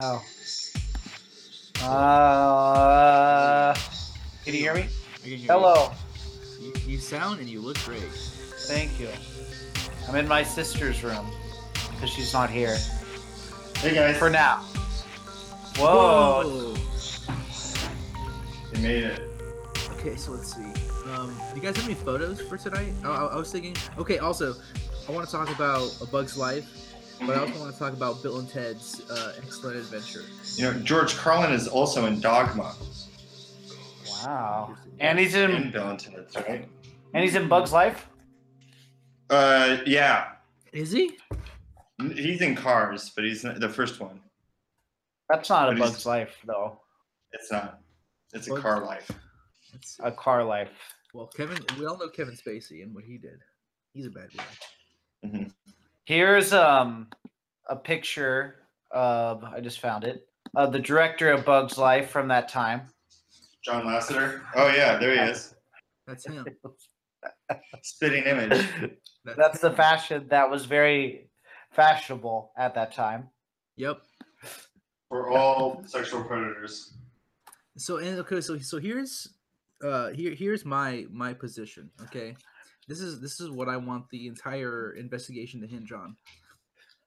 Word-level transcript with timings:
Oh. 0.00 0.24
Uh, 1.82 3.74
can 4.44 4.54
you 4.54 4.60
hear 4.60 4.72
me? 4.72 4.86
I 5.24 5.26
hear 5.26 5.38
Hello. 5.52 5.90
You. 6.60 6.66
You, 6.66 6.74
you 6.86 6.98
sound 6.98 7.40
and 7.40 7.48
you 7.48 7.60
look 7.60 7.76
great. 7.84 8.00
Thank 8.68 9.00
you. 9.00 9.08
I'm 10.08 10.14
in 10.14 10.28
my 10.28 10.44
sister's 10.44 11.02
room 11.02 11.26
because 11.90 12.10
she's 12.10 12.32
not 12.32 12.48
here 12.48 12.76
Hey 13.78 13.92
guys, 13.92 14.16
for 14.16 14.30
now. 14.30 14.58
Whoa. 15.78 16.44
Whoa. 16.44 16.76
you 18.72 18.80
made 18.80 19.02
it. 19.02 19.20
Okay, 19.94 20.14
so 20.14 20.30
let's 20.30 20.54
see. 20.54 20.62
Um, 21.10 21.36
you 21.56 21.60
guys 21.60 21.76
have 21.76 21.86
any 21.86 21.94
photos 21.94 22.40
for 22.40 22.56
tonight? 22.56 22.92
I, 23.02 23.08
I, 23.08 23.24
I 23.26 23.36
was 23.36 23.50
thinking. 23.50 23.74
Okay, 23.98 24.18
also, 24.18 24.54
I 25.08 25.12
want 25.12 25.26
to 25.26 25.32
talk 25.32 25.52
about 25.52 25.92
A 26.00 26.06
Bug's 26.06 26.36
Life, 26.36 26.87
but 27.20 27.30
I 27.36 27.40
also 27.40 27.60
want 27.60 27.72
to 27.72 27.78
talk 27.78 27.92
about 27.92 28.22
Bill 28.22 28.38
and 28.38 28.48
Ted's 28.48 29.00
uh, 29.10 29.34
Excellent 29.38 29.76
Adventure. 29.76 30.22
You 30.56 30.64
know, 30.72 30.78
George 30.80 31.16
Carlin 31.16 31.52
is 31.52 31.68
also 31.68 32.06
in 32.06 32.20
Dogma. 32.20 32.74
Wow. 34.24 34.74
And 35.00 35.18
he's 35.18 35.34
In 35.34 35.50
in 35.50 35.70
Bill 35.70 35.90
and 35.90 35.98
Ted's, 35.98 36.34
right? 36.36 36.68
and 37.14 37.24
he's 37.24 37.34
in 37.34 37.48
Bug's 37.48 37.72
Life. 37.72 38.08
Uh, 39.30 39.78
yeah. 39.86 40.32
Is 40.72 40.90
he? 40.92 41.16
He's 42.14 42.40
in 42.42 42.54
Cars, 42.54 43.10
but 43.14 43.24
he's 43.24 43.42
the 43.42 43.68
first 43.68 44.00
one. 44.00 44.20
That's 45.28 45.48
not 45.50 45.68
a 45.68 45.72
But 45.72 45.78
he's- 45.78 45.90
Bug's 45.90 46.06
Life 46.06 46.36
though. 46.46 46.80
It's 47.32 47.52
not. 47.52 47.80
It's 48.32 48.48
a 48.48 48.60
car 48.60 48.84
life. 48.84 49.10
Let's. 49.72 49.98
A 50.02 50.10
car 50.12 50.44
life. 50.44 50.70
Well, 51.14 51.26
Kevin, 51.26 51.58
we 51.78 51.86
all 51.86 51.98
know 51.98 52.08
Kevin 52.08 52.34
Spacey 52.34 52.82
and 52.82 52.94
what 52.94 53.04
he 53.04 53.18
did. 53.18 53.38
He's 53.92 54.06
a 54.06 54.10
bad 54.10 54.28
guy. 54.36 55.28
hmm 55.28 55.42
Here's 56.08 56.54
um 56.54 57.08
a 57.68 57.76
picture 57.76 58.54
of 58.90 59.44
I 59.44 59.60
just 59.60 59.78
found 59.78 60.04
it 60.04 60.26
of 60.56 60.72
the 60.72 60.78
director 60.78 61.30
of 61.30 61.44
Bug's 61.44 61.76
Life 61.76 62.08
from 62.08 62.28
that 62.28 62.48
time. 62.48 62.80
John 63.62 63.84
Lasseter. 63.84 64.40
Oh 64.56 64.68
yeah, 64.68 64.96
there 64.96 65.12
he 65.12 65.30
is. 65.30 65.54
That's 66.06 66.26
him. 66.26 66.46
Spitting 67.82 68.24
image. 68.24 68.66
That's 69.36 69.60
the 69.60 69.70
fashion 69.70 70.28
that 70.30 70.50
was 70.50 70.64
very 70.64 71.28
fashionable 71.72 72.52
at 72.56 72.74
that 72.74 72.94
time. 72.94 73.28
Yep. 73.76 74.00
For 75.10 75.28
all 75.28 75.82
sexual 75.84 76.24
predators. 76.24 76.94
So 77.76 77.98
and 77.98 78.18
okay, 78.20 78.40
so 78.40 78.56
so 78.56 78.78
here's 78.78 79.28
uh 79.84 80.08
here 80.12 80.34
here's 80.34 80.64
my 80.64 81.04
my 81.10 81.34
position. 81.34 81.90
Okay, 82.04 82.34
this 82.88 83.00
is 83.00 83.20
this 83.20 83.40
is 83.40 83.50
what 83.50 83.68
I 83.68 83.76
want 83.76 84.08
the 84.10 84.26
entire 84.26 84.92
investigation 84.92 85.60
to 85.60 85.66
hinge 85.66 85.92
on. 85.92 86.16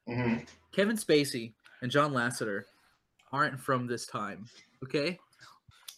hmm 0.08 0.38
Kevin 0.72 0.96
Spacey 0.96 1.54
and 1.82 1.92
John 1.92 2.14
Lasseter 2.14 2.64
aren't 3.34 3.60
from 3.60 3.88
this 3.88 4.06
time. 4.08 4.46
Okay, 4.84 5.20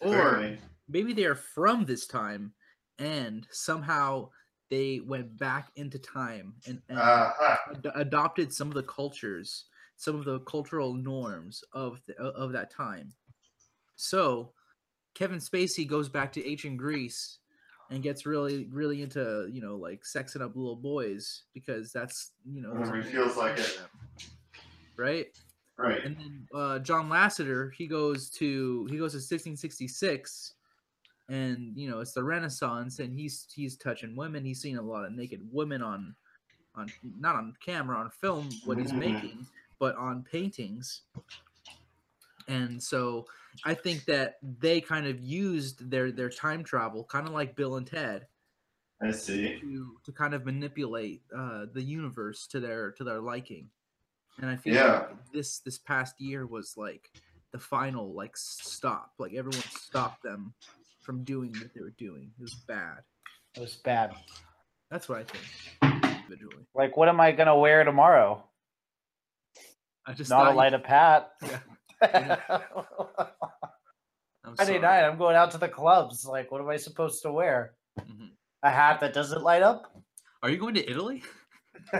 or 0.01 0.57
maybe 0.89 1.13
they 1.13 1.25
are 1.25 1.35
from 1.35 1.85
this 1.85 2.07
time 2.07 2.53
and 2.99 3.47
somehow 3.51 4.29
they 4.69 4.99
went 5.05 5.37
back 5.37 5.69
into 5.75 5.99
time 5.99 6.55
and, 6.67 6.81
and 6.89 6.97
Uh-huh. 6.97 7.55
ad- 7.71 7.91
adopted 7.95 8.51
some 8.53 8.67
of 8.69 8.73
the 8.73 8.83
cultures, 8.83 9.65
some 9.97 10.15
of 10.15 10.25
the 10.25 10.39
cultural 10.41 10.93
norms 10.93 11.63
of 11.73 12.01
the, 12.07 12.15
of 12.19 12.51
that 12.53 12.71
time. 12.71 13.13
So, 13.95 14.53
Kevin 15.13 15.39
Spacey 15.39 15.87
goes 15.87 16.09
back 16.09 16.33
to 16.33 16.45
ancient 16.45 16.77
Greece 16.77 17.39
and 17.91 18.01
gets 18.01 18.25
really, 18.25 18.67
really 18.71 19.01
into 19.01 19.47
you 19.51 19.61
know 19.61 19.75
like 19.75 20.03
sexing 20.03 20.41
up 20.41 20.55
little 20.55 20.75
boys 20.75 21.43
because 21.53 21.91
that's 21.91 22.31
you 22.45 22.61
know 22.61 22.71
Whenever 22.73 23.01
he 23.01 23.11
feels 23.11 23.37
like 23.37 23.57
it. 23.59 23.79
right? 24.97 25.27
Right. 25.77 26.03
And 26.03 26.15
then 26.15 26.47
uh, 26.53 26.79
John 26.79 27.09
Lasseter, 27.09 27.71
he 27.73 27.87
goes 27.87 28.29
to 28.31 28.85
he 28.91 28.97
goes 28.97 29.13
to 29.13 29.17
1666, 29.17 30.53
and 31.29 31.75
you 31.75 31.89
know 31.89 31.99
it's 31.99 32.13
the 32.13 32.23
Renaissance, 32.23 32.99
and 32.99 33.11
he's 33.17 33.47
he's 33.53 33.75
touching 33.77 34.15
women. 34.15 34.45
He's 34.45 34.61
seeing 34.61 34.77
a 34.77 34.81
lot 34.81 35.05
of 35.05 35.13
naked 35.13 35.41
women 35.51 35.81
on 35.81 36.15
on 36.75 36.91
not 37.19 37.35
on 37.35 37.55
camera 37.63 37.97
on 37.97 38.09
film 38.09 38.49
what 38.65 38.77
he's 38.77 38.91
Mhm. 38.91 38.99
making, 38.99 39.47
but 39.79 39.95
on 39.95 40.23
paintings. 40.23 41.01
And 42.47 42.81
so 42.81 43.25
I 43.65 43.73
think 43.73 44.05
that 44.05 44.35
they 44.41 44.81
kind 44.81 45.05
of 45.07 45.19
used 45.19 45.89
their 45.89 46.11
their 46.11 46.29
time 46.29 46.63
travel, 46.63 47.03
kind 47.03 47.27
of 47.27 47.33
like 47.33 47.55
Bill 47.55 47.75
and 47.75 47.85
Ted, 47.87 48.27
I 49.01 49.11
see. 49.11 49.59
to 49.59 49.97
to 50.05 50.11
kind 50.11 50.33
of 50.33 50.45
manipulate 50.45 51.21
uh, 51.35 51.65
the 51.73 51.81
universe 51.83 52.47
to 52.47 52.59
their 52.59 52.91
to 52.93 53.03
their 53.03 53.19
liking. 53.21 53.69
And 54.41 54.49
I 54.49 54.55
feel 54.55 54.73
Yeah. 54.75 54.99
like 55.09 55.31
this 55.31 55.59
this 55.59 55.77
past 55.77 56.19
year 56.19 56.45
was 56.47 56.73
like 56.77 57.09
the 57.51 57.59
final 57.59 58.13
like 58.13 58.35
stop. 58.35 59.11
Like 59.19 59.33
everyone 59.33 59.61
stopped 59.69 60.23
them 60.23 60.53
from 61.01 61.23
doing 61.23 61.51
what 61.59 61.73
they 61.75 61.81
were 61.81 61.93
doing. 61.97 62.31
It 62.39 62.41
was 62.41 62.55
bad. 62.55 62.99
It 63.55 63.59
was 63.59 63.75
bad. 63.75 64.13
That's 64.89 65.07
what 65.07 65.19
I 65.19 65.23
think 65.25 66.13
individually. 66.17 66.65
Like, 66.73 66.97
what 66.97 67.09
am 67.09 67.19
I 67.21 67.31
gonna 67.31 67.57
wear 67.57 67.83
tomorrow? 67.83 68.43
I 70.05 70.13
just 70.13 70.29
Not 70.29 70.39
thought 70.39 70.47
a 70.47 70.51
you- 70.51 70.57
light 70.57 70.73
of 70.73 70.83
Pat. 70.83 71.31
Yeah. 71.43 71.59
I'm 74.45 74.55
Friday 74.55 74.71
sorry. 74.73 74.79
night, 74.79 75.03
I'm 75.03 75.17
going 75.17 75.35
out 75.35 75.51
to 75.51 75.57
the 75.57 75.69
clubs. 75.69 76.25
Like, 76.25 76.51
what 76.51 76.61
am 76.61 76.69
I 76.69 76.77
supposed 76.77 77.21
to 77.23 77.31
wear? 77.31 77.73
Mhm. 77.99 78.29
A 78.63 78.69
hat 78.69 78.99
that 79.01 79.13
doesn't 79.13 79.43
light 79.43 79.63
up? 79.63 79.93
Are 80.41 80.49
you 80.49 80.57
going 80.57 80.73
to 80.75 80.89
Italy? 80.89 81.23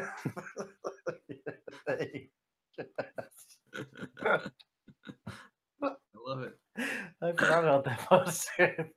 I 5.81 5.90
love 6.25 6.44
it. 6.44 6.58
I 7.22 7.31
forgot 7.31 7.63
about 7.63 7.86
that 7.86 8.00
poster. 8.00 8.90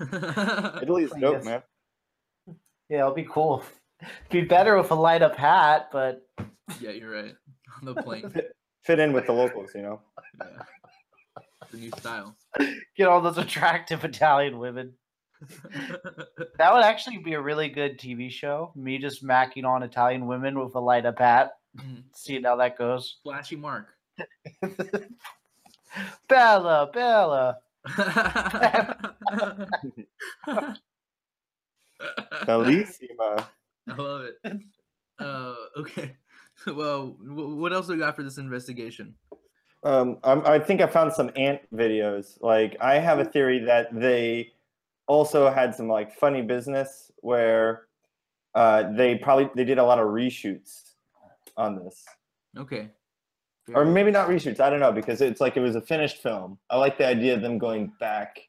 Italy's 0.82 1.12
I 1.12 1.20
dope, 1.20 1.44
man. 1.44 1.62
yeah, 2.88 3.00
it'll 3.00 3.14
be 3.14 3.24
cool. 3.28 3.62
Be 4.30 4.42
better 4.42 4.76
with 4.76 4.90
a 4.90 4.94
light 4.94 5.22
up 5.22 5.36
hat, 5.36 5.88
but 5.92 6.22
yeah, 6.80 6.90
you're 6.90 7.10
right. 7.10 7.34
On 7.80 7.94
the 7.94 8.02
plane. 8.02 8.32
Fit 8.86 9.00
in 9.00 9.12
with 9.12 9.26
the 9.26 9.32
locals, 9.32 9.70
you 9.74 9.82
know. 9.82 10.00
Yeah. 10.40 10.62
The 11.72 11.76
new 11.76 11.90
style. 11.98 12.36
get 12.96 13.08
all 13.08 13.20
those 13.20 13.36
attractive 13.38 14.04
Italian 14.04 14.58
women. 14.60 14.92
That 16.58 16.72
would 16.72 16.84
actually 16.84 17.18
be 17.18 17.34
a 17.34 17.40
really 17.40 17.68
good 17.68 17.98
TV 17.98 18.30
show. 18.30 18.72
Me 18.74 18.96
just 18.96 19.22
macking 19.22 19.66
on 19.66 19.82
Italian 19.82 20.26
women 20.26 20.58
with 20.58 20.74
a 20.74 20.80
light 20.80 21.04
up 21.04 21.18
hat. 21.18 21.58
Mhm. 21.76 22.04
Seeing 22.14 22.44
how 22.44 22.56
that 22.56 22.78
goes. 22.78 23.18
Flashy 23.22 23.56
Mark. 23.56 23.88
Bella, 26.28 26.90
Bella. 26.94 27.58
Bellissima. 32.46 33.46
I 33.88 33.94
love 33.94 34.22
it. 34.22 34.36
Uh, 35.18 35.54
okay. 35.78 36.16
Well, 36.66 37.16
what 37.20 37.72
else 37.72 37.86
do 37.86 37.92
we 37.92 37.98
got 37.98 38.16
for 38.16 38.22
this 38.22 38.38
investigation? 38.38 39.14
Um, 39.84 40.18
I'm, 40.24 40.44
I 40.44 40.58
think 40.58 40.80
I 40.80 40.86
found 40.86 41.12
some 41.12 41.30
ant 41.36 41.60
videos. 41.74 42.40
Like, 42.42 42.76
I 42.80 42.98
have 42.98 43.18
a 43.20 43.24
theory 43.24 43.60
that 43.60 43.88
they 43.98 44.52
also 45.06 45.48
had 45.50 45.74
some 45.74 45.86
like 45.88 46.12
funny 46.12 46.42
business 46.42 47.12
where 47.18 47.82
uh, 48.54 48.90
they 48.92 49.14
probably 49.14 49.48
they 49.54 49.64
did 49.64 49.78
a 49.78 49.84
lot 49.84 49.98
of 50.00 50.08
reshoots 50.08 50.94
on 51.56 51.76
this, 51.76 52.04
Okay. 52.58 52.88
or 53.74 53.84
maybe 53.84 54.10
not 54.10 54.28
reshoots. 54.28 54.58
I 54.58 54.68
don't 54.70 54.80
know 54.80 54.90
because 54.92 55.20
it's 55.20 55.40
like 55.40 55.56
it 55.56 55.60
was 55.60 55.76
a 55.76 55.80
finished 55.82 56.18
film. 56.22 56.58
I 56.68 56.76
like 56.78 56.98
the 56.98 57.06
idea 57.06 57.34
of 57.34 57.42
them 57.42 57.58
going 57.58 57.92
back. 58.00 58.40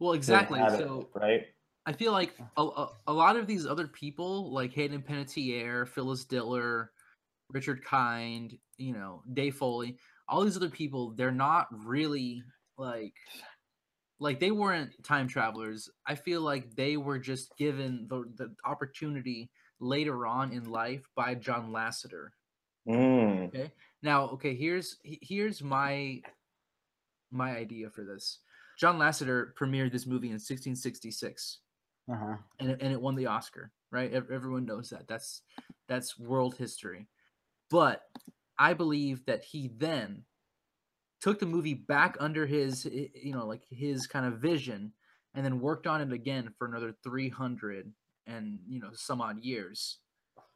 well, 0.00 0.14
exactly. 0.14 0.58
have 0.58 0.74
it, 0.74 0.78
So 0.78 1.08
right. 1.14 1.46
I 1.90 1.92
feel 1.92 2.12
like 2.12 2.36
a, 2.56 2.62
a, 2.62 2.88
a 3.08 3.12
lot 3.12 3.34
of 3.34 3.48
these 3.48 3.66
other 3.66 3.88
people, 3.88 4.52
like 4.52 4.72
Hayden 4.74 5.02
Panettiere, 5.02 5.88
Phyllis 5.88 6.24
Diller, 6.24 6.92
Richard 7.48 7.84
Kind, 7.84 8.56
you 8.76 8.92
know, 8.92 9.24
Dave 9.32 9.56
Foley, 9.56 9.96
all 10.28 10.44
these 10.44 10.56
other 10.56 10.68
people, 10.70 11.14
they're 11.16 11.32
not 11.32 11.66
really 11.84 12.44
like 12.78 13.14
like 14.20 14.38
they 14.38 14.52
weren't 14.52 15.02
time 15.02 15.26
travelers. 15.26 15.90
I 16.06 16.14
feel 16.14 16.42
like 16.42 16.76
they 16.76 16.96
were 16.96 17.18
just 17.18 17.56
given 17.56 18.06
the, 18.08 18.22
the 18.36 18.54
opportunity 18.64 19.50
later 19.80 20.28
on 20.28 20.52
in 20.52 20.70
life 20.70 21.02
by 21.16 21.34
John 21.34 21.72
Lasseter. 21.72 22.28
Mm. 22.88 23.68
Now, 24.04 24.28
okay, 24.28 24.54
here's 24.54 24.98
here's 25.02 25.60
my 25.60 26.22
my 27.32 27.56
idea 27.56 27.90
for 27.90 28.04
this. 28.04 28.38
John 28.78 28.96
Lasseter 28.96 29.54
premiered 29.60 29.90
this 29.90 30.06
movie 30.06 30.28
in 30.28 30.34
1666 30.34 31.58
Uh-huh. 32.10 32.36
and 32.58 32.70
it, 32.70 32.78
and 32.80 32.92
it 32.92 33.00
won 33.00 33.14
the 33.14 33.26
Oscar, 33.26 33.72
right? 33.90 34.12
Everyone 34.12 34.66
knows 34.66 34.90
that. 34.90 35.06
That's 35.06 35.42
that's 35.88 36.18
world 36.18 36.56
history. 36.56 37.06
But 37.70 38.02
I 38.58 38.74
believe 38.74 39.24
that 39.26 39.44
he 39.44 39.70
then 39.76 40.24
took 41.20 41.38
the 41.38 41.46
movie 41.46 41.74
back 41.74 42.16
under 42.18 42.46
his 42.46 42.84
you 42.84 43.32
know 43.32 43.46
like 43.46 43.62
his 43.70 44.06
kind 44.06 44.26
of 44.26 44.40
vision 44.40 44.92
and 45.34 45.44
then 45.44 45.60
worked 45.60 45.86
on 45.86 46.00
it 46.00 46.12
again 46.12 46.52
for 46.58 46.66
another 46.66 46.94
300 47.04 47.92
and 48.26 48.58
you 48.66 48.80
know 48.80 48.90
some 48.94 49.20
odd 49.20 49.38
years 49.44 49.98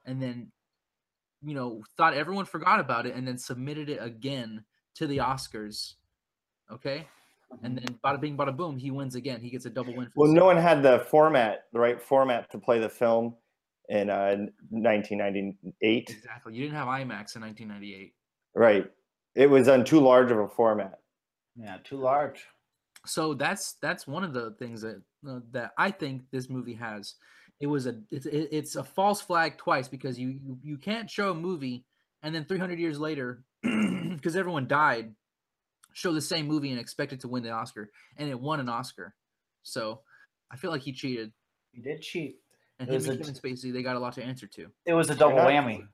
and 0.07 0.21
then 0.21 0.50
you 1.45 1.55
know, 1.55 1.83
thought 1.97 2.15
everyone 2.15 2.47
forgot 2.47 2.81
about 2.81 3.07
it 3.07 3.15
and 3.15 3.27
then 3.29 3.39
submitted 3.39 3.89
it 3.89 3.99
again 4.00 4.65
to 4.95 5.07
the 5.07 5.19
Oscars. 5.19 5.95
Okay. 6.73 7.07
And 7.62 7.79
then 7.79 7.99
bada 8.05 8.21
bing, 8.21 8.37
bada 8.37 8.56
boom, 8.56 8.77
he 8.77 8.91
wins 8.91 9.15
again. 9.15 9.41
He 9.41 9.51
gets 9.51 9.67
a 9.67 9.71
double 9.71 9.95
win. 9.95 10.06
For 10.06 10.25
Well, 10.25 10.33
no 10.33 10.45
one 10.45 10.56
had 10.56 10.83
the 10.83 11.06
format, 11.11 11.65
the 11.73 11.81
right 11.81 12.01
format 12.01 12.51
to 12.51 12.59
play 12.59 12.79
the 12.79 12.89
film 12.89 13.35
in 13.89 14.11
uh, 14.11 14.37
1998. 14.71 16.11
Exactly. 16.11 16.55
You 16.55 16.62
didn't 16.62 16.77
have 16.77 16.89
IMAX 16.89 17.37
in 17.37 17.43
1998. 17.43 18.15
Right. 18.55 18.91
It 19.35 19.51
was 19.51 19.69
on 19.69 19.85
too 19.85 20.01
large 20.01 20.31
of 20.31 20.39
a 20.39 20.49
format. 20.49 21.01
Yeah, 21.56 21.79
too 21.85 21.99
large. 21.99 22.45
So 23.06 23.35
that's 23.35 23.75
that's 23.83 24.07
one 24.07 24.25
of 24.25 24.33
the 24.33 24.53
things 24.59 24.81
that 24.83 25.03
uh, 25.29 25.41
that 25.53 25.73
I 25.77 25.91
think 25.91 26.23
this 26.33 26.49
movie 26.49 26.75
has. 26.75 27.15
It 27.61 27.67
was 27.67 27.87
a 27.87 27.97
it's 28.11 28.27
it's 28.27 28.77
a 28.77 28.85
false 28.85 29.21
flag 29.21 29.59
twice 29.59 29.89
because 29.89 30.19
you 30.19 30.39
you, 30.43 30.59
you 30.62 30.79
can't 30.79 31.11
show 31.11 31.31
a 31.31 31.35
movie 31.35 31.85
and 32.23 32.35
then 32.35 32.45
300 32.45 32.79
years 32.79 32.99
later 32.99 33.45
because 33.62 34.35
everyone 34.35 34.67
died 34.67 35.15
show 35.94 36.12
the 36.12 36.20
same 36.20 36.46
movie 36.46 36.70
and 36.70 36.79
expect 36.79 37.12
it 37.12 37.20
to 37.20 37.29
win 37.29 37.43
the 37.43 37.50
Oscar 37.50 37.91
and 38.19 38.29
it 38.29 38.38
won 38.38 38.61
an 38.61 38.69
Oscar. 38.69 39.14
So 39.62 40.00
I 40.52 40.56
feel 40.56 40.70
like 40.70 40.82
he 40.82 40.93
cheated 40.93 41.32
He 41.73 41.81
did 41.81 42.02
cheat. 42.02 42.37
and 42.79 42.88
It 42.88 42.93
him 43.02 43.11
and 43.11 43.19
Kevin 43.20 43.35
Spacey 43.35 43.73
they 43.73 43.82
got 43.82 43.96
a 43.96 43.99
lot 43.99 44.12
to 44.14 44.23
answer 44.23 44.46
to. 44.49 44.67
It 44.85 44.93
was 44.93 45.08
a 45.08 45.12
You're 45.12 45.19
double 45.19 45.37
not- 45.37 45.49
whammy. 45.49 45.88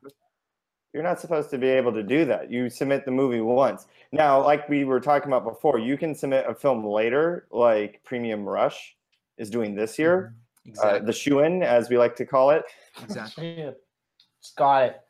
You're 0.92 1.04
not 1.04 1.20
supposed 1.20 1.50
to 1.50 1.58
be 1.58 1.68
able 1.68 1.92
to 1.92 2.02
do 2.02 2.24
that. 2.24 2.50
You 2.50 2.68
submit 2.68 3.04
the 3.04 3.12
movie 3.12 3.40
once. 3.40 3.86
Now, 4.10 4.42
like 4.44 4.68
we 4.68 4.82
were 4.84 4.98
talking 4.98 5.28
about 5.28 5.44
before, 5.44 5.78
you 5.78 5.96
can 5.96 6.16
submit 6.16 6.46
a 6.48 6.54
film 6.54 6.84
later, 6.84 7.46
like 7.52 8.00
Premium 8.02 8.44
Rush 8.44 8.96
is 9.38 9.50
doing 9.50 9.76
this 9.76 10.00
year, 10.00 10.34
Exactly. 10.66 10.98
uh, 10.98 11.02
the 11.04 11.12
shoe 11.12 11.40
in, 11.40 11.62
as 11.62 11.88
we 11.88 11.96
like 11.96 12.16
to 12.16 12.26
call 12.26 12.50
it. 12.50 12.64
exactly. 13.00 13.72
It's 14.40 14.52
got 14.58 14.82
it. 14.82 15.00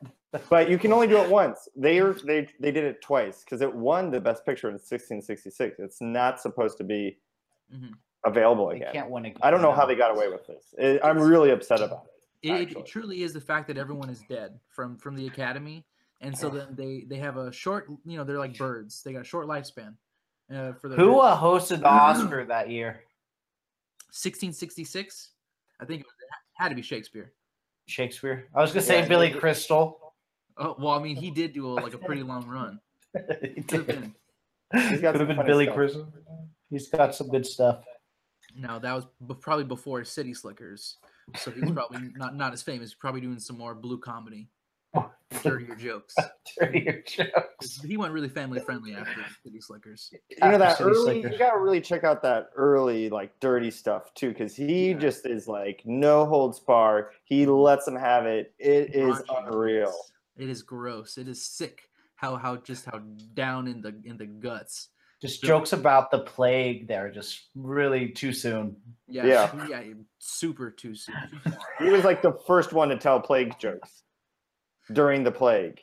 But 0.49 0.69
you 0.69 0.77
can 0.77 0.93
only 0.93 1.07
do 1.07 1.17
it 1.17 1.29
once. 1.29 1.67
They 1.75 1.99
are, 1.99 2.13
they 2.13 2.47
they 2.59 2.71
did 2.71 2.85
it 2.85 3.01
twice 3.01 3.43
because 3.43 3.61
it 3.61 3.73
won 3.73 4.09
the 4.11 4.19
Best 4.21 4.45
Picture 4.45 4.67
in 4.69 4.75
1666. 4.75 5.77
It's 5.79 5.99
not 6.01 6.39
supposed 6.39 6.77
to 6.77 6.83
be 6.85 7.17
Mhm. 7.73 7.93
available 8.25 8.69
They 8.69 8.77
again. 8.77 8.93
can't 8.93 9.09
win 9.09 9.25
again. 9.25 9.39
I 9.41 9.51
don't 9.51 9.61
know 9.61 9.73
how 9.73 9.85
they 9.85 9.95
got 9.95 10.11
away 10.11 10.29
with 10.29 10.47
this. 10.47 10.73
It, 10.77 11.01
I'm 11.03 11.19
really 11.19 11.51
upset 11.51 11.81
about 11.81 12.05
it. 12.43 12.49
It, 12.49 12.77
it 12.77 12.85
truly 12.85 13.23
is 13.23 13.33
the 13.33 13.41
fact 13.41 13.67
that 13.67 13.77
everyone 13.77 14.09
is 14.09 14.21
dead 14.29 14.57
from 14.69 14.97
from 14.97 15.15
the 15.15 15.27
academy, 15.27 15.85
and 16.21 16.35
so 16.37 16.49
then 16.49 16.75
they 16.75 17.03
they 17.07 17.17
have 17.17 17.35
a 17.37 17.51
short, 17.51 17.89
you 18.05 18.17
know, 18.17 18.23
they're 18.23 18.39
like 18.39 18.57
birds. 18.57 19.03
They 19.03 19.11
got 19.13 19.21
a 19.21 19.25
short 19.25 19.47
lifespan. 19.47 19.95
Uh, 20.49 20.73
for 20.73 20.89
the 20.89 20.95
Who 20.95 21.19
uh, 21.19 21.37
hosted 21.39 21.79
the 21.79 21.87
Oscar 21.87 22.43
that 22.45 22.69
year? 22.69 23.03
1666, 24.11 25.31
I 25.79 25.85
think 25.85 26.01
it 26.01 26.05
was, 26.05 26.13
it 26.19 26.27
had 26.61 26.69
to 26.69 26.75
be 26.75 26.81
Shakespeare. 26.81 27.31
Shakespeare. 27.87 28.47
I 28.55 28.61
was 28.61 28.71
gonna 28.71 28.81
say 28.81 28.99
Yeah, 29.01 29.07
Billy 29.07 29.31
Crystal. 29.31 29.97
Oh 30.63 30.75
well, 30.79 30.93
I 30.93 31.01
mean, 31.01 31.15
he 31.15 31.31
did 31.31 31.53
do 31.53 31.67
a, 31.67 31.73
like 31.73 31.93
a 31.93 31.97
pretty 32.07 32.23
long 32.23 32.47
run. 32.47 32.79
He 33.41 33.61
Could 33.63 33.71
have 33.79 33.87
did. 33.87 33.87
been. 33.87 34.15
He's 34.89 35.01
got 35.01 35.13
Could 35.13 35.21
have 35.21 35.29
some 35.29 35.37
been 35.37 35.45
Billy 35.45 35.65
stuff. 35.65 35.75
Crystal. 35.75 36.13
He's 36.69 36.87
got 36.89 37.15
some 37.15 37.27
good 37.29 37.45
stuff. 37.45 37.83
No, 38.55 38.79
that 38.79 38.93
was 38.93 39.05
b- 39.27 39.35
probably 39.39 39.65
before 39.65 40.03
City 40.03 40.33
Slickers, 40.33 40.97
so 41.37 41.51
he's 41.51 41.69
probably 41.73 42.09
not 42.15 42.35
not 42.35 42.53
as 42.53 42.61
famous. 42.61 42.93
Probably 42.93 43.21
doing 43.21 43.39
some 43.39 43.57
more 43.57 43.73
blue 43.75 43.97
comedy, 43.97 44.49
dirtier 45.43 45.75
jokes. 45.75 46.15
Dirtier 46.59 47.03
jokes. 47.07 47.81
He 47.81 47.97
went 47.97 48.13
really 48.13 48.29
family 48.29 48.59
friendly 48.59 48.93
after 48.93 49.25
City 49.43 49.59
Slickers. 49.61 50.13
You 50.29 50.37
know 50.49 50.57
that 50.57 50.77
City 50.77 50.89
early. 50.89 51.03
Slickers. 51.21 51.31
You 51.33 51.37
gotta 51.39 51.59
really 51.59 51.81
check 51.81 52.03
out 52.03 52.21
that 52.23 52.49
early, 52.55 53.09
like 53.09 53.37
dirty 53.39 53.71
stuff 53.71 54.13
too, 54.13 54.29
because 54.29 54.55
he 54.55 54.89
Yeah. 54.91 54.97
just 54.97 55.25
is 55.25 55.47
like 55.47 55.81
no 55.85 56.25
holds 56.25 56.59
bar. 56.59 57.11
He 57.25 57.45
lets 57.45 57.85
them 57.85 57.95
have 57.95 58.25
it. 58.25 58.53
It 58.59 58.95
is 58.95 59.15
Raunchy, 59.23 59.47
unreal. 59.47 59.93
Yes. 60.35 60.43
It 60.43 60.49
is 60.49 60.61
gross. 60.63 61.17
It 61.17 61.27
is 61.27 61.45
sick. 61.45 61.89
How 62.15 62.35
how 62.35 62.57
just 62.57 62.85
how 62.85 62.99
down 63.33 63.67
in 63.67 63.81
the 63.81 63.95
in 64.05 64.17
the 64.17 64.25
guts. 64.27 64.89
Just 65.21 65.43
jokes 65.43 65.71
about 65.71 66.09
the 66.09 66.19
plague 66.21 66.87
there, 66.87 67.11
just 67.11 67.49
really 67.55 68.09
too 68.09 68.33
soon. 68.33 68.75
Yeah, 69.07 69.25
Yeah. 69.27 69.67
yeah, 69.69 69.93
super 70.17 70.71
too 70.71 70.95
soon. 70.95 71.15
He 71.77 71.89
was 71.91 72.03
like 72.03 72.23
the 72.23 72.33
first 72.47 72.73
one 72.73 72.89
to 72.89 72.97
tell 72.97 73.19
plague 73.19 73.57
jokes 73.59 74.01
during 74.91 75.23
the 75.23 75.31
plague. 75.31 75.79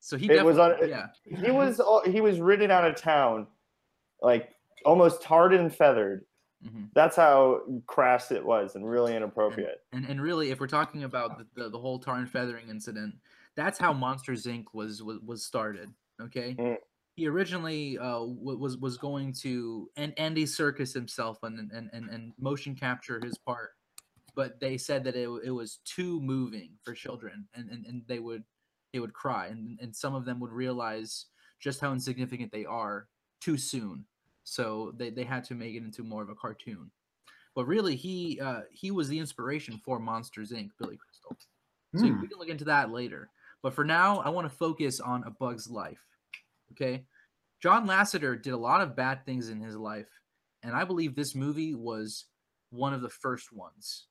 So 0.00 0.18
he 0.18 0.30
It 0.30 0.44
was 0.44 0.58
on- 0.58 0.76
yeah, 0.88 1.06
He 1.24 1.50
was 1.50 1.80
all- 1.80 2.02
he 2.04 2.20
was 2.20 2.38
ridden 2.38 2.70
out 2.70 2.84
of 2.86 2.96
town, 2.96 3.46
like 4.20 4.50
almost 4.84 5.22
tarred 5.22 5.54
and 5.54 5.74
feathered. 5.74 6.26
mhm. 6.62 6.90
That's 6.94 7.16
how 7.16 7.62
crass 7.86 8.30
it 8.30 8.44
was 8.44 8.76
and 8.76 8.86
really 8.88 9.16
inappropriate. 9.16 9.84
and 9.92 10.04
and 10.04 10.20
really, 10.20 10.50
if 10.50 10.60
we're 10.60 10.66
talking 10.68 11.04
about 11.04 11.38
the, 11.38 11.46
the, 11.62 11.70
the 11.70 11.78
whole 11.78 11.98
tar 11.98 12.16
and 12.18 12.30
feathering 12.30 12.68
incident, 12.68 13.14
that's 13.56 13.78
how 13.78 13.92
Monsters 13.92 14.44
Inc. 14.46 14.66
was 14.72 15.02
was, 15.02 15.18
was 15.20 15.44
started. 15.44 15.92
Okay, 16.20 16.54
Mm. 16.58 16.76
he 17.16 17.26
originally 17.26 17.98
uh, 17.98 18.20
was 18.22 18.76
was 18.78 18.96
going 18.98 19.32
to 19.40 19.90
and 19.96 20.18
Andy 20.18 20.44
Serkis 20.44 20.92
himself 20.94 21.38
and 21.42 21.70
and 21.72 21.90
and, 21.92 22.10
and 22.10 22.32
motion 22.38 22.74
capture 22.74 23.20
his 23.22 23.38
part, 23.38 23.70
but 24.34 24.60
they 24.60 24.76
said 24.78 25.04
that 25.04 25.16
it, 25.16 25.28
it 25.44 25.50
was 25.50 25.78
too 25.84 26.20
moving 26.20 26.78
for 26.84 26.94
children, 26.94 27.48
and, 27.54 27.70
and 27.70 27.86
and 27.86 28.02
they 28.06 28.18
would 28.18 28.44
they 28.92 28.98
would 29.00 29.12
cry, 29.14 29.46
and 29.48 29.78
and 29.80 29.94
some 29.94 30.14
of 30.14 30.24
them 30.24 30.40
would 30.40 30.52
realize 30.52 31.26
just 31.60 31.80
how 31.80 31.92
insignificant 31.92 32.52
they 32.52 32.64
are 32.64 33.08
too 33.40 33.56
soon, 33.58 34.06
so 34.44 34.92
they 34.96 35.10
they 35.10 35.24
had 35.24 35.44
to 35.44 35.54
make 35.54 35.74
it 35.74 35.82
into 35.84 36.02
more 36.02 36.22
of 36.22 36.28
a 36.30 36.34
cartoon. 36.34 36.90
But 37.54 37.66
really, 37.66 37.96
he 37.96 38.38
uh, 38.40 38.62
he 38.70 38.90
was 38.90 39.08
the 39.08 39.18
inspiration 39.18 39.80
for 39.84 39.98
Monsters 39.98 40.52
Inc. 40.52 40.70
Billy 40.78 40.98
Crystal. 40.98 41.36
So 41.96 42.06
Hmm. 42.08 42.20
we 42.20 42.28
can 42.28 42.38
look 42.38 42.48
into 42.48 42.66
that 42.66 42.90
later. 42.90 43.30
But 43.66 43.74
for 43.74 43.84
now, 43.84 44.20
I 44.20 44.28
want 44.28 44.48
to 44.48 44.56
focus 44.56 45.00
on 45.00 45.24
A 45.24 45.30
Bug's 45.32 45.68
Life. 45.68 45.98
Okay, 46.70 47.04
John 47.60 47.84
Lasseter 47.88 48.40
did 48.40 48.52
a 48.52 48.56
lot 48.56 48.80
of 48.80 48.94
bad 48.94 49.26
things 49.26 49.48
in 49.48 49.60
his 49.60 49.74
life, 49.74 50.08
and 50.62 50.72
I 50.72 50.84
believe 50.84 51.16
this 51.16 51.34
movie 51.34 51.74
was 51.74 52.26
one 52.70 52.94
of 52.94 53.00
the 53.02 53.08
first 53.10 53.52
ones. 53.52 54.06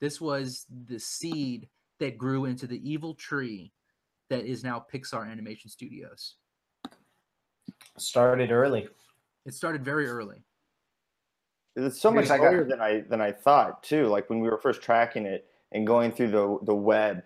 This 0.00 0.22
was 0.22 0.64
the 0.86 0.98
seed 0.98 1.68
that 2.00 2.16
grew 2.16 2.46
into 2.46 2.66
the 2.66 2.80
evil 2.82 3.12
tree 3.12 3.72
that 4.30 4.46
is 4.46 4.64
now 4.64 4.82
Pixar 4.90 5.30
Animation 5.30 5.68
Studios. 5.68 6.36
Started 7.98 8.52
early. 8.52 8.88
It 9.44 9.52
started 9.52 9.84
very 9.84 10.06
early. 10.06 10.38
It's 11.76 12.00
so 12.00 12.10
much 12.10 12.22
Because 12.24 12.30
I 12.30 12.38
got- 12.38 12.44
earlier 12.46 12.64
than 12.64 12.80
I 12.80 13.00
than 13.02 13.20
I 13.20 13.32
thought 13.32 13.82
too. 13.82 14.06
Like 14.06 14.30
when 14.30 14.40
we 14.40 14.48
were 14.48 14.56
first 14.56 14.80
tracking 14.80 15.26
it 15.26 15.46
and 15.72 15.86
going 15.86 16.10
through 16.10 16.30
the 16.30 16.58
the 16.62 16.74
web 16.74 17.22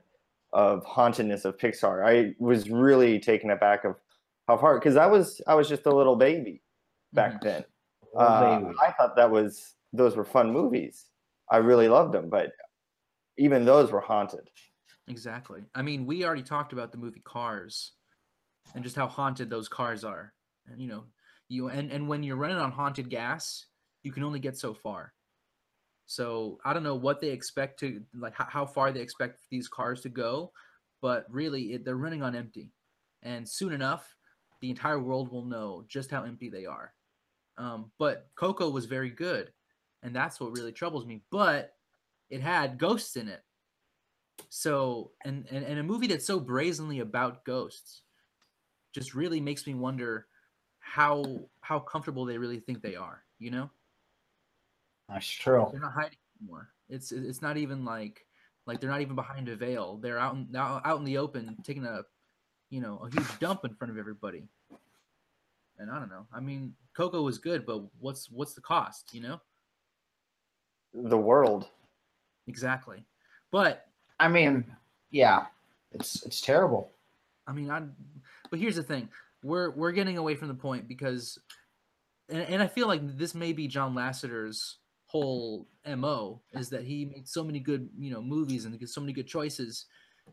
of 0.52 0.84
hauntedness 0.84 1.44
of 1.44 1.56
Pixar, 1.58 2.04
I 2.06 2.34
was 2.38 2.70
really 2.70 3.18
taken 3.20 3.50
aback 3.50 3.84
of 3.84 3.96
how 4.46 4.56
far 4.56 4.78
because 4.78 4.96
I 4.96 5.06
was 5.06 5.40
I 5.46 5.54
was 5.54 5.68
just 5.68 5.86
a 5.86 5.94
little 5.94 6.16
baby 6.16 6.62
back 7.12 7.34
Mhm. 7.34 7.42
then. 7.42 7.64
Uh, 8.16 8.60
baby. 8.60 8.74
I 8.82 8.92
thought 8.92 9.16
that 9.16 9.30
was 9.30 9.76
those 9.92 10.16
were 10.16 10.24
fun 10.24 10.52
movies. 10.52 11.10
I 11.50 11.58
really 11.58 11.88
loved 11.88 12.12
them, 12.14 12.28
but 12.30 12.52
even 13.36 13.64
those 13.64 13.92
were 13.92 14.00
haunted. 14.00 14.50
Exactly. 15.06 15.64
I 15.74 15.82
mean, 15.82 16.04
we 16.06 16.24
already 16.24 16.42
talked 16.42 16.72
about 16.72 16.92
the 16.92 16.98
movie 16.98 17.20
Cars 17.20 17.92
and 18.74 18.84
just 18.84 18.96
how 18.96 19.06
haunted 19.06 19.48
those 19.50 19.68
cars 19.68 20.04
are. 20.04 20.34
And 20.66 20.80
you 20.80 20.88
know, 20.88 21.04
you 21.48 21.68
and 21.68 21.90
and 21.92 22.08
when 22.08 22.22
you're 22.22 22.36
running 22.36 22.58
on 22.58 22.72
haunted 22.72 23.08
gas, 23.10 23.66
you 24.02 24.12
can 24.12 24.22
only 24.22 24.40
get 24.40 24.56
so 24.58 24.74
far. 24.74 25.14
So 26.08 26.58
I 26.64 26.72
don't 26.72 26.82
know 26.82 26.94
what 26.94 27.20
they 27.20 27.28
expect 27.28 27.78
to 27.80 28.02
like 28.14 28.34
how, 28.34 28.46
how 28.48 28.66
far 28.66 28.90
they 28.90 29.00
expect 29.00 29.42
these 29.50 29.68
cars 29.68 30.00
to 30.00 30.08
go, 30.08 30.52
but 31.02 31.26
really 31.28 31.74
it, 31.74 31.84
they're 31.84 31.96
running 31.96 32.22
on 32.22 32.34
empty, 32.34 32.72
and 33.22 33.46
soon 33.46 33.74
enough, 33.74 34.16
the 34.62 34.70
entire 34.70 34.98
world 34.98 35.30
will 35.30 35.44
know 35.44 35.84
just 35.86 36.10
how 36.10 36.24
empty 36.24 36.48
they 36.48 36.64
are. 36.64 36.94
Um, 37.58 37.90
but 37.98 38.30
Coco 38.36 38.70
was 38.70 38.86
very 38.86 39.10
good, 39.10 39.52
and 40.02 40.16
that's 40.16 40.40
what 40.40 40.56
really 40.56 40.72
troubles 40.72 41.04
me. 41.04 41.20
But 41.30 41.74
it 42.30 42.40
had 42.40 42.78
ghosts 42.78 43.16
in 43.16 43.28
it. 43.28 43.44
So, 44.48 45.10
and, 45.26 45.44
and 45.50 45.62
and 45.62 45.78
a 45.78 45.82
movie 45.82 46.06
that's 46.06 46.26
so 46.26 46.40
brazenly 46.40 47.00
about 47.00 47.44
ghosts 47.44 48.00
just 48.94 49.14
really 49.14 49.42
makes 49.42 49.66
me 49.66 49.74
wonder 49.74 50.26
how 50.80 51.22
how 51.60 51.80
comfortable 51.80 52.24
they 52.24 52.38
really 52.38 52.60
think 52.60 52.80
they 52.80 52.96
are. 52.96 53.24
You 53.38 53.50
know, 53.50 53.70
That's 55.08 55.26
true. 55.26 55.68
they're 55.70 55.80
not 55.80 55.92
hiding 55.92 56.18
anymore. 56.40 56.68
It's 56.88 57.12
it's 57.12 57.42
not 57.42 57.56
even 57.56 57.84
like 57.84 58.26
like 58.66 58.80
they're 58.80 58.90
not 58.90 59.00
even 59.00 59.14
behind 59.16 59.48
a 59.48 59.56
veil. 59.56 59.96
They're 59.96 60.18
out 60.18 60.34
in, 60.34 60.54
out, 60.54 60.82
out 60.84 60.98
in 60.98 61.04
the 61.04 61.18
open, 61.18 61.56
taking 61.64 61.84
a 61.84 62.02
you 62.70 62.80
know 62.80 62.98
a 63.04 63.10
huge 63.10 63.38
dump 63.38 63.64
in 63.64 63.74
front 63.74 63.90
of 63.90 63.98
everybody. 63.98 64.44
And 65.78 65.90
I 65.90 65.98
don't 65.98 66.10
know. 66.10 66.26
I 66.32 66.40
mean, 66.40 66.74
Coco 66.94 67.22
was 67.22 67.38
good, 67.38 67.64
but 67.64 67.82
what's 68.00 68.30
what's 68.30 68.52
the 68.54 68.60
cost? 68.60 69.14
You 69.14 69.20
know, 69.22 69.40
The 70.92 71.16
world. 71.16 71.68
exactly. 72.46 73.04
But 73.50 73.86
I 74.20 74.28
mean, 74.28 74.64
yeah, 75.10 75.46
it's 75.92 76.24
it's 76.26 76.40
terrible. 76.40 76.90
I 77.46 77.52
mean, 77.52 77.70
I. 77.70 77.82
But 78.50 78.58
here's 78.58 78.76
the 78.76 78.82
thing: 78.82 79.08
we're 79.42 79.70
we're 79.70 79.92
getting 79.92 80.18
away 80.18 80.34
from 80.34 80.48
the 80.48 80.54
point 80.54 80.88
because, 80.88 81.38
and, 82.28 82.40
and 82.42 82.62
I 82.62 82.66
feel 82.66 82.88
like 82.88 83.16
this 83.16 83.34
may 83.34 83.52
be 83.52 83.68
John 83.68 83.94
Lasseter's 83.94 84.78
whole 85.08 85.66
mo 85.96 86.40
is 86.52 86.68
that 86.68 86.84
he 86.84 87.06
made 87.06 87.26
so 87.26 87.42
many 87.42 87.58
good 87.58 87.88
you 87.98 88.10
know 88.10 88.20
movies 88.22 88.66
and 88.66 88.88
so 88.88 89.00
many 89.00 89.12
good 89.12 89.26
choices 89.26 89.86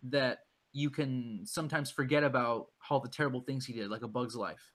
that 0.03 0.39
you 0.73 0.89
can 0.89 1.39
sometimes 1.45 1.89
forget 1.89 2.23
about 2.25 2.67
all 2.89 2.99
the 2.99 3.07
terrible 3.07 3.39
things 3.39 3.65
he 3.65 3.71
did, 3.71 3.89
like 3.89 4.01
a 4.01 4.07
Bug's 4.09 4.35
Life. 4.35 4.73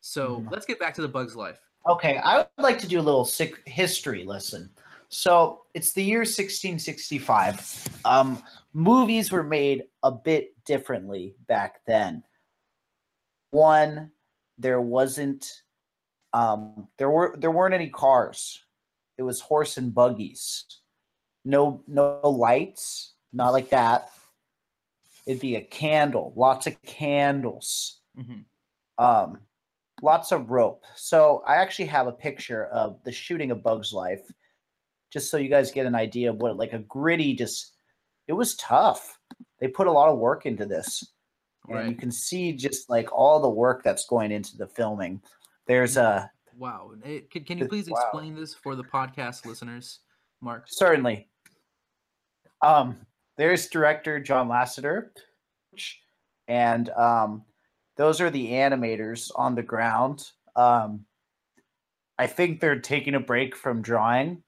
So 0.00 0.40
Mhm. 0.40 0.50
let's 0.50 0.66
get 0.66 0.80
back 0.80 0.94
to 0.94 1.02
the 1.02 1.08
Bug's 1.08 1.36
Life. 1.36 1.60
Okay, 1.86 2.18
I 2.18 2.38
would 2.38 2.48
like 2.58 2.78
to 2.80 2.88
do 2.88 2.98
a 2.98 3.06
little 3.08 3.24
sick 3.24 3.62
history 3.68 4.24
lesson. 4.24 4.68
So 5.08 5.64
it's 5.74 5.92
the 5.92 6.02
year 6.02 6.24
1665. 6.24 8.00
Um, 8.04 8.42
movies 8.72 9.30
were 9.30 9.44
made 9.44 9.84
a 10.02 10.10
bit 10.10 10.52
differently 10.64 11.36
back 11.46 11.84
then. 11.86 12.24
One, 13.52 14.10
there 14.58 14.80
wasn't, 14.80 15.62
um, 16.32 16.88
there 16.98 17.10
were 17.10 17.36
there 17.38 17.52
weren't 17.52 17.74
any 17.74 17.90
cars. 17.90 18.64
It 19.18 19.22
was 19.22 19.40
horse 19.40 19.76
and 19.76 19.92
buggies. 19.92 20.64
No, 21.44 21.82
no 21.86 22.20
lights, 22.24 23.14
not 23.32 23.52
like 23.52 23.70
that. 23.70 24.10
It'd 25.26 25.40
be 25.42 25.56
a 25.56 25.60
candle, 25.62 26.32
lots 26.36 26.66
of 26.66 26.80
candles 26.82 28.00
Mhm. 28.16 28.44
um, 28.96 29.40
lots 30.02 30.32
of 30.32 30.50
rope. 30.50 30.84
So 30.96 31.42
I 31.46 31.56
actually 31.56 31.86
have 31.86 32.06
a 32.06 32.12
picture 32.12 32.66
of 32.66 33.02
the 33.04 33.12
shooting 33.12 33.50
of 33.50 33.62
Bug's 33.62 33.92
Life, 33.92 34.26
just 35.10 35.30
so 35.30 35.36
you 35.36 35.48
guys 35.48 35.70
get 35.72 35.86
an 35.86 35.94
idea 35.94 36.30
of 36.30 36.36
what 36.38 36.56
like 36.56 36.72
a 36.72 36.78
gritty. 36.80 37.34
Just 37.34 37.74
it 38.26 38.32
was 38.32 38.56
tough. 38.56 39.18
They 39.58 39.68
put 39.68 39.86
a 39.86 39.92
lot 39.92 40.08
of 40.08 40.18
work 40.18 40.46
into 40.46 40.66
this, 40.66 41.12
and 41.68 41.90
you 41.90 41.96
can 41.96 42.10
see 42.10 42.52
just 42.52 42.88
like 42.88 43.12
all 43.12 43.40
the 43.40 43.48
work 43.50 43.82
that's 43.82 44.06
going 44.06 44.32
into 44.32 44.56
the 44.56 44.66
filming. 44.68 45.22
There's 45.66 45.96
a 45.96 46.30
Wow. 46.58 46.90
Eh, 47.04 47.20
Can, 47.30 47.44
can 47.44 47.58
you 47.58 47.68
please 47.68 47.88
wow. 47.88 48.00
explain 48.00 48.34
this 48.34 48.52
for 48.54 48.74
the 48.74 48.82
podcast 48.84 49.46
listeners, 49.46 50.00
Mark? 50.40 50.64
certainly. 50.66 51.28
Um, 52.62 52.96
there's 53.36 53.68
director 53.68 54.18
John 54.18 54.48
Lasseter, 54.48 55.10
and 56.48 56.90
um, 56.90 57.44
those 57.96 58.20
are 58.20 58.30
the 58.30 58.48
animators 58.50 59.30
on 59.36 59.54
the 59.54 59.62
ground. 59.62 60.28
Um, 60.56 61.04
I 62.18 62.26
think 62.26 62.58
they're 62.60 62.80
taking 62.80 63.14
a 63.14 63.20
break 63.20 63.54
from 63.54 63.80
drawing 63.80 64.42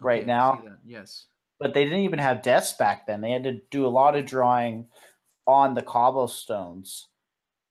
right 0.00 0.18
Okay, 0.20 0.26
now. 0.26 0.62
Yes. 0.84 1.24
but 1.58 1.72
they 1.72 1.84
didn't 1.84 2.00
even 2.00 2.18
have 2.18 2.42
desks 2.42 2.76
back 2.76 3.06
then. 3.06 3.22
They 3.22 3.30
had 3.30 3.44
to 3.44 3.60
do 3.70 3.86
a 3.86 3.88
lot 3.88 4.14
of 4.14 4.26
drawing 4.26 4.86
on 5.46 5.72
the 5.74 5.80
cobblestones. 5.82 7.06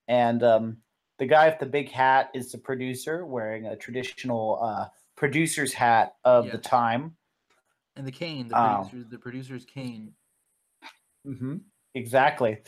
And 0.07 0.41
um, 0.41 0.77
the 1.17 1.25
guy 1.25 1.49
with 1.49 1.59
the 1.59 1.65
big 1.65 1.89
hat 1.91 2.29
is 2.33 2.51
the 2.51 2.57
producer, 2.57 3.25
wearing 3.25 3.67
a 3.67 3.75
traditional 3.75 4.59
uh, 4.61 4.87
producer's 5.15 5.73
hat 5.73 6.15
of 6.23 6.51
the 6.51 6.57
time. 6.57 7.15
And 7.95 8.05
the 8.05 8.11
cane, 8.11 8.47
the 8.47 8.59
Um, 8.59 8.83
producer, 8.87 9.09
the 9.09 9.17
producer's 9.17 9.65
cane. 9.65 10.13
Mm-hmm. 11.25 11.57
Exactly. 11.95 12.59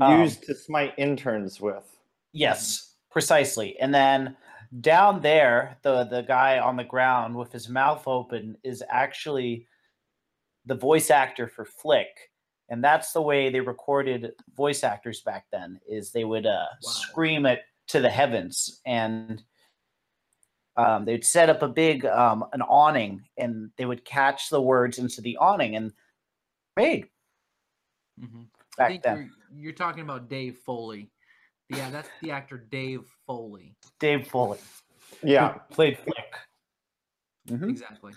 Um, 0.00 0.20
Used 0.22 0.44
to 0.44 0.54
smite 0.54 0.94
interns 0.96 1.60
with. 1.60 1.98
Yes, 2.32 2.94
precisely. 3.10 3.78
And 3.80 3.92
then 3.92 4.36
down 4.80 5.20
there, 5.20 5.78
the 5.82 6.04
the 6.04 6.22
guy 6.22 6.58
on 6.58 6.76
the 6.76 6.84
ground 6.84 7.34
with 7.34 7.50
his 7.52 7.68
mouth 7.68 8.06
open 8.06 8.56
is 8.62 8.82
actually 8.88 9.66
the 10.66 10.74
voice 10.74 11.10
actor 11.10 11.48
for 11.48 11.64
Flick. 11.64 12.30
And 12.68 12.82
that's 12.82 13.12
the 13.12 13.22
way 13.22 13.48
they 13.48 13.60
recorded 13.60 14.32
voice 14.56 14.82
actors 14.84 15.20
back 15.22 15.46
then 15.52 15.80
is 15.88 16.10
they 16.10 16.24
would 16.24 16.46
uh, 16.46 16.66
Wow. 16.82 16.90
scream 16.90 17.46
it 17.46 17.60
to 17.88 18.00
the 18.00 18.10
heavens 18.10 18.80
and 18.84 19.42
um, 20.76 21.04
they'd 21.04 21.24
set 21.24 21.48
up 21.48 21.62
a 21.62 21.68
big 21.68 22.04
um, 22.04 22.44
an 22.52 22.60
awning 22.62 23.22
and 23.38 23.70
they 23.78 23.84
would 23.86 24.04
catch 24.04 24.50
the 24.50 24.60
words 24.60 24.98
into 24.98 25.20
the 25.20 25.36
awning 25.38 25.76
and 25.76 25.92
made 26.76 27.06
hmm 28.18 28.42
I 28.78 28.82
back 28.82 28.88
think 28.90 29.02
then. 29.04 29.16
you're, 29.52 29.62
you're 29.64 29.72
talking 29.72 30.02
about 30.02 30.28
Dave 30.28 30.58
Foley. 30.58 31.10
Yeah, 31.70 31.88
that's 31.90 32.10
the 32.20 32.30
actor 32.30 32.58
Dave 32.70 33.00
Foley. 33.26 33.74
Dave 34.00 34.26
Foley 34.28 34.58
Yeah. 35.22 35.54
played 35.70 35.98
Flick. 35.98 36.34
Mhm. 37.48 37.70
Exactly. 37.70 38.12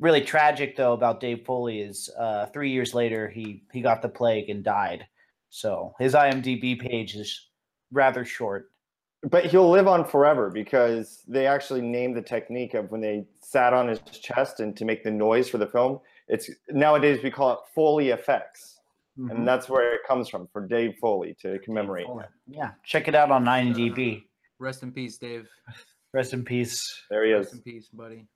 really 0.00 0.20
tragic 0.22 0.76
though 0.76 0.92
about 0.94 1.20
Dave 1.20 1.44
Foley 1.44 1.80
is 1.80 2.08
uh, 2.18 2.46
three 2.46 2.70
years 2.70 2.94
later 2.94 3.28
he 3.28 3.64
he 3.72 3.80
got 3.82 4.00
the 4.02 4.08
plague 4.08 4.48
and 4.48 4.64
died. 4.64 5.06
So 5.50 5.94
his 5.98 6.14
IMDb 6.14 6.78
page 6.80 7.14
is 7.16 7.50
rather 7.92 8.24
short. 8.24 8.70
But 9.30 9.46
he'll 9.46 9.68
live 9.70 9.88
on 9.88 10.04
forever 10.04 10.50
because 10.50 11.22
they 11.26 11.46
actually 11.46 11.80
named 11.80 12.16
the 12.16 12.22
technique 12.22 12.74
of 12.74 12.90
when 12.90 13.00
they 13.00 13.24
sat 13.40 13.72
on 13.72 13.88
his 13.88 13.98
chest 14.00 14.60
and 14.60 14.76
to 14.76 14.84
make 14.84 15.02
the 15.02 15.10
noise 15.10 15.48
for 15.48 15.58
the 15.58 15.66
film. 15.66 16.00
It's 16.28 16.50
nowadays 16.68 17.22
we 17.22 17.30
call 17.30 17.52
it 17.54 17.58
Foley 17.74 18.10
effects, 18.10 18.78
Mhm. 19.18 19.30
and 19.30 19.48
that's 19.48 19.68
where 19.68 19.94
it 19.94 20.00
comes 20.06 20.28
from 20.28 20.46
for 20.48 20.66
Dave 20.66 20.96
Foley 21.00 21.34
to 21.40 21.58
commemorate. 21.60 22.06
Foley. 22.06 22.24
Yeah, 22.46 22.72
check 22.84 23.08
it 23.08 23.14
out 23.14 23.30
on 23.30 23.42
9DB. 23.44 24.28
Rest 24.58 24.82
in 24.82 24.92
peace, 24.92 25.18
Dave. 25.18 25.48
Rest 26.12 26.32
in 26.32 26.44
peace. 26.44 27.02
There 27.10 27.24
he 27.24 27.32
is. 27.32 27.46
Rest 27.46 27.54
in 27.54 27.62
peace, 27.62 27.88
buddy. 27.88 28.26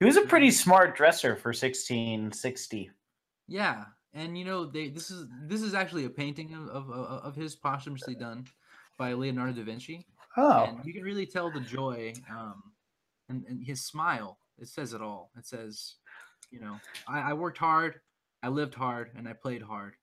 He 0.00 0.04
was 0.06 0.16
a 0.16 0.22
pretty 0.22 0.50
smart 0.50 0.96
dresser 0.96 1.36
for 1.36 1.52
1660. 1.52 2.90
Yeah, 3.46 3.84
and 4.14 4.36
you 4.36 4.44
know 4.44 4.64
they 4.64 4.88
this 4.88 5.10
is 5.10 5.26
this 5.46 5.62
is 5.62 5.74
actually 5.74 6.04
a 6.04 6.10
painting 6.10 6.52
of 6.54 6.68
of, 6.68 6.90
of 6.90 7.24
of 7.24 7.34
his 7.36 7.54
posthumously 7.54 8.14
done 8.14 8.46
by 8.98 9.12
Leonardo 9.14 9.52
da 9.52 9.62
Vinci, 9.64 10.06
Oh, 10.36 10.64
and 10.76 10.84
you 10.84 10.92
can 10.94 11.02
really 11.02 11.26
tell 11.26 11.50
the 11.50 11.60
joy 11.60 12.14
um, 12.30 12.72
and, 13.28 13.44
and 13.46 13.64
his 13.64 13.84
smile. 13.84 14.38
It 14.58 14.68
says 14.68 14.92
it 14.92 15.02
all. 15.02 15.30
It 15.36 15.46
says, 15.46 15.96
you 16.50 16.60
know, 16.60 16.80
I, 17.08 17.30
I 17.30 17.32
worked 17.34 17.58
hard, 17.58 18.00
I 18.42 18.48
lived 18.48 18.74
hard, 18.74 19.10
and 19.16 19.28
I 19.28 19.32
played 19.32 19.62
hard. 19.62 19.94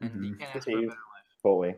And 0.00 0.24
you 0.24 0.34
Mhm. 0.34 0.38
can't 0.38 0.56
ask 0.56 0.64
for 0.64 0.70
a 0.70 0.74
Steve. 0.74 0.88
better 0.88 1.00
Foley. 1.42 1.76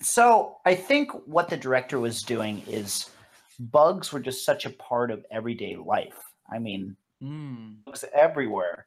so 0.00 0.58
I 0.64 0.74
think 0.74 1.12
what 1.26 1.48
the 1.48 1.56
director 1.56 2.00
was 2.00 2.22
doing 2.22 2.58
is 2.66 3.10
bugs 3.58 4.12
were 4.12 4.20
just 4.20 4.44
such 4.44 4.66
a 4.66 4.70
part 4.70 5.10
of 5.10 5.24
everyday 5.30 5.76
life. 5.76 6.32
I 6.50 6.58
mean, 6.58 6.96
Mm, 7.22 7.84
books 7.84 8.04
everywhere. 8.12 8.86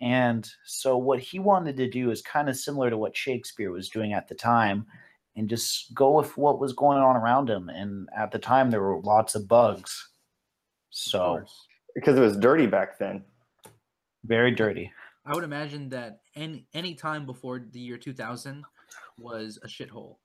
And 0.00 0.50
so 0.64 0.96
what 0.96 1.20
he 1.20 1.38
wanted 1.38 1.76
to 1.76 1.88
do 1.90 2.10
is 2.10 2.22
kind 2.22 2.48
of 2.48 2.56
similar 2.56 2.88
to 2.88 2.96
what 2.96 3.16
Shakespeare 3.16 3.70
was 3.70 3.90
doing 3.90 4.14
at 4.14 4.26
the 4.26 4.34
time 4.34 4.86
and 5.36 5.48
just 5.48 5.92
go 5.94 6.12
with 6.12 6.36
what 6.36 6.60
was 6.60 6.72
going 6.72 6.98
on 6.98 7.16
around 7.16 7.50
him. 7.50 7.68
And 7.68 8.08
at 8.16 8.30
the 8.30 8.38
time 8.38 8.70
there 8.70 8.82
were 8.82 9.00
lots 9.00 9.34
of 9.34 9.48
bugs. 9.48 10.10
So 10.90 11.18
course. 11.38 11.66
Because 11.94 12.16
it 12.16 12.20
was 12.20 12.36
dirty 12.36 12.66
back 12.66 12.98
then. 12.98 13.24
very 14.24 14.50
dirty. 14.52 14.92
I 15.26 15.34
would 15.34 15.44
imagine 15.44 15.88
that 15.90 16.20
any 16.34 16.66
any 16.74 16.94
time 16.94 17.24
before 17.26 17.58
the 17.72 17.80
year 17.80 17.96
2000 17.96 18.64
was 19.18 19.58
a 19.62 19.66
shithole. 19.66 20.16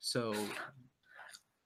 So 0.00 0.32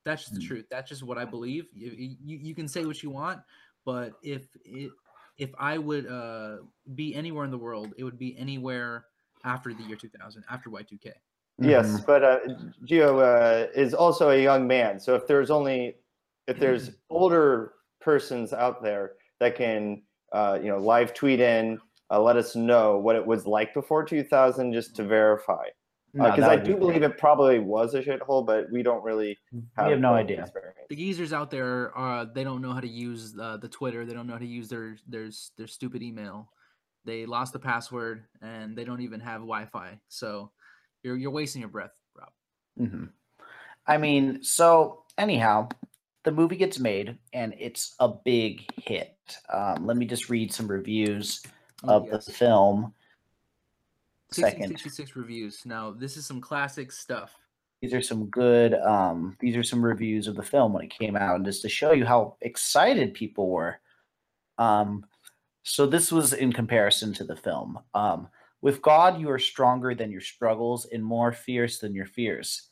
that's 0.04 0.22
just 0.22 0.34
the 0.34 0.40
Mm. 0.40 0.46
truth. 0.46 0.66
That's 0.70 0.88
just 0.88 1.02
what 1.02 1.18
I 1.18 1.24
believe. 1.24 1.66
You, 1.72 1.90
you, 2.24 2.38
you 2.38 2.54
can 2.54 2.68
say 2.68 2.84
what 2.84 3.02
you 3.02 3.10
want, 3.10 3.40
but 3.84 4.12
if 4.22 4.48
it 4.64 4.90
if 5.38 5.50
I 5.58 5.78
would 5.78 6.06
uh, 6.06 6.58
be 6.94 7.14
anywhere 7.14 7.44
in 7.44 7.50
the 7.50 7.58
world, 7.58 7.92
it 7.98 8.04
would 8.04 8.18
be 8.18 8.36
anywhere 8.38 9.06
after 9.44 9.74
the 9.74 9.82
year 9.82 9.96
2000, 9.96 10.44
after 10.48 10.70
Y2K. 10.70 11.12
Yes, 11.58 11.86
Mhm. 12.00 12.06
but 12.06 12.24
uh, 12.24 12.38
Gio 12.84 13.20
uh, 13.22 13.70
is 13.74 13.94
also 13.94 14.30
a 14.30 14.42
young 14.42 14.66
man. 14.66 14.98
So 14.98 15.14
if 15.14 15.26
there's 15.26 15.50
only 15.50 15.96
if 16.46 16.58
there's 16.58 16.90
older 17.10 17.74
persons 18.00 18.52
out 18.52 18.82
there 18.82 19.12
that 19.40 19.54
can 19.56 20.02
uh, 20.32 20.58
you 20.60 20.68
know 20.68 20.78
live 20.78 21.14
tweet 21.14 21.40
in, 21.40 21.78
uh, 22.10 22.20
let 22.20 22.36
us 22.36 22.56
know 22.56 22.98
what 22.98 23.14
it 23.16 23.24
was 23.24 23.46
like 23.46 23.72
before 23.72 24.04
2000, 24.04 24.72
just 24.72 24.96
to 24.96 25.04
verify. 25.04 25.64
No, 26.12 26.24
Because 26.24 26.40
that 26.40 26.50
I 26.50 26.56
do 26.56 26.74
be 26.74 26.78
believe 26.80 26.98
great. 27.00 27.10
it 27.12 27.18
probably 27.18 27.58
was 27.60 27.94
a 27.94 28.02
shithole, 28.02 28.44
but 28.46 28.70
we 28.70 28.82
don't 28.84 29.02
really 29.02 29.36
have. 29.76 29.86
we 29.86 29.92
have 29.92 30.00
no 30.00 30.08
full 30.10 30.16
idea. 30.16 30.42
experience. 30.42 30.78
The 30.88 30.96
geezers 30.96 31.32
out 31.32 31.50
there 31.50 31.96
are 31.96 32.24
they 32.26 32.44
don't 32.44 32.62
know 32.62 32.72
how 32.72 32.80
to 32.80 32.88
use 32.88 33.36
uh, 33.38 33.56
the 33.58 33.68
Twitter. 33.68 34.04
They 34.04 34.12
don't 34.14 34.26
know 34.26 34.34
how 34.34 34.38
to 34.40 34.46
use 34.46 34.68
their 34.68 34.96
their 35.08 35.28
their 35.56 35.66
stupid 35.68 36.02
email. 36.02 36.50
They 37.04 37.26
lost 37.26 37.52
the 37.52 37.58
password 37.58 38.24
and 38.42 38.76
they 38.76 38.84
don't 38.84 39.00
even 39.02 39.20
have 39.20 39.40
Wi-Fi. 39.42 40.00
So 40.08 40.50
you're 41.04 41.16
you're 41.16 41.30
wasting 41.30 41.60
your 41.60 41.68
breath, 41.70 41.92
Rob. 42.18 42.30
Mhm. 42.80 43.10
I 43.86 43.98
mean, 43.98 44.42
so 44.42 45.04
anyhow, 45.18 45.68
the 46.24 46.32
movie 46.32 46.56
gets 46.56 46.78
made 46.80 47.18
and 47.32 47.54
it's 47.58 47.94
a 48.00 48.08
big 48.08 48.64
hit. 48.82 49.16
Um, 49.52 49.86
let 49.86 49.96
me 49.96 50.06
just 50.06 50.28
read 50.30 50.52
some 50.52 50.66
reviews 50.66 51.42
Oh, 51.84 51.96
of 51.98 52.06
yes. 52.10 52.24
the 52.24 52.32
film. 52.32 52.94
Second. 54.32 54.70
1666 54.72 55.16
reviews. 55.16 55.66
Now 55.66 55.90
this 55.92 56.16
is 56.16 56.26
some 56.26 56.40
classic 56.40 56.90
stuff. 56.90 57.32
these 57.82 57.92
are 57.92 58.00
some 58.00 58.26
good 58.30 58.72
um 58.74 59.36
these 59.40 59.56
are 59.56 59.62
some 59.62 59.84
reviews 59.84 60.26
of 60.26 60.36
the 60.36 60.42
film 60.42 60.72
when 60.72 60.82
it 60.82 60.90
came 60.98 61.16
out 61.16 61.36
and 61.36 61.44
just 61.44 61.60
to 61.60 61.68
show 61.68 61.92
you 61.92 62.06
how 62.06 62.34
excited 62.40 63.12
people 63.12 63.50
were 63.50 63.78
um 64.56 65.04
so 65.64 65.84
this 65.86 66.10
was 66.10 66.32
in 66.32 66.50
comparison 66.50 67.12
to 67.12 67.24
the 67.24 67.36
film 67.36 67.78
um 67.92 68.26
with 68.64 68.82
god 68.82 69.20
you 69.20 69.28
are 69.30 69.38
stronger 69.38 69.94
than 69.94 70.10
your 70.10 70.20
struggles 70.20 70.86
and 70.92 71.04
more 71.04 71.30
fierce 71.32 71.78
than 71.78 71.94
your 71.94 72.06
fears 72.06 72.70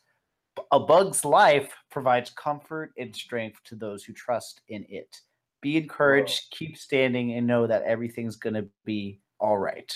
a 0.73 0.81
bug's 0.81 1.25
life 1.25 1.73
provides 1.91 2.31
comfort 2.31 2.93
and 2.99 3.15
strength 3.15 3.61
to 3.65 3.75
those 3.77 4.03
who 4.05 4.13
trust 4.13 4.61
in 4.69 4.85
it 4.89 5.17
be 5.61 5.77
encouraged 5.77 6.51
keep 6.51 6.77
standing 6.77 7.35
and 7.35 7.47
know 7.47 7.67
that 7.67 7.83
everything's 7.83 8.37
going 8.37 8.55
to 8.55 8.67
be 8.85 9.21
all 9.39 9.57
right 9.59 9.93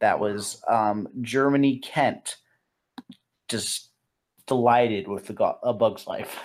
That 0.00 0.18
was 0.18 0.62
um, 0.68 1.08
Germany 1.22 1.78
Kent. 1.78 2.36
Just 3.48 3.90
delighted 4.46 5.06
with 5.08 5.26
the 5.26 5.32
go- 5.34 5.58
A 5.62 5.72
Bug's 5.72 6.06
Life, 6.06 6.38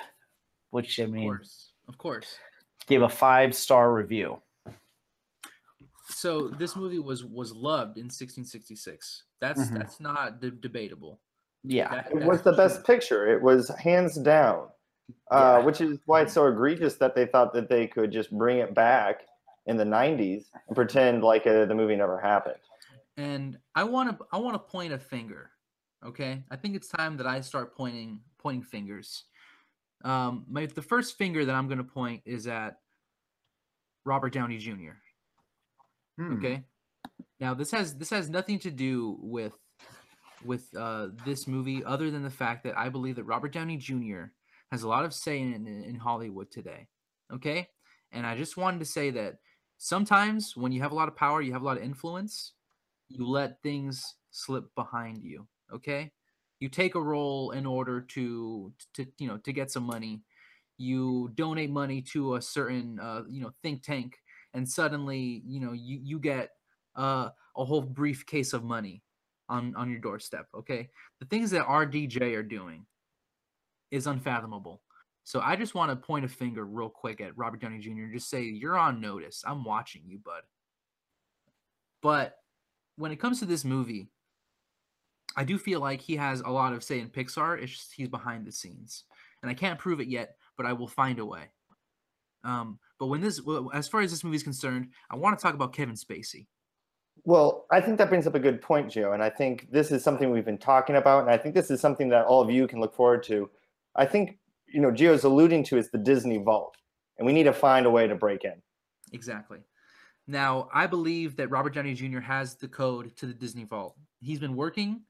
which 0.72 1.00
I 1.00 1.04
Of 1.04 1.12
mean 1.12 1.28
course, 1.30 1.72
of 1.88 1.98
course. 1.98 2.38
gave 2.88 3.02
a 3.04 3.10
five 3.10 3.54
star 3.56 3.94
review. 3.94 4.42
So 6.18 6.48
this 6.48 6.76
movie 6.76 6.98
was 6.98 7.24
was 7.24 7.52
loved 7.54 7.98
in 8.00 8.06
1666. 8.10 9.24
That's 9.40 9.62
Mhm. 9.70 9.78
that's 9.78 10.00
not 10.00 10.42
de- 10.42 10.50
debatable. 10.50 11.22
Yeah, 11.64 11.94
That- 11.94 12.12
It 12.12 12.24
was 12.26 12.42
the 12.42 12.54
best 12.54 12.84
picture. 12.86 13.28
It 13.28 13.42
was 13.42 13.70
hands 13.70 14.16
down, 14.18 14.70
uh, 15.30 15.58
Yeah. 15.60 15.66
which 15.66 15.80
is 15.80 16.00
why 16.06 16.22
it's 16.22 16.34
so 16.34 16.48
egregious 16.48 16.96
that 16.96 17.14
they 17.14 17.28
thought 17.28 17.54
that 17.54 17.70
they 17.70 17.86
could 17.88 18.12
just 18.12 18.36
bring 18.36 18.58
it 18.60 18.74
back 18.74 19.28
in 19.68 19.78
the 19.78 19.86
'90s 19.86 20.50
and 20.68 20.76
pretend 20.76 21.24
like 21.24 21.46
uh, 21.46 21.66
the 21.66 21.76
movie 21.76 21.96
never 21.96 22.20
happened. 22.20 22.60
And 23.18 23.60
I 23.76 23.84
want 23.84 24.18
to 24.18 24.26
I 24.32 24.38
want 24.40 24.56
to 24.56 24.60
point 24.60 24.94
a 24.94 25.00
finger. 25.00 25.52
Okay, 26.04 26.44
I 26.50 26.56
think 26.56 26.76
it's 26.76 26.88
time 26.88 27.18
that 27.18 27.28
I 27.28 27.42
start 27.42 27.76
pointing 27.76 28.24
pointing 28.40 28.64
fingers. 28.64 29.26
Um, 30.04 30.46
my 30.50 30.66
the 30.66 30.82
first 30.82 31.16
finger 31.18 31.46
that 31.46 31.54
I'm 31.54 31.68
going 31.68 31.80
to 31.80 31.84
point 31.84 32.24
is 32.26 32.48
at 32.48 32.82
Robert 34.06 34.32
Downey 34.34 34.58
Jr. 34.58 34.94
Hmm. 36.18 36.34
Okay. 36.34 36.64
Now 37.40 37.54
this 37.54 37.72
has 37.72 37.96
this 37.96 38.10
has 38.10 38.30
nothing 38.30 38.60
to 38.60 38.72
do 38.72 39.18
with 39.22 39.54
with 40.46 40.68
uh, 40.78 41.10
this 41.26 41.48
movie, 41.48 41.84
other 41.84 42.12
than 42.12 42.24
the 42.24 42.30
fact 42.30 42.64
that 42.64 42.78
I 42.78 42.90
believe 42.90 43.16
that 43.16 43.24
Robert 43.24 43.54
Downey 43.54 43.78
Jr. 43.78 44.26
has 44.72 44.84
a 44.84 44.88
lot 44.88 45.06
of 45.06 45.14
say 45.14 45.40
in, 45.40 45.54
in 45.68 45.84
in 45.84 45.96
Hollywood 45.96 46.52
today. 46.52 46.88
Okay, 47.34 47.68
and 48.12 48.26
I 48.26 48.36
just 48.36 48.58
wanted 48.58 48.80
to 48.80 48.86
say 48.86 49.12
that 49.12 49.36
sometimes 49.78 50.56
when 50.56 50.72
you 50.72 50.82
have 50.82 50.92
a 50.92 50.96
lot 50.96 51.08
of 51.08 51.16
power, 51.16 51.42
you 51.42 51.54
have 51.54 51.62
a 51.62 51.66
lot 51.66 51.78
of 51.78 51.84
influence, 51.84 52.54
you 53.10 53.28
let 53.28 53.62
things 53.62 54.16
slip 54.32 54.66
behind 54.76 55.24
you. 55.24 55.48
Okay, 55.74 56.12
you 56.60 56.70
take 56.70 56.96
a 56.96 57.02
role 57.02 57.52
in 57.52 57.66
order 57.66 58.02
to 58.02 58.74
to 58.94 59.06
you 59.18 59.28
know 59.28 59.38
to 59.38 59.54
get 59.54 59.72
some 59.72 59.84
money. 59.84 60.22
You 60.80 61.32
donate 61.34 61.72
money 61.72 62.02
to 62.14 62.36
a 62.36 62.42
certain 62.42 63.00
uh, 63.00 63.24
you 63.30 63.42
know 63.42 63.52
think 63.64 63.84
tank 63.84 64.18
and 64.58 64.68
suddenly 64.68 65.44
you 65.46 65.60
know 65.62 65.72
you 65.72 66.00
you 66.04 66.20
get 66.20 66.50
uh, 66.96 67.30
a 67.56 67.64
whole 67.64 67.82
briefcase 67.82 68.54
of 68.54 68.64
money 68.64 69.04
on 69.48 69.74
on 69.76 69.90
your 69.90 70.00
doorstep 70.00 70.48
okay? 70.54 70.90
The 71.20 71.28
things 71.28 71.52
that 71.52 71.68
RDJ 71.68 72.36
are 72.36 72.44
doing 72.44 72.86
is 73.92 74.08
unfathomable. 74.08 74.82
So 75.24 75.40
i 75.42 75.56
just 75.56 75.76
want 75.76 75.92
to 75.92 75.96
point 75.96 76.26
a 76.26 76.28
finger 76.28 76.66
real 76.66 76.90
quick 76.90 77.22
at 77.22 77.38
robert 77.38 77.62
downey 77.62 77.80
jr 77.80 77.92
and 77.92 78.14
just 78.14 78.30
say 78.30 78.42
you're 78.42 78.78
on 78.78 79.00
notice. 79.00 79.44
I'm 79.46 79.64
watching 79.64 80.02
you 80.06 80.20
bud. 80.20 80.42
But 82.02 82.38
when 82.98 83.12
it 83.12 83.20
comes 83.20 83.40
to 83.40 83.46
this 83.46 83.64
movie 83.64 84.10
i 85.36 85.44
do 85.44 85.58
feel 85.60 85.80
like 85.80 86.02
he 86.02 86.16
has 86.16 86.42
a 86.42 86.50
lot 86.50 86.74
of 86.74 86.84
say 86.84 87.00
in 87.00 87.10
pixar. 87.10 87.62
It's 87.62 87.74
just 87.74 87.94
he's 87.94 88.10
behind 88.10 88.46
the 88.46 88.52
scenes. 88.52 89.04
And 89.44 89.52
i 89.52 89.54
can't 89.54 89.80
prove 89.80 90.00
it 90.00 90.08
yet 90.08 90.36
but 90.58 90.66
i 90.66 90.74
will 90.74 90.88
find 90.88 91.20
a 91.20 91.26
way. 91.26 91.52
Um, 92.44 92.80
but 93.00 93.08
when 93.08 93.22
this, 93.22 93.42
as 93.74 93.88
far 93.88 94.02
as 94.02 94.12
this 94.12 94.24
movie 94.24 94.38
is 94.38 94.44
concerned, 94.44 94.90
I 95.10 95.16
want 95.16 95.38
to 95.38 95.42
talk 95.44 95.54
about 95.54 95.74
Kevin 95.74 95.96
Spacey. 95.96 96.48
Well, 97.24 97.66
I 97.72 97.82
think 97.82 97.98
that 97.98 98.10
brings 98.10 98.26
up 98.28 98.36
a 98.36 98.40
good 98.40 98.62
point, 98.62 98.92
Joe, 98.92 99.12
and 99.12 99.22
I 99.22 99.30
think 99.30 99.70
this 99.72 99.92
is 99.92 100.04
something 100.04 100.32
we've 100.32 100.46
been 100.46 100.58
talking 100.58 100.96
about, 100.96 101.22
and 101.24 101.32
I 101.32 101.38
think 101.38 101.56
this 101.56 101.70
is 101.70 101.82
something 101.82 102.10
that 102.10 102.26
all 102.26 102.42
of 102.42 102.50
you 102.50 102.68
can 102.68 102.80
look 102.80 102.96
forward 102.96 103.24
to. 103.24 103.50
I 103.96 104.06
think 104.06 104.38
you 104.68 104.80
know 104.82 104.92
Gio's 104.92 105.24
alluding 105.24 105.64
to 105.66 105.78
is 105.78 105.90
the 105.90 105.98
Disney 105.98 106.38
Vault, 106.38 106.76
and 107.18 107.26
we 107.26 107.34
need 107.34 107.44
to 107.44 107.54
find 107.54 107.86
a 107.86 107.90
way 107.90 108.08
to 108.08 108.16
break 108.16 108.44
in. 108.46 108.62
Exactly. 109.14 109.60
Now, 110.28 110.70
I 110.74 110.88
believe 110.88 111.36
that 111.38 111.50
Robert 111.50 111.74
Downey 111.74 111.94
Jr. 111.94 112.20
has 112.20 112.56
the 112.56 112.68
code 112.68 113.16
to 113.18 113.26
the 113.26 113.34
Disney 113.34 113.64
Vault. 113.64 113.96
He's 114.20 114.40
been 114.40 114.56
working 114.56 115.02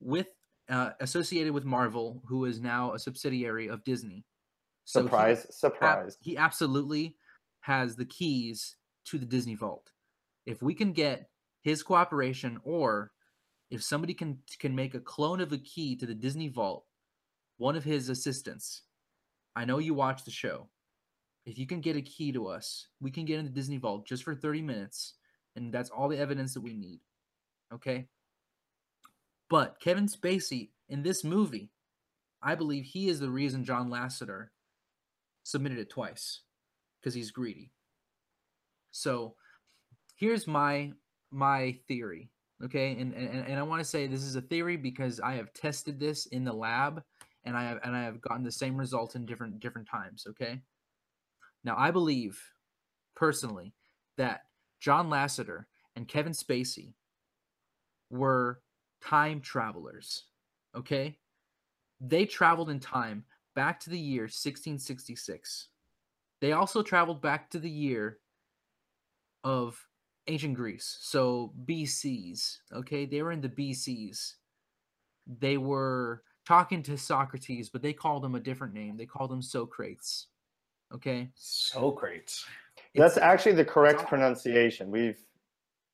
with, 0.00 0.28
uh, 0.68 0.90
associated 1.00 1.52
with 1.54 1.64
Marvel, 1.64 2.22
who 2.26 2.44
is 2.44 2.60
now 2.60 2.92
a 2.92 2.98
subsidiary 2.98 3.68
of 3.68 3.82
Disney. 3.84 4.24
So 4.84 5.00
he- 5.00 5.06
Surprise, 5.06 5.44
ab- 5.46 5.52
surprise. 5.52 6.18
he 6.20 6.36
absolutely 6.36 7.16
has 7.60 7.96
the 7.96 8.04
keys 8.04 8.76
to 9.06 9.18
the 9.18 9.26
Disney 9.26 9.54
Vault. 9.54 9.90
If 10.46 10.62
we 10.62 10.74
can 10.74 10.92
get 10.92 11.28
his 11.62 11.82
cooperation, 11.82 12.58
or 12.64 13.12
if 13.70 13.82
somebody 13.82 14.14
can 14.14 14.38
can 14.58 14.74
make 14.74 14.94
a 14.94 15.00
clone 15.00 15.40
of 15.40 15.52
a 15.52 15.58
key 15.58 15.96
to 15.96 16.06
the 16.06 16.14
Disney 16.14 16.48
Vault, 16.48 16.84
one 17.58 17.76
of 17.76 17.84
his 17.84 18.08
assistants. 18.08 18.82
I 19.54 19.64
know 19.64 19.78
you 19.78 19.92
watch 19.92 20.24
the 20.24 20.30
show. 20.30 20.68
If 21.44 21.58
you 21.58 21.66
can 21.66 21.80
get 21.80 21.96
a 21.96 22.02
key 22.02 22.30
to 22.32 22.46
us, 22.46 22.88
we 23.00 23.10
can 23.10 23.24
get 23.24 23.38
in 23.38 23.44
the 23.44 23.50
Disney 23.50 23.78
Vault 23.78 24.06
just 24.06 24.22
for 24.22 24.34
30 24.34 24.62
minutes, 24.62 25.14
and 25.56 25.72
that's 25.72 25.90
all 25.90 26.08
the 26.08 26.18
evidence 26.18 26.54
that 26.54 26.60
we 26.60 26.74
need. 26.74 27.00
Okay? 27.72 28.06
But 29.50 29.80
Kevin 29.80 30.06
Spacey 30.06 30.70
in 30.88 31.02
this 31.02 31.24
movie, 31.24 31.70
I 32.42 32.54
believe 32.54 32.84
he 32.84 33.08
is 33.08 33.18
the 33.18 33.30
reason 33.30 33.64
John 33.64 33.88
Lasseter 33.88 34.48
submitted 35.42 35.78
it 35.78 35.90
twice 35.90 36.42
because 37.08 37.14
he's 37.14 37.30
greedy. 37.30 37.70
So 38.90 39.34
here's 40.16 40.46
my 40.46 40.92
my 41.30 41.74
theory, 41.88 42.30
okay? 42.62 42.92
And 43.00 43.14
and, 43.14 43.46
and 43.46 43.58
I 43.58 43.62
want 43.62 43.80
to 43.80 43.88
say 43.88 44.06
this 44.06 44.24
is 44.24 44.36
a 44.36 44.42
theory 44.42 44.76
because 44.76 45.20
I 45.20 45.32
have 45.36 45.54
tested 45.54 45.98
this 45.98 46.26
in 46.26 46.44
the 46.44 46.52
lab 46.52 47.02
and 47.44 47.56
I 47.56 47.64
have 47.64 47.78
and 47.82 47.96
I 47.96 48.02
have 48.02 48.20
gotten 48.20 48.44
the 48.44 48.52
same 48.52 48.76
result 48.76 49.16
in 49.16 49.24
different 49.24 49.58
different 49.58 49.88
times, 49.88 50.26
okay? 50.28 50.60
Now 51.64 51.76
I 51.78 51.90
believe 51.90 52.38
personally 53.16 53.72
that 54.18 54.42
John 54.80 55.08
Lasseter 55.08 55.64
and 55.96 56.06
Kevin 56.06 56.32
Spacey 56.32 56.92
were 58.10 58.60
time 59.00 59.40
travelers, 59.40 60.24
okay? 60.76 61.16
They 62.02 62.26
traveled 62.26 62.68
in 62.68 62.80
time 62.80 63.24
back 63.54 63.80
to 63.80 63.90
the 63.90 63.98
year 63.98 64.24
1666. 64.24 65.68
They 66.40 66.52
also 66.52 66.82
traveled 66.82 67.20
back 67.20 67.50
to 67.50 67.58
the 67.58 67.70
year 67.70 68.18
of 69.44 69.78
ancient 70.26 70.54
Greece. 70.54 70.98
So 71.00 71.52
BCs, 71.64 72.58
okay? 72.72 73.06
They 73.06 73.22
were 73.22 73.32
in 73.32 73.40
the 73.40 73.48
BCs. 73.48 74.34
They 75.26 75.56
were 75.56 76.22
talking 76.46 76.82
to 76.84 76.96
Socrates, 76.96 77.68
but 77.68 77.82
they 77.82 77.92
called 77.92 78.24
him 78.24 78.34
a 78.34 78.40
different 78.40 78.74
name. 78.74 78.96
They 78.96 79.06
called 79.06 79.32
him 79.32 79.42
Socrates. 79.42 80.26
Okay? 80.92 81.30
Socrates. 81.34 82.46
That's 82.94 83.16
It's- 83.16 83.18
actually 83.18 83.52
the 83.52 83.64
correct 83.64 84.06
pronunciation. 84.06 84.90
We've 84.90 85.22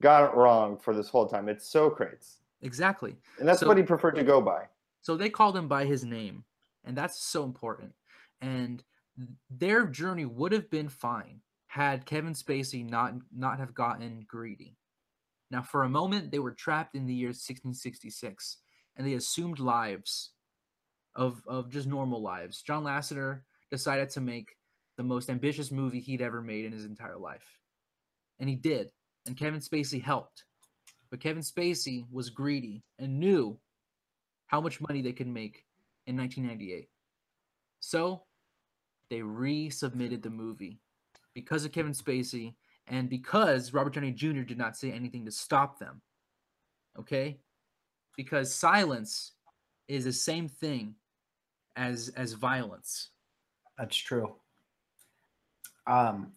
got 0.03 0.31
it 0.31 0.37
wrong 0.37 0.79
for 0.79 0.95
this 0.95 1.09
whole 1.09 1.27
time. 1.27 1.49
It's 1.49 1.67
Socrates, 1.69 2.39
exactly. 2.63 3.17
and 3.39 3.49
that's 3.49 3.61
So- 3.61 3.67
what 3.67 3.77
he 3.77 3.83
preferred 3.83 4.13
to 4.17 4.25
go 4.25 4.41
by. 4.41 4.69
So 5.01 5.17
they 5.17 5.29
called 5.31 5.57
him 5.57 5.69
by 5.69 5.85
his 5.85 6.05
name, 6.05 6.45
and 6.85 6.97
that's 6.97 7.19
so 7.19 7.45
important. 7.45 7.93
And 8.41 8.79
th- 8.79 8.87
their 9.51 9.87
journey 9.87 10.25
would 10.25 10.53
have 10.53 10.71
been 10.71 10.89
fine 10.89 11.41
had 11.67 12.07
Kevin 12.07 12.35
Spacey 12.35 12.89
not 12.89 13.15
not 13.33 13.59
have 13.59 13.75
gotten 13.75 14.25
greedy. 14.29 14.77
Now, 15.51 15.63
for 15.63 15.85
a 15.85 15.89
moment, 15.89 16.31
they 16.31 16.39
were 16.39 16.53
trapped 16.53 16.95
in 16.95 17.07
the 17.07 17.15
year 17.15 17.29
1666, 17.29 18.59
and 18.97 19.07
they 19.07 19.15
assumed 19.15 19.59
lives 19.59 20.31
of 21.15 21.43
of 21.47 21.71
just 21.71 21.87
normal 21.87 22.23
lives. 22.23 22.63
John 22.63 22.85
Lasseter 22.85 23.43
decided 23.71 24.11
to 24.11 24.21
make 24.21 24.57
the 24.97 25.03
most 25.03 25.31
ambitious 25.31 25.71
movie 25.71 26.01
he'd 26.01 26.23
ever 26.23 26.41
made 26.41 26.65
in 26.65 26.73
his 26.73 26.85
entire 26.85 27.19
life, 27.19 27.59
and 28.39 28.49
he 28.49 28.57
did. 28.57 28.91
And 29.27 29.37
Kevin 29.37 29.61
Spacey 29.61 30.03
helped, 30.03 30.45
but 31.11 31.21
Kevin 31.21 31.43
Spacey 31.43 32.05
was 32.11 32.31
greedy 32.31 32.85
and 32.99 33.19
knew 33.19 33.59
how 34.47 34.61
much 34.61 34.81
money 34.81 35.03
they 35.03 35.13
could 35.13 35.27
make 35.27 35.65
in 36.07 36.17
1998. 36.17 36.89
So 37.81 38.25
they 39.15 39.21
resubmitted 39.21 40.23
the 40.23 40.31
movie 40.31 40.81
because 41.35 41.65
of 41.65 41.71
Kevin 41.71 41.93
Spacey 41.93 42.55
and 42.89 43.09
because 43.09 43.73
Robert 43.73 43.95
Downey 43.95 44.11
Jr. 44.11 44.41
did 44.41 44.59
not 44.59 44.77
say 44.77 44.91
anything 44.91 45.25
to 45.25 45.31
stop 45.31 45.79
them. 45.79 46.03
Okay? 46.99 47.39
Because 48.17 48.53
silence 48.53 49.33
is 49.87 50.05
the 50.05 50.13
same 50.13 50.49
thing 50.49 50.97
as 51.77 52.09
as 52.17 52.33
violence. 52.33 53.11
That's 53.79 53.97
true. 53.97 54.35
Um, 55.87 56.33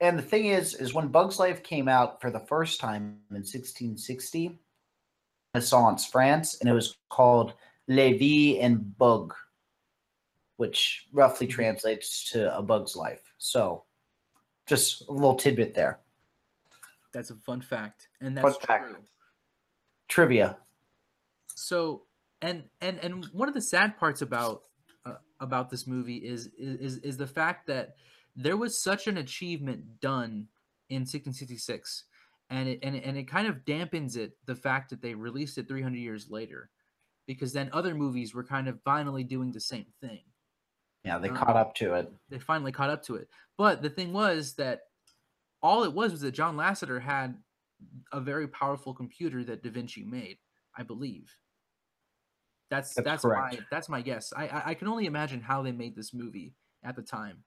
and 0.00 0.16
the 0.16 0.22
thing 0.22 0.46
is, 0.46 0.74
is 0.74 0.94
when 0.94 1.08
Bugs 1.08 1.40
Life 1.40 1.64
came 1.64 1.88
out 1.88 2.20
for 2.20 2.30
the 2.30 2.40
first 2.40 2.78
time 2.78 3.18
in 3.30 3.38
1660, 3.38 4.60
Renaissance 5.54 6.06
France, 6.06 6.58
and 6.60 6.70
it 6.70 6.72
was 6.72 6.96
called 7.08 7.54
Le 7.88 8.16
Vie 8.16 8.60
en 8.60 8.76
Bug, 8.76 9.34
which 10.62 11.08
roughly 11.12 11.48
translates 11.48 12.30
to 12.30 12.56
A 12.56 12.62
Bug's 12.62 12.94
Life. 12.94 13.32
So, 13.38 13.82
just 14.64 15.08
a 15.08 15.12
little 15.12 15.34
tidbit 15.34 15.74
there. 15.74 15.98
That's 17.12 17.30
a 17.30 17.34
fun 17.34 17.60
fact, 17.60 18.06
and 18.20 18.36
Fun 18.36 18.44
that's 18.52 18.64
fact. 18.64 18.86
true. 18.90 19.02
Trivia. 20.06 20.56
so 21.48 22.02
and 22.42 22.62
and 22.80 23.00
and 23.00 23.24
one 23.32 23.48
of 23.48 23.54
the 23.54 23.60
sad 23.60 23.98
parts 23.98 24.22
about 24.22 24.62
uh, 25.04 25.14
about 25.40 25.68
this 25.68 25.84
movie 25.88 26.18
is 26.18 26.48
is 26.56 26.98
is 26.98 27.16
the 27.16 27.26
fact 27.26 27.66
that 27.66 27.96
there 28.36 28.56
was 28.56 28.80
such 28.80 29.08
an 29.08 29.16
achievement 29.16 30.00
done 30.00 30.46
in 30.90 31.00
1666 31.00 32.04
and 32.50 32.68
it 32.68 32.78
and 32.84 32.94
it, 32.94 33.02
and 33.04 33.16
it 33.18 33.26
kind 33.26 33.48
of 33.48 33.64
dampens 33.64 34.16
it 34.16 34.36
the 34.46 34.54
fact 34.54 34.90
that 34.90 35.02
they 35.02 35.14
released 35.14 35.58
it 35.58 35.66
300 35.66 35.98
years 35.98 36.30
later, 36.30 36.70
because 37.26 37.52
then 37.52 37.68
other 37.72 37.96
movies 37.96 38.32
were 38.32 38.44
kind 38.44 38.68
of 38.68 38.80
finally 38.84 39.24
doing 39.24 39.50
the 39.50 39.60
same 39.60 39.86
thing. 40.00 40.20
Yeah, 41.04 41.18
they 41.18 41.30
Uh, 41.30 41.34
caught 41.36 41.56
up 41.56 41.74
to 41.76 41.94
it. 41.94 42.12
They 42.28 42.38
finally 42.38 42.72
caught 42.72 42.90
up 42.90 43.02
to 43.04 43.16
it. 43.16 43.28
But 43.56 43.82
the 43.82 43.90
thing 43.90 44.12
was 44.12 44.54
that 44.54 44.82
all 45.62 45.84
it 45.84 45.92
was 45.92 46.12
was 46.12 46.20
that 46.22 46.32
John 46.32 46.56
Lasseter 46.56 47.00
had 47.00 47.42
a 48.12 48.20
very 48.20 48.46
powerful 48.48 48.94
computer 48.94 49.42
that 49.44 49.62
Da 49.62 49.70
Vinci 49.70 50.04
made, 50.04 50.38
I 50.76 50.82
believe. 50.82 51.34
That's 52.70 52.94
That's 52.94 53.04
that's, 53.04 53.24
my 53.24 53.58
that's 53.70 53.88
my 53.88 54.00
guess. 54.00 54.32
I, 54.34 54.48
I 54.48 54.62
I 54.70 54.74
can 54.74 54.88
only 54.88 55.06
imagine 55.06 55.40
how 55.40 55.62
they 55.62 55.72
made 55.72 55.94
this 55.94 56.14
movie 56.14 56.54
at 56.82 56.96
the 56.96 57.02
time, 57.02 57.44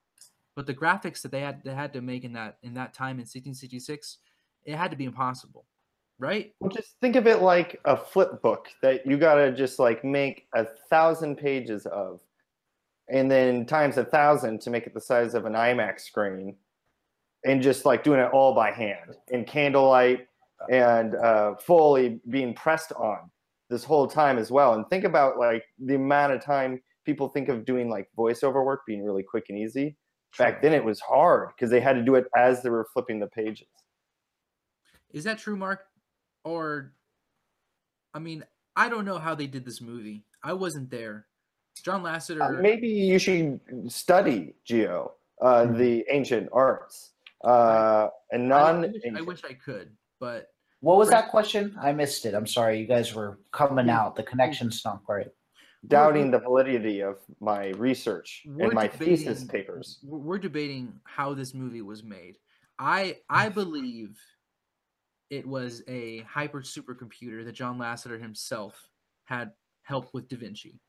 but 0.54 0.66
the 0.66 0.74
graphics 0.74 1.20
that 1.22 1.32
they 1.32 1.40
had 1.40 1.64
they 1.64 1.74
had 1.74 1.92
to 1.94 2.00
make 2.00 2.24
in 2.24 2.32
that 2.34 2.58
in 2.62 2.74
that 2.74 2.94
time 2.94 3.16
in 3.16 3.26
1666, 3.26 4.18
it 4.64 4.76
had 4.76 4.90
to 4.92 4.96
be 4.96 5.04
impossible, 5.04 5.66
right? 6.18 6.54
Well, 6.60 6.70
just 6.70 6.94
think 7.00 7.16
of 7.16 7.26
it 7.26 7.42
like 7.42 7.80
a 7.86 7.96
flip 7.96 8.40
book 8.40 8.68
that 8.82 9.04
you 9.04 9.16
gotta 9.16 9.50
just 9.50 9.78
like 9.80 10.04
make 10.04 10.46
a 10.54 10.64
thousand 10.64 11.36
pages 11.36 11.86
of, 11.86 12.20
and 13.08 13.30
then 13.30 13.66
times 13.66 13.96
a 13.96 14.04
thousand 14.04 14.60
to 14.62 14.70
make 14.70 14.86
it 14.86 14.94
the 14.94 15.00
size 15.00 15.34
of 15.34 15.44
an 15.44 15.52
IMAX 15.52 16.00
screen, 16.00 16.56
and 17.44 17.62
just 17.62 17.84
like 17.84 18.02
doing 18.02 18.20
it 18.20 18.30
all 18.32 18.54
by 18.54 18.72
hand 18.72 19.14
in 19.28 19.44
candlelight 19.44 20.26
and 20.70 21.14
uh, 21.14 21.54
fully 21.56 22.20
being 22.30 22.54
pressed 22.54 22.92
on 22.92 23.30
this 23.68 23.84
whole 23.84 24.06
time 24.06 24.38
as 24.38 24.50
well. 24.50 24.74
And 24.74 24.88
think 24.88 25.04
about 25.04 25.38
like 25.38 25.64
the 25.78 25.96
amount 25.96 26.32
of 26.32 26.44
time 26.44 26.80
people 27.04 27.28
think 27.28 27.48
of 27.48 27.64
doing 27.64 27.88
like 27.88 28.08
voiceover 28.18 28.64
work 28.64 28.82
being 28.86 29.04
really 29.04 29.22
quick 29.22 29.46
and 29.48 29.58
easy. 29.58 29.96
Back 30.38 30.60
then, 30.60 30.74
it 30.74 30.84
was 30.84 31.00
hard 31.00 31.50
because 31.56 31.70
they 31.70 31.80
had 31.80 31.94
to 31.94 32.02
do 32.02 32.16
it 32.16 32.26
as 32.36 32.62
they 32.62 32.68
were 32.68 32.86
flipping 32.92 33.20
the 33.20 33.28
pages. 33.28 33.68
Is 35.12 35.24
that 35.24 35.38
true, 35.38 35.56
Mark? 35.56 35.84
Or, 36.44 36.92
I 38.12 38.18
mean, 38.18 38.44
I 38.74 38.88
don't 38.88 39.06
know 39.06 39.18
how 39.18 39.34
they 39.34 39.46
did 39.46 39.64
this 39.64 39.80
movie. 39.80 40.24
I 40.42 40.52
wasn't 40.52 40.90
there. 40.90 41.26
John 41.82 42.02
Lasseter. 42.02 42.40
Uh, 42.42 42.60
maybe 42.60 42.88
you 42.88 43.18
should 43.18 43.60
study 43.88 44.54
Gio, 44.68 45.12
uh, 45.40 45.64
Mhm. 45.66 45.78
the 45.78 46.04
ancient 46.10 46.48
arts, 46.52 47.12
uh, 47.44 48.08
and 48.32 48.52
I 48.52 48.72
non. 48.72 48.92
wish, 48.92 49.02
I 49.16 49.20
wish 49.22 49.44
I 49.44 49.52
could, 49.54 49.96
but 50.20 50.52
What 50.80 50.98
was 50.98 51.08
that 51.10 51.30
question? 51.30 51.74
I 51.80 51.92
missed 51.92 52.26
it. 52.26 52.34
I'm 52.34 52.46
sorry. 52.46 52.78
You 52.78 52.86
guys 52.86 53.14
were 53.14 53.38
coming 53.50 53.88
out. 53.88 54.14
The 54.14 54.22
connection's 54.22 54.84
not 54.84 55.04
great. 55.04 55.28
doubting 55.88 56.32
the 56.32 56.38
validity 56.40 57.00
of 57.00 57.20
my 57.38 57.68
research 57.70 58.42
We're 58.46 58.64
and 58.66 58.72
my 58.74 58.88
thesis 58.88 59.44
papers. 59.44 60.00
we're 60.02 60.18
we're 60.18 60.38
debating 60.38 60.98
how 61.04 61.32
this 61.32 61.54
movie 61.54 61.82
was 61.82 62.02
made. 62.02 62.38
I 62.78 63.20
I 63.30 63.48
believe 63.50 64.18
it 65.30 65.46
was 65.46 65.82
a 65.86 66.20
hyper 66.22 66.62
supercomputer 66.62 67.44
that 67.44 67.52
John 67.52 67.78
Lasseter 67.78 68.20
himself 68.20 68.88
had 69.26 69.52
helped 69.82 70.12
with 70.12 70.26
Da 70.28 70.36
Vinci. 70.38 70.80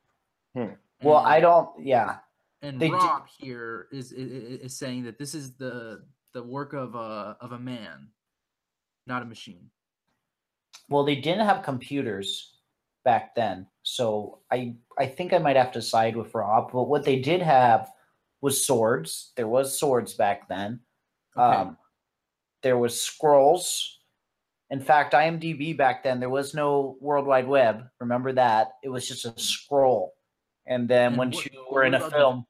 Hmm. 0.58 0.74
Well, 1.04 1.20
And- 1.20 1.28
I 1.28 1.39
don't. 1.39 1.70
Yeah. 1.80 2.17
and 2.63 2.80
They 2.80 2.89
Rob 2.89 3.28
here 3.28 3.88
is, 3.91 4.12
is 4.12 4.62
is 4.62 4.76
saying 4.78 5.04
that 5.04 5.20
this 5.20 5.36
is 5.36 5.54
the 5.56 6.04
the 6.34 6.41
work 6.41 6.74
of 6.74 6.96
a 6.96 7.38
of 7.39 7.52
a 7.52 7.60
man, 7.60 8.10
not 9.06 9.22
a 9.22 9.26
machine. 9.26 9.70
Well, 10.89 11.04
they 11.04 11.15
didn't 11.15 11.46
have 11.46 11.63
computers 11.63 12.56
back 13.06 13.36
then, 13.36 13.67
so 13.84 14.39
I 14.52 14.76
I 14.98 15.06
think 15.06 15.34
I 15.34 15.38
might 15.38 15.56
have 15.56 15.72
to 15.74 15.82
side 15.82 16.15
with 16.15 16.34
Rob. 16.34 16.72
But 16.72 16.86
what 16.86 17.06
they 17.06 17.20
did 17.20 17.41
have 17.43 17.91
was 18.41 18.65
swords. 18.65 19.34
There 19.36 19.48
was 19.48 19.78
swords 19.78 20.15
back 20.15 20.48
then. 20.50 20.80
Okay. 21.38 21.56
Um, 21.58 21.78
there 22.63 22.78
was 22.80 23.00
scrolls. 23.00 24.00
In 24.72 24.80
fact, 24.82 25.13
IMDb 25.13 25.78
back 25.78 26.04
then 26.04 26.20
there 26.20 26.30
was 26.30 26.54
no 26.56 26.98
World 27.00 27.28
Wide 27.28 27.48
Web. 27.48 27.88
Remember 28.00 28.34
that? 28.34 28.74
It 28.84 28.89
was 28.89 29.08
just 29.08 29.26
a 29.26 29.34
scroll. 29.39 30.13
And 30.67 30.88
then 30.88 31.13
And 31.13 31.17
once 31.17 31.36
what- 31.36 31.51
you 31.53 31.65
were 31.71 31.84
in 31.84 31.93
a 31.93 32.10
film, 32.10 32.45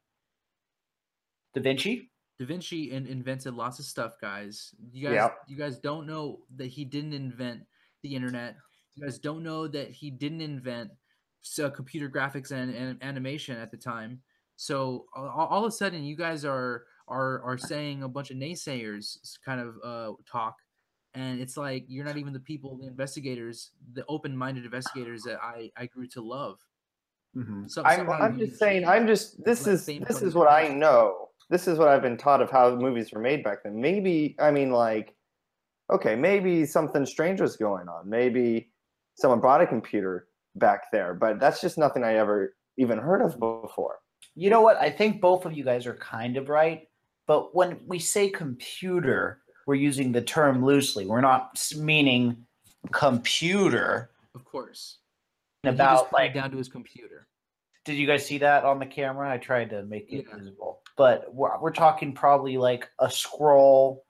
Da 1.54 1.62
Vinci. 1.62 2.10
Da 2.40 2.46
Vinci 2.46 2.92
in, 2.92 3.08
invented 3.08 3.54
lots 3.54 3.80
of 3.80 3.86
stuff, 3.86 4.16
guys. 4.22 4.76
You 4.92 5.10
guys, 5.10 5.32
you 5.48 5.58
guys 5.58 5.80
don't 5.80 6.06
know 6.06 6.40
that 6.56 6.68
he 6.68 6.86
didn't 6.86 7.14
invent 7.14 7.66
the 8.04 8.14
internet. 8.16 8.56
You 8.96 9.04
guys 9.04 9.18
don't 9.20 9.44
know 9.44 9.68
that 9.68 9.90
he 9.90 10.12
didn't 10.12 10.42
invent 10.42 10.92
uh, 11.64 11.70
computer 11.70 12.10
graphics 12.10 12.52
and, 12.52 12.74
and 12.74 13.02
animation 13.02 13.58
at 13.58 13.72
the 13.72 13.78
time. 13.78 14.22
So 14.56 15.06
all, 15.16 15.48
all 15.48 15.66
of 15.66 15.70
a 15.70 15.72
sudden, 15.72 16.04
you 16.04 16.16
guys 16.16 16.44
are 16.46 16.86
are 17.08 17.42
are 17.42 17.58
saying 17.58 18.04
a 18.04 18.10
bunch 18.10 18.32
of 18.32 18.38
naysayers 18.38 19.18
kind 19.46 19.62
of 19.62 19.76
uh, 19.84 20.14
talk, 20.30 20.58
and 21.14 21.40
it's 21.40 21.56
like 21.56 21.86
you're 21.88 22.06
not 22.06 22.18
even 22.18 22.34
the 22.34 22.40
people, 22.40 22.76
the 22.78 22.88
investigators, 22.88 23.72
the 23.94 24.04
open-minded 24.10 24.66
investigators 24.66 25.24
that 25.24 25.40
I 25.42 25.72
I 25.78 25.86
grew 25.86 26.08
to 26.08 26.22
love. 26.22 26.60
Mm-hmm. 27.38 27.68
So, 27.68 27.84
I'm, 27.84 27.98
somehow 28.00 28.14
I'm 28.14 28.40
just 28.40 28.58
saying. 28.58 28.86
I'm 28.86 29.06
just. 29.06 29.44
This 29.44 29.68
is 29.68 29.86
this 29.86 30.22
is 30.22 30.34
what 30.34 30.52
I 30.52 30.70
know. 30.70 31.30
This 31.50 31.68
is 31.68 31.78
what 31.78 31.88
I've 31.88 32.02
been 32.02 32.18
taught 32.18 32.42
of 32.42 32.50
how 32.50 32.76
movies 32.76 33.12
were 33.12 33.22
made 33.22 33.44
back 33.44 33.64
then. 33.64 33.80
Maybe 33.80 34.36
I 34.40 34.52
mean 34.52 34.72
like, 34.72 35.16
okay, 35.92 36.16
maybe 36.16 36.66
something 36.66 37.06
strange 37.06 37.40
was 37.40 37.56
going 37.56 37.88
on. 37.88 38.10
Maybe 38.10 38.72
someone 39.16 39.40
brought 39.40 39.62
a 39.62 39.68
computer 39.68 40.28
back 40.56 40.92
there, 40.92 41.14
but 41.14 41.40
that's 41.40 41.62
just 41.62 41.78
nothing 41.78 42.04
I 42.04 42.16
ever 42.16 42.56
even 42.78 42.98
heard 42.98 43.22
of 43.22 43.40
before. 43.40 44.00
You 44.36 44.50
know 44.50 44.62
what? 44.62 44.78
I 44.78 44.90
think 44.90 45.22
both 45.22 45.46
of 45.46 45.54
you 45.54 45.64
guys 45.64 45.86
are 45.86 45.96
kind 45.96 46.38
of 46.38 46.50
right. 46.50 46.88
But 47.28 47.56
when 47.56 47.80
we 47.86 48.00
say 48.00 48.30
computer, 48.30 49.42
we're 49.66 49.76
using 49.76 50.12
the 50.12 50.22
term 50.22 50.66
loosely. 50.66 51.06
We're 51.06 51.22
not 51.22 51.62
meaning 51.78 52.46
computer. 52.92 54.12
of 54.34 54.46
course. 54.46 55.00
He 55.72 55.78
just 55.78 56.04
About 56.04 56.14
like, 56.14 56.34
down 56.34 56.52
to 56.52 56.58
his 56.58 56.68
computer. 56.70 57.28
did 57.86 57.96
you 57.96 58.06
guys 58.08 58.26
see 58.26 58.38
that 58.40 58.66
on 58.66 58.80
the 58.80 58.86
camera? 58.86 59.32
I 59.32 59.38
tried 59.38 59.70
to 59.72 59.84
make 59.84 60.12
it 60.12 60.26
Yeah. 60.30 60.36
visible, 60.38 60.82
but 60.98 61.34
we're, 61.34 61.58
we're 61.60 61.72
talking 61.72 62.14
probably 62.14 62.58
like 62.58 62.90
a 63.00 63.10
scroll, 63.10 64.06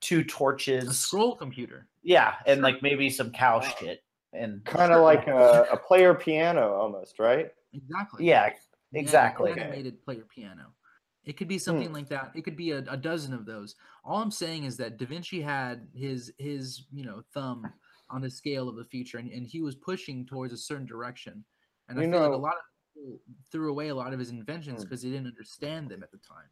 two 0.00 0.22
torches, 0.24 0.88
A 0.88 0.92
scroll 0.92 1.34
computer. 1.36 1.88
yeah, 2.02 2.34
and 2.46 2.58
Sure. 2.58 2.62
like 2.62 2.82
maybe 2.82 3.08
some 3.10 3.30
cow 3.32 3.60
shit, 3.60 4.02
and 4.32 4.64
Kind 4.64 4.92
of 4.92 5.02
like 5.02 5.26
a, 5.28 5.66
a 5.72 5.76
player 5.78 6.14
piano 6.14 6.74
almost, 6.74 7.18
right? 7.18 7.50
Exactly. 7.72 8.26
yeah, 8.26 8.50
Yeah, 8.92 9.00
exactly. 9.00 9.52
an 9.52 9.58
animated 9.60 10.02
player 10.04 10.24
piano. 10.28 10.72
It 11.24 11.36
could 11.36 11.48
be 11.48 11.58
something 11.58 11.88
hmm. 11.88 11.94
like 11.94 12.08
that. 12.10 12.30
It 12.34 12.42
could 12.44 12.56
be 12.56 12.70
a, 12.70 12.84
a 12.88 12.96
dozen 12.96 13.34
of 13.34 13.46
those. 13.46 13.74
All 14.04 14.22
I'm 14.22 14.30
saying 14.30 14.64
is 14.64 14.76
that 14.76 14.96
Da 14.96 15.06
Vinci 15.06 15.40
had 15.40 15.88
his 15.92 16.32
his 16.38 16.84
you 16.92 17.04
know 17.04 17.22
thumb 17.34 17.66
on 18.10 18.20
the 18.20 18.30
scale 18.30 18.68
of 18.68 18.76
the 18.76 18.84
future, 18.84 19.18
and, 19.18 19.30
and 19.30 19.46
he 19.46 19.62
was 19.62 19.74
pushing 19.74 20.24
towards 20.26 20.52
a 20.52 20.56
certain 20.56 20.86
direction. 20.86 21.44
And 21.88 21.98
I 21.98 22.02
You 22.04 22.10
feel 22.10 22.20
like 22.20 22.30
a 22.32 22.36
lot 22.36 22.54
of 22.54 22.62
people 22.94 23.20
threw 23.50 23.70
away 23.70 23.88
a 23.88 23.94
lot 23.94 24.12
of 24.12 24.18
his 24.18 24.30
inventions 24.30 24.82
Hmm. 24.82 24.88
because 24.88 25.02
they 25.02 25.10
didn't 25.10 25.26
understand 25.26 25.88
them 25.88 26.02
at 26.02 26.10
the 26.10 26.18
time. 26.18 26.48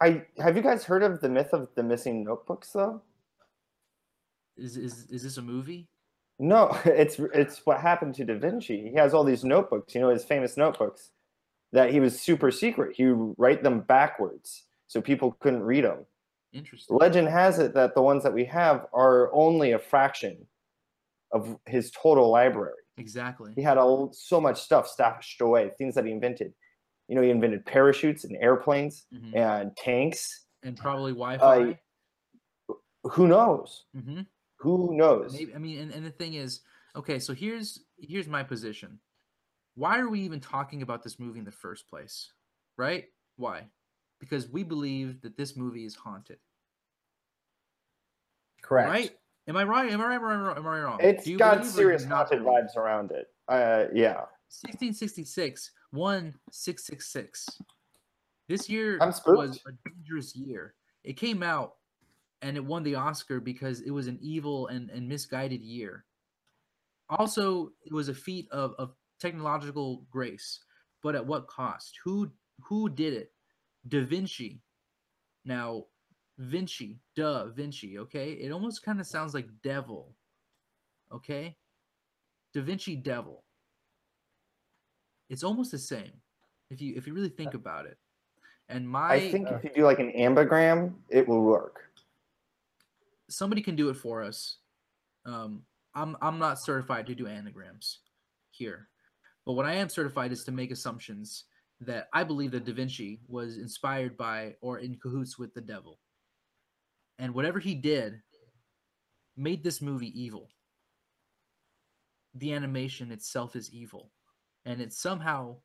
I 0.00 0.24
have 0.42 0.56
you 0.56 0.62
guys 0.62 0.84
heard 0.84 1.02
of 1.02 1.20
the 1.20 1.28
myth 1.28 1.52
of 1.52 1.68
the 1.74 1.82
missing 1.82 2.22
notebooks 2.24 2.70
though? 2.70 3.02
Is 4.56 4.76
is 4.76 5.06
is 5.10 5.22
this 5.22 5.36
a 5.38 5.42
movie? 5.42 5.88
No, 6.38 6.70
it's 6.84 7.18
it's 7.34 7.64
what 7.66 7.80
happened 7.80 8.14
to 8.16 8.24
Da 8.24 8.38
Vinci. 8.38 8.90
He 8.90 8.94
has 8.94 9.14
all 9.14 9.24
these 9.24 9.44
notebooks, 9.44 9.94
you 9.94 10.00
know, 10.00 10.10
his 10.10 10.24
famous 10.24 10.56
notebooks 10.56 11.10
that 11.72 11.90
he 11.90 12.00
was 12.00 12.20
super 12.20 12.50
secret. 12.50 12.96
He 12.96 13.06
would 13.06 13.34
write 13.38 13.62
them 13.62 13.80
backwards 13.80 14.64
so 14.86 15.00
people 15.00 15.32
couldn't 15.40 15.62
read 15.62 15.84
them. 15.84 16.06
Interesting. 16.52 16.96
Legend 16.96 17.28
has 17.28 17.58
it 17.58 17.74
that 17.74 17.94
the 17.94 18.00
ones 18.02 18.22
that 18.22 18.32
we 18.32 18.44
have 18.46 18.86
are 18.92 19.30
only 19.34 19.72
a 19.72 19.78
fraction 19.78 20.46
of 21.32 21.58
his 21.66 21.90
total 21.90 22.30
library. 22.30 22.74
Exactly. 22.96 23.52
He 23.54 23.62
had 23.62 23.78
all 23.78 24.12
so 24.12 24.40
much 24.40 24.60
stuff 24.60 24.88
stashed 24.88 25.40
away, 25.40 25.70
things 25.78 25.94
that 25.94 26.04
he 26.04 26.10
invented. 26.12 26.52
You 27.08 27.14
know, 27.14 27.22
he 27.22 27.30
invented 27.30 27.64
parachutes 27.64 28.24
and 28.24 28.36
airplanes 28.36 29.06
Mhm. 29.12 29.34
and 29.36 29.76
tanks. 29.76 30.46
And 30.62 30.76
probably 30.76 31.12
Wi-Fi. 31.12 31.78
Who 33.04 33.28
knows? 33.28 33.86
hmm 33.94 34.22
Who 34.58 34.96
knows? 34.96 35.32
Maybe 35.32 35.54
I 35.54 35.58
mean, 35.58 35.78
and, 35.78 35.92
and 35.92 36.04
the 36.04 36.10
thing 36.10 36.34
is, 36.34 36.60
okay, 36.96 37.18
so 37.18 37.32
here's 37.32 37.84
here's 37.98 38.26
my 38.26 38.42
position. 38.42 39.00
Why 39.74 39.98
are 40.00 40.08
we 40.08 40.20
even 40.22 40.40
talking 40.40 40.82
about 40.82 41.02
this 41.04 41.18
movie 41.20 41.38
in 41.38 41.44
the 41.44 41.52
first 41.52 41.88
place? 41.88 42.32
Right? 42.76 43.06
Why? 43.36 43.70
Because 44.18 44.48
we 44.48 44.64
believe 44.64 45.20
that 45.22 45.36
this 45.36 45.56
movie 45.56 45.84
is 45.84 45.94
haunted. 45.94 46.40
Correct. 48.62 48.88
Right? 48.88 49.16
Am 49.48 49.56
I 49.56 49.64
right? 49.64 49.90
Am 49.90 50.00
I 50.00 50.06
right? 50.06 50.16
Am 50.16 50.24
I 50.24 50.36
right? 50.36 50.56
Am 50.58 50.66
I 50.66 50.80
wrong? 50.80 50.98
It's 51.00 51.26
got 51.36 51.52
believe 51.52 51.60
or 51.60 51.64
do 51.64 51.70
serious 51.70 52.04
haunted 52.04 52.42
vibes 52.42 52.76
around 52.76 53.10
it. 53.12 53.28
Uh, 53.48 53.86
yeah. 53.94 54.26
1666, 54.50 55.70
1666. 55.90 57.48
This 58.48 58.68
year 58.68 58.98
was 58.98 59.60
a 59.66 59.88
dangerous 59.88 60.36
year. 60.36 60.74
It 61.02 61.14
came 61.14 61.42
out 61.42 61.74
and 62.42 62.56
it 62.56 62.64
won 62.64 62.82
the 62.82 62.94
Oscar 62.94 63.40
because 63.40 63.80
it 63.80 63.90
was 63.90 64.06
an 64.06 64.18
evil 64.20 64.68
and, 64.68 64.90
and 64.90 65.08
misguided 65.08 65.62
year. 65.62 66.04
Also, 67.10 67.72
it 67.84 67.92
was 67.92 68.08
a 68.08 68.14
feat 68.14 68.48
of, 68.50 68.74
of 68.78 68.92
technological 69.18 70.04
grace, 70.10 70.60
but 71.02 71.14
at 71.14 71.26
what 71.26 71.46
cost? 71.46 71.98
Who 72.04 72.30
who 72.62 72.88
did 72.90 73.14
it? 73.14 73.32
Da 73.86 74.04
Vinci. 74.04 74.60
Now, 75.44 75.84
Vinci, 76.38 77.00
duh, 77.16 77.46
Vinci, 77.46 77.98
okay? 77.98 78.32
It 78.32 78.52
almost 78.52 78.84
kind 78.84 79.00
of 79.00 79.06
sounds 79.06 79.34
like 79.34 79.48
devil. 79.62 80.14
Okay? 81.12 81.56
Da 82.54 82.62
Vinci 82.62 82.96
devil. 82.96 83.44
It's 85.28 85.42
almost 85.42 85.72
the 85.72 85.78
same 85.78 86.12
if 86.70 86.80
you 86.80 86.94
if 86.96 87.06
you 87.06 87.12
really 87.12 87.28
think 87.28 87.54
about 87.54 87.86
it. 87.86 87.98
And 88.68 88.88
my 88.88 89.12
I 89.14 89.30
think 89.30 89.48
if 89.48 89.64
you 89.64 89.70
do 89.74 89.84
like 89.84 89.98
an 89.98 90.12
ambigram, 90.12 90.94
it 91.08 91.26
will 91.26 91.42
work. 91.42 91.90
somebody 93.28 93.62
can 93.62 93.76
do 93.76 93.88
it 93.90 93.96
for 93.96 94.22
us. 94.22 94.56
Um, 95.26 95.62
I'm 95.94 96.16
I'm 96.22 96.38
not 96.38 96.60
certified 96.60 97.06
to 97.06 97.14
do 97.14 97.26
anagrams 97.26 98.00
here, 98.50 98.88
but 99.44 99.52
what 99.52 99.66
I 99.66 99.74
am 99.74 99.88
certified 99.88 100.32
is 100.32 100.44
to 100.44 100.52
make 100.52 100.70
assumptions 100.70 101.44
that 101.80 102.08
I 102.12 102.24
believe 102.24 102.50
that 102.52 102.64
Da 102.64 102.72
Vinci 102.72 103.20
was 103.28 103.58
inspired 103.58 104.16
by 104.16 104.54
or 104.60 104.78
in 104.78 104.96
cahoots 104.96 105.38
with 105.38 105.52
the 105.54 105.60
devil, 105.60 105.98
and 107.18 107.34
whatever 107.34 107.58
he 107.58 107.74
did 107.74 108.20
made 109.36 109.62
this 109.62 109.80
movie 109.80 110.20
evil. 110.20 110.48
The 112.34 112.52
animation 112.52 113.10
itself 113.10 113.56
is 113.56 113.72
evil, 113.72 114.10
and 114.64 114.80
it 114.80 114.92
somehow 114.92 115.56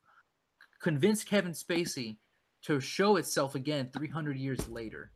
convinced 0.82 1.28
Kevin 1.28 1.52
Spacey 1.52 2.18
to 2.64 2.80
show 2.80 3.18
itself 3.18 3.56
again 3.56 3.90
300 3.94 4.38
years 4.38 4.68
later. 4.70 5.12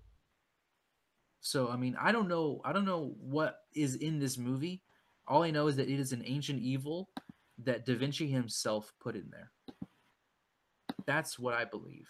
So 1.39 1.69
I 1.69 1.77
mean, 1.77 1.95
I 1.99 2.11
don't 2.11 2.27
know. 2.27 2.61
I 2.65 2.73
don't 2.73 2.85
know 2.85 3.15
what 3.19 3.59
is 3.73 3.95
in 3.95 4.19
this 4.19 4.37
movie. 4.37 4.83
All 5.27 5.43
I 5.43 5.51
know 5.51 5.67
is 5.67 5.75
that 5.77 5.89
it 5.89 5.99
is 5.99 6.13
an 6.13 6.23
ancient 6.25 6.61
evil 6.61 7.09
that 7.63 7.85
Da 7.85 7.95
Vinci 7.95 8.27
himself 8.27 8.93
put 8.99 9.15
in 9.15 9.29
there. 9.31 9.51
That's 11.05 11.39
what 11.39 11.53
I 11.53 11.65
believe. 11.65 12.07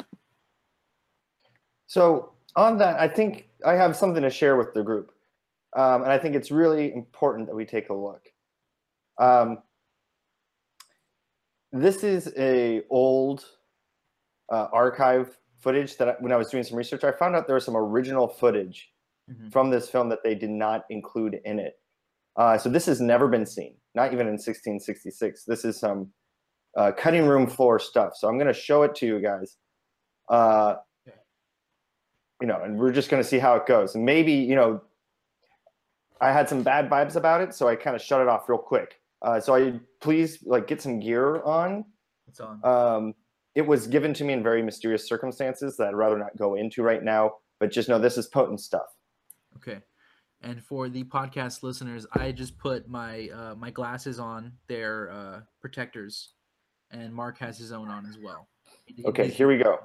So 1.88 2.34
on 2.56 2.78
that, 2.78 3.00
I 3.00 3.08
think 3.08 3.50
I 3.66 3.74
have 3.74 3.96
something 3.96 4.22
to 4.24 4.30
share 4.30 4.58
with 4.58 4.74
the 4.74 4.84
group, 4.84 5.12
um, 5.76 6.04
and 6.04 6.12
I 6.12 6.18
think 6.18 6.36
it's 6.36 6.52
really 6.52 6.94
important 6.94 7.48
that 7.48 7.56
we 7.56 7.66
take 7.66 7.90
a 7.90 7.94
look. 7.94 8.22
Um, 9.20 9.60
this 11.72 12.04
is 12.04 12.32
a 12.38 12.84
old 12.90 13.46
uh, 14.52 14.68
archive 14.72 15.38
footage 15.60 15.98
that 15.98 16.08
I, 16.10 16.16
when 16.20 16.32
I 16.32 16.36
was 16.38 16.50
doing 16.50 16.64
some 16.64 16.78
research, 16.78 17.04
I 17.04 17.12
found 17.12 17.36
out 17.36 17.48
there 17.48 17.56
was 17.56 17.66
some 17.66 17.76
original 17.78 18.28
footage 18.28 18.94
Mhm. 19.30 19.52
from 19.52 19.70
this 19.70 19.90
film 19.90 20.08
that 20.08 20.24
they 20.24 20.36
did 20.36 20.50
not 20.52 20.86
include 20.90 21.42
in 21.44 21.60
it. 21.60 21.78
Uh, 22.38 22.58
so 22.58 22.70
this 22.70 22.86
has 22.86 23.02
never 23.02 23.28
been 23.28 23.46
seen, 23.46 23.76
not 23.94 24.14
even 24.14 24.26
in 24.28 24.38
1666. 24.38 25.44
This 25.44 25.66
is 25.66 25.78
some 25.78 26.14
uh, 26.78 26.92
cutting 26.94 27.26
room 27.28 27.46
floor 27.48 27.78
stuff. 27.80 28.16
So 28.16 28.30
I'm 28.30 28.38
going 28.38 28.48
to 28.48 28.54
show 28.54 28.84
it 28.84 28.96
to 28.96 29.06
you 29.06 29.20
guys. 29.20 29.58
You 32.42 32.48
know, 32.48 32.62
and 32.62 32.78
we're 32.78 32.92
just 32.92 33.10
going 33.10 33.22
to 33.22 33.28
see 33.28 33.40
how 33.40 33.56
it 33.56 33.66
goes. 33.66 33.96
And 33.96 34.06
maybe, 34.06 34.34
you 34.34 34.56
know, 34.56 34.82
I 36.22 36.32
had 36.32 36.48
some 36.48 36.64
bad 36.64 36.90
vibes 36.90 37.16
about 37.16 37.42
it, 37.42 37.54
so 37.54 37.68
I 37.68 37.76
kind 37.76 37.96
of 37.96 38.02
shut 38.02 38.22
it 38.22 38.28
off 38.28 38.48
real 38.48 38.60
quick. 38.60 39.00
Uh, 39.22 39.40
so 39.40 39.56
I 39.56 39.80
please 40.02 40.40
like 40.44 40.68
get 40.68 40.82
some 40.82 41.00
gear 41.00 41.42
on. 41.44 41.86
It's 42.28 42.40
on. 42.40 42.64
Um, 42.64 43.16
it 43.56 43.66
was 43.66 43.88
given 43.88 44.14
to 44.16 44.24
me 44.24 44.34
in 44.34 44.44
very 44.44 44.62
mysterious 44.62 45.08
circumstances 45.08 45.78
that 45.78 45.88
I'd 45.88 45.96
rather 45.96 46.18
not 46.18 46.38
go 46.38 46.56
into 46.56 46.84
right 46.84 47.04
now. 47.04 47.36
But 47.60 47.72
just 47.72 47.90
know 47.90 47.98
this 47.98 48.18
is 48.18 48.28
potent 48.28 48.62
stuff. 48.62 48.86
Okay. 49.56 49.80
And 50.42 50.64
for 50.64 50.90
the 50.90 51.04
podcast 51.06 51.64
listeners, 51.64 52.06
I 52.14 52.32
just 52.32 52.60
put 52.60 52.88
my 52.88 53.30
uh, 53.30 53.56
my 53.56 53.72
glasses 53.72 54.20
on. 54.20 54.54
They're 54.68 55.10
uh, 55.12 55.40
protectors, 55.60 56.34
and 56.92 57.12
Mark 57.12 57.40
has 57.40 57.58
his 57.58 57.72
own 57.72 57.90
on 57.90 58.06
as 58.06 58.20
well. 58.20 58.48
Okay, 59.06 59.28
here 59.28 59.48
we 59.48 59.58
go. 59.58 59.80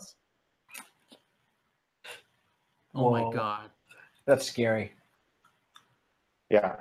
Oh 2.94 3.10
Whoa. 3.10 3.30
my 3.30 3.34
god! 3.36 3.70
That's 4.26 4.46
scary. 4.46 4.92
Yeah, 6.50 6.76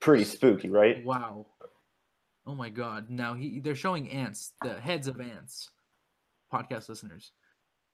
pretty 0.00 0.24
spooky, 0.24 0.68
right? 0.70 1.04
Wow. 1.04 1.46
Oh 2.46 2.54
my 2.54 2.70
god! 2.70 3.10
Now 3.10 3.34
he 3.34 3.60
they're 3.60 3.74
showing 3.74 4.10
ants, 4.10 4.52
the 4.62 4.74
heads 4.80 5.06
of 5.08 5.20
ants. 5.20 5.70
Podcast 6.52 6.88
listeners, 6.88 7.32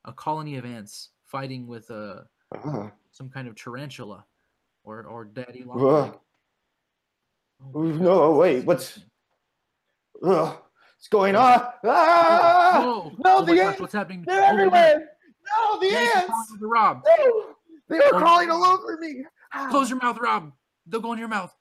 a 0.05 0.13
colony 0.13 0.57
of 0.57 0.65
ants 0.65 1.11
fighting 1.27 1.67
with 1.67 1.91
a 1.91 2.27
Ugh. 2.65 2.91
some 3.13 3.29
kind 3.29 3.47
of 3.49 3.55
tarantula, 3.57 4.25
or 4.85 5.05
or 5.05 5.25
daddy 5.25 5.65
Ugh. 5.69 5.77
long. 5.77 6.19
Oh 7.75 7.83
No, 7.83 8.33
wait, 8.33 8.65
what's- 8.65 9.01
Ugh, 10.25 10.57
what's 10.57 11.09
going 11.11 11.37
on? 11.37 11.67
Ah! 11.85 12.81
No! 12.83 13.13
No, 13.25 13.39
oh 13.39 13.45
the 13.45 13.55
gosh, 13.55 13.67
ants! 13.67 13.81
what's 13.81 13.93
happening? 13.93 14.25
They're 14.27 14.37
Oh 14.39 14.41
my 14.41 14.47
God. 14.49 14.55
everywhere! 14.55 15.09
No, 15.57 15.79
the 15.81 15.87
Yes, 15.87 16.13
they're 16.15 16.23
ants! 16.23 16.59
to 16.59 16.67
Rob. 16.67 17.03
No, 17.07 17.55
they 17.89 17.99
are 17.99 18.15
Oh, 18.15 18.19
crawling 18.19 18.49
no. 18.49 18.55
all 18.57 18.65
over 18.67 18.97
me. 18.99 19.25
Ah. 19.53 19.69
Close 19.71 19.89
your 19.91 19.99
mouth, 20.01 20.19
Rob. 20.19 20.53
They'll 20.87 21.01
go 21.01 21.13
in 21.13 21.19
your 21.19 21.29
mouth. 21.29 21.55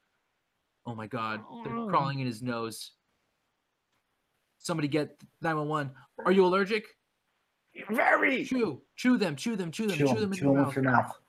Oh 0.86 0.96
my 0.96 1.08
god. 1.08 1.40
They're 1.64 1.74
Mm. 1.74 1.90
crawling 1.90 2.20
in 2.20 2.28
his 2.28 2.42
nose. 2.42 2.94
Somebody 4.60 4.88
get 4.88 5.22
911. 5.42 5.94
Are 6.26 6.32
you 6.32 6.46
allergic? 6.46 6.86
Very. 7.90 8.44
Chew. 8.46 8.82
Chew 8.96 9.18
them. 9.18 9.36
Chew 9.36 9.56
them. 9.56 9.72
Chew 9.72 9.88
them. 9.88 9.98
Chew 9.98 10.06
Chew, 10.06 10.10
'em, 10.12 10.22
them 10.22 10.32
in 10.34 10.38
chew 10.38 10.46
your 10.46 10.52
'em 10.54 10.58
mouth. 10.64 10.68
with 10.76 10.84
your 10.84 10.92
mouth. 10.92 11.20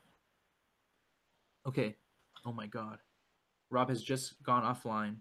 Okay. 1.66 1.96
Oh 2.44 2.52
my 2.52 2.66
god. 2.66 2.98
Rob 3.70 3.88
has 3.90 4.02
just 4.02 4.42
gone 4.42 4.62
offline. 4.62 5.16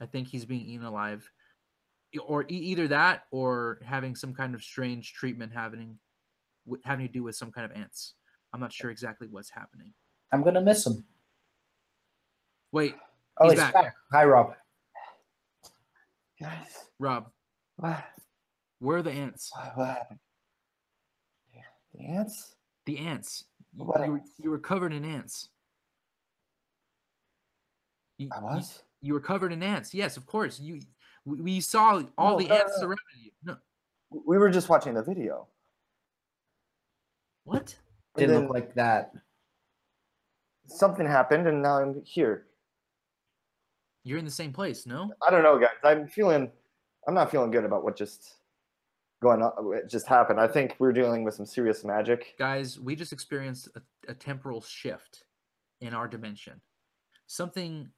I 0.00 0.06
think 0.06 0.28
he's 0.28 0.44
being 0.44 0.62
eaten 0.66 0.84
alive. 0.84 1.30
Or 2.20 2.42
e- 2.44 2.56
either 2.56 2.88
that 2.88 3.26
or 3.30 3.80
having 3.84 4.16
some 4.16 4.34
kind 4.34 4.54
of 4.54 4.62
strange 4.62 5.12
treatment 5.14 5.52
happening 5.52 5.88
wi- 5.88 5.98
having 6.84 7.06
to 7.06 7.12
do 7.12 7.22
with 7.22 7.36
some 7.36 7.50
kind 7.50 7.70
of 7.70 7.76
ants. 7.76 8.14
I'm 8.52 8.60
not 8.60 8.72
sure 8.72 8.90
exactly 8.90 9.28
what's 9.30 9.50
happening. 9.50 9.92
I'm 10.32 10.42
gonna 10.42 10.60
miss 10.60 10.86
him. 10.86 11.04
Wait, 12.72 12.94
Oh, 13.38 13.44
He's 13.44 13.52
he's, 13.52 13.60
back. 13.60 13.72
back. 13.74 13.94
Hi, 14.12 14.24
Rob. 14.24 14.54
Guys, 16.40 16.86
Rob, 16.98 17.30
what, 17.76 18.04
where 18.78 18.98
are 18.98 19.02
the 19.02 19.10
ants? 19.10 19.50
what, 19.54 19.76
what 19.76 19.88
happened? 19.88 20.18
The 21.94 22.04
ants? 22.06 22.54
The 22.86 22.98
ants. 22.98 23.44
You, 23.74 23.84
What 23.84 24.04
you, 24.04 24.12
were, 24.12 24.20
you 24.38 24.50
were 24.50 24.58
covered 24.58 24.92
in 24.92 25.04
ants. 25.04 25.48
You, 28.18 28.28
I 28.32 28.38
you- 28.38 28.44
was? 28.44 28.82
You, 29.02 29.12
were 29.14 29.20
covered 29.20 29.52
in 29.52 29.62
ants. 29.62 29.92
Yes, 29.94 30.16
of 30.16 30.26
course. 30.26 30.58
You. 30.60 30.80
We, 31.24 31.40
we 31.40 31.60
saw 31.60 32.02
all 32.18 32.32
No, 32.32 32.38
the 32.38 32.48
no, 32.48 32.54
ants 32.54 32.72
no. 32.76 32.80
surrounding 32.80 32.96
you. 33.22 33.30
No. 33.44 33.56
We 34.10 34.38
were 34.38 34.50
just 34.50 34.68
watching 34.68 34.94
the 34.94 35.02
video. 35.02 35.46
What? 37.44 37.76
And 38.16 38.20
Didn't 38.20 38.34
then 38.34 38.42
look 38.44 38.52
like 38.54 38.74
that. 38.74 39.12
something 40.66 41.06
happened, 41.06 41.46
and 41.48 41.62
now 41.62 41.78
I'm 41.78 42.02
here. 42.04 42.46
You're 44.04 44.18
in 44.18 44.24
the 44.24 44.30
same 44.30 44.52
place, 44.52 44.86
no? 44.86 45.12
I 45.26 45.30
don't 45.30 45.42
know, 45.42 45.58
guys. 45.58 45.70
I'm 45.84 46.08
feeling, 46.08 46.50
I'm 47.06 47.14
not 47.14 47.30
feeling 47.30 47.50
good 47.50 47.64
about 47.64 47.84
what 47.84 47.96
just 47.96 48.34
going 49.22 49.42
on. 49.42 49.52
What 49.64 49.88
just 49.88 50.06
happened. 50.08 50.40
I 50.40 50.48
think 50.48 50.74
we're 50.78 50.92
dealing 50.92 51.22
with 51.24 51.34
some 51.34 51.46
serious 51.46 51.84
magic. 51.84 52.34
Guys, 52.38 52.80
we 52.80 52.96
just 52.96 53.12
experienced 53.12 53.68
a, 53.76 54.10
a 54.10 54.14
temporal 54.14 54.60
shift 54.60 55.24
in 55.80 55.94
our 55.94 56.08
dimension. 56.08 56.60
Something 57.28 57.88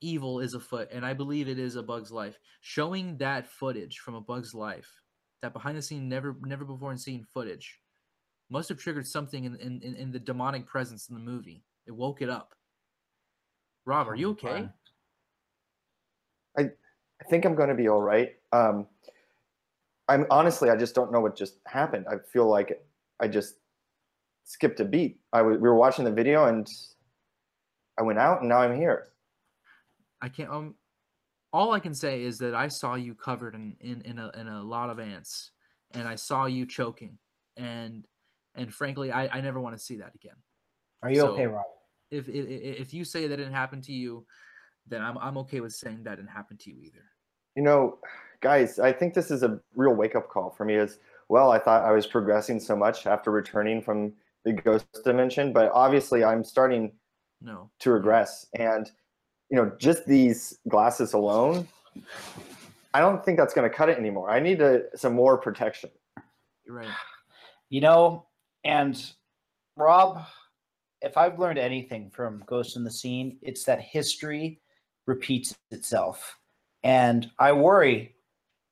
evil 0.00 0.40
is 0.40 0.54
afoot, 0.54 0.88
and 0.92 1.04
I 1.04 1.12
believe 1.14 1.48
it 1.48 1.58
is 1.58 1.76
a 1.76 1.82
bug's 1.82 2.10
life. 2.10 2.38
Showing 2.62 3.16
that 3.18 3.46
footage 3.46 3.98
from 3.98 4.14
a 4.14 4.20
bug's 4.20 4.54
life, 4.54 4.90
that 5.42 5.52
behind 5.52 5.76
the 5.76 5.82
scene, 5.82 6.08
never 6.08 6.36
never 6.42 6.64
before 6.64 6.96
seen 6.96 7.26
footage, 7.34 7.79
must 8.50 8.68
have 8.68 8.78
triggered 8.78 9.06
something 9.06 9.44
in, 9.44 9.56
in, 9.56 9.80
in- 9.94 10.10
the 10.12 10.18
demonic 10.18 10.66
presence 10.66 11.08
in 11.08 11.14
the 11.14 11.20
movie. 11.20 11.62
It 11.86 11.92
woke 11.92 12.20
it 12.20 12.28
up. 12.28 12.54
Rob, 13.86 14.08
are 14.08 14.14
you 14.14 14.30
okay? 14.30 14.48
Fine. 14.48 14.72
I 16.58 17.28
think 17.28 17.44
I'm 17.44 17.54
going 17.54 17.68
to 17.68 17.74
be 17.74 17.88
all 17.88 18.00
right. 18.00 18.34
Um, 18.52 18.86
I'm 20.08 20.26
honestly, 20.30 20.70
I 20.70 20.76
just 20.76 20.94
don't 20.94 21.12
know 21.12 21.20
what 21.20 21.36
just 21.36 21.58
happened. 21.66 22.06
I 22.10 22.16
feel 22.32 22.48
like 22.48 22.82
I 23.20 23.28
just 23.28 23.56
skipped 24.44 24.80
a 24.80 24.84
beat. 24.84 25.20
I 25.32 25.38
w- 25.38 25.58
we 25.58 25.68
were 25.68 25.74
watching 25.76 26.04
the 26.04 26.10
video, 26.10 26.46
and 26.46 26.66
I 27.98 28.02
went 28.02 28.18
out, 28.18 28.40
and 28.40 28.48
now 28.48 28.58
I'm 28.58 28.74
here. 28.74 29.08
I 30.20 30.28
can't. 30.28 30.50
Um, 30.50 30.74
all 31.52 31.72
I 31.72 31.78
can 31.78 31.94
say 31.94 32.22
is 32.22 32.38
that 32.38 32.54
I 32.54 32.68
saw 32.68 32.94
you 32.94 33.14
covered 33.14 33.54
in 33.54 33.76
in 33.80 34.00
in 34.02 34.18
a 34.18 34.30
in 34.30 34.48
a 34.48 34.62
lot 34.62 34.90
of 34.90 34.98
ants, 34.98 35.52
and 35.92 36.08
I 36.08 36.14
saw 36.14 36.46
you 36.46 36.66
choking, 36.66 37.18
and 37.56 38.06
and 38.54 38.72
frankly, 38.72 39.12
I 39.12 39.38
I 39.38 39.40
never 39.40 39.60
want 39.60 39.76
to 39.76 39.82
see 39.82 39.96
that 39.98 40.14
again. 40.14 40.36
Are 41.02 41.10
you 41.10 41.22
okay, 41.22 41.44
So- 41.44 41.50
Rob? 41.50 41.64
If 42.10 42.28
if 42.28 42.46
if 42.48 42.94
you 42.94 43.04
say 43.04 43.26
that 43.28 43.36
didn't 43.36 43.52
happen 43.52 43.80
to 43.82 43.92
you, 43.92 44.26
then 44.86 45.00
I'm 45.02 45.16
I'm 45.18 45.38
okay 45.38 45.60
with 45.60 45.72
saying 45.72 46.02
that 46.04 46.16
didn't 46.16 46.30
happen 46.30 46.56
to 46.58 46.70
you 46.70 46.80
either. 46.82 47.04
You 47.54 47.62
know, 47.62 47.98
guys, 48.40 48.78
I 48.80 48.92
think 48.92 49.14
this 49.14 49.30
is 49.30 49.42
a 49.44 49.60
real 49.76 49.94
wake 49.94 50.16
up 50.16 50.28
call 50.28 50.50
for 50.50 50.64
me. 50.64 50.74
As 50.76 50.98
well, 51.28 51.52
I 51.52 51.58
thought 51.60 51.84
I 51.84 51.92
was 51.92 52.06
progressing 52.08 52.58
so 52.58 52.74
much 52.74 53.06
after 53.06 53.30
returning 53.30 53.80
from 53.80 54.12
the 54.44 54.52
ghost 54.52 54.86
dimension, 55.04 55.52
but 55.52 55.70
obviously, 55.72 56.24
I'm 56.24 56.42
starting 56.42 56.92
No, 57.40 57.70
to 57.78 57.92
regress. 57.92 58.46
And 58.58 58.90
you 59.50 59.56
know, 59.56 59.70
just 59.78 60.04
these 60.06 60.58
glasses 60.68 61.12
alone, 61.12 61.68
I 62.94 62.98
don't 63.00 63.24
think 63.24 63.38
that's 63.38 63.54
going 63.54 63.70
to 63.70 63.76
cut 63.76 63.88
it 63.88 63.98
anymore. 63.98 64.30
I 64.30 64.40
need 64.40 64.60
a, 64.62 64.96
some 64.96 65.12
more 65.14 65.38
protection. 65.38 65.90
you're 66.66 66.76
right. 66.76 66.88
You 67.68 67.80
know, 67.82 68.26
and 68.64 69.12
Rob, 69.76 70.24
if 71.00 71.16
I've 71.16 71.38
learned 71.38 71.58
anything 71.58 72.10
from 72.10 72.44
Ghost 72.46 72.76
in 72.76 72.84
the 72.84 72.90
Scene, 72.90 73.38
it's 73.42 73.64
that 73.64 73.80
history 73.80 74.60
repeats 75.06 75.56
itself. 75.70 76.36
And 76.82 77.30
I 77.38 77.52
worry 77.52 78.14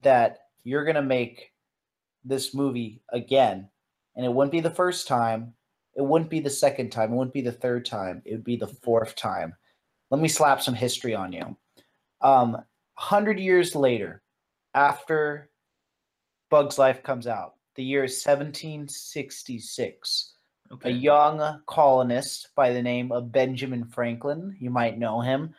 that 0.03 0.39
you're 0.65 0.85
going 0.85 0.97
to 0.97 1.03
make 1.03 1.53
this 2.25 2.55
movie 2.55 3.03
again. 3.11 3.69
And 4.17 4.25
it 4.25 4.33
wouldn't 4.33 4.53
be 4.53 4.61
the 4.61 4.71
first 4.71 5.09
time. 5.09 5.55
It 5.97 6.03
wouldn't 6.03 6.31
be 6.31 6.41
the 6.41 6.51
second 6.51 6.91
time. 6.91 7.13
It 7.13 7.17
wouldn't 7.17 7.35
be 7.35 7.41
the 7.41 7.53
third 7.53 7.87
time. 7.87 8.23
It 8.25 8.33
would 8.33 8.45
be 8.45 8.57
the 8.57 8.67
fourth 8.67 9.17
time. 9.17 9.55
Let 10.11 10.21
me 10.21 10.29
slap 10.29 10.63
some 10.63 10.75
history 10.75 11.15
on 11.15 11.33
you. 11.33 11.57
Um, 12.21 12.53
100 12.53 13.39
years 13.39 13.75
later, 13.75 14.23
after 14.75 15.51
Bug's 16.51 16.79
Life 16.79 17.03
comes 17.03 17.27
out, 17.27 17.55
the 17.79 17.85
year 17.85 18.05
is 18.05 18.25
1766 18.25 20.35
a 20.83 20.91
young 20.91 21.61
colonist 21.67 22.49
by 22.55 22.73
the 22.73 22.83
name 22.83 23.13
of 23.13 23.33
Benjamin 23.33 23.85
Franklin, 23.85 24.57
you 24.61 24.69
might 24.69 24.99
know 24.99 25.21
him, 25.21 25.55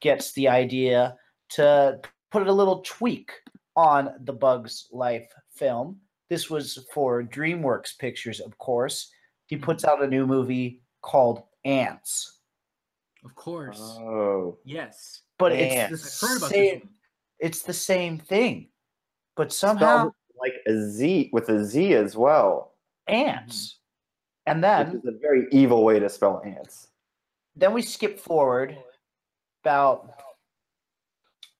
gets 0.00 0.32
the 0.32 0.48
idea 0.48 1.16
to 1.48 1.98
put 2.30 2.46
a 2.46 2.52
little 2.52 2.80
tweak 2.80 3.32
on 3.74 4.10
the 4.24 4.32
Bugs 4.32 4.88
Life 4.92 5.28
film. 5.54 5.98
This 6.28 6.48
was 6.48 6.86
for 6.92 7.22
DreamWorks 7.22 7.98
Pictures, 7.98 8.40
of 8.40 8.56
course. 8.58 9.10
He 9.46 9.56
mm-hmm. 9.56 9.64
puts 9.64 9.84
out 9.84 10.04
a 10.04 10.06
new 10.06 10.26
movie 10.26 10.82
called 11.00 11.42
Antz. 11.64 12.38
Of 13.24 13.34
course. 13.34 13.80
Oh, 13.80 14.58
yes. 14.64 15.22
But 15.38 15.52
Ants. 15.52 15.92
it's 15.92 16.02
I've 16.02 16.20
the 16.20 16.26
heard 16.26 16.38
about 16.38 16.50
same 16.50 16.80
this 16.80 16.88
it's 17.40 17.62
the 17.62 17.72
same 17.72 18.18
thing. 18.18 18.68
But 19.34 19.52
somehow 19.52 19.96
spelled 19.96 20.12
like 20.42 20.54
a 20.66 20.90
Z 20.90 21.30
with 21.32 21.48
a 21.48 21.64
Z 21.64 21.94
as 21.94 22.16
well. 22.16 22.72
ants. 23.06 23.78
Mm. 24.46 24.50
And 24.50 24.62
Which 24.62 24.86
then 24.88 24.96
is 24.96 25.04
a 25.06 25.12
very 25.20 25.46
evil 25.52 25.84
way 25.84 26.00
to 26.00 26.08
spell 26.08 26.42
ants. 26.44 26.88
then 27.54 27.72
we 27.72 27.80
skip 27.82 28.18
forward 28.18 28.76
about 29.62 30.10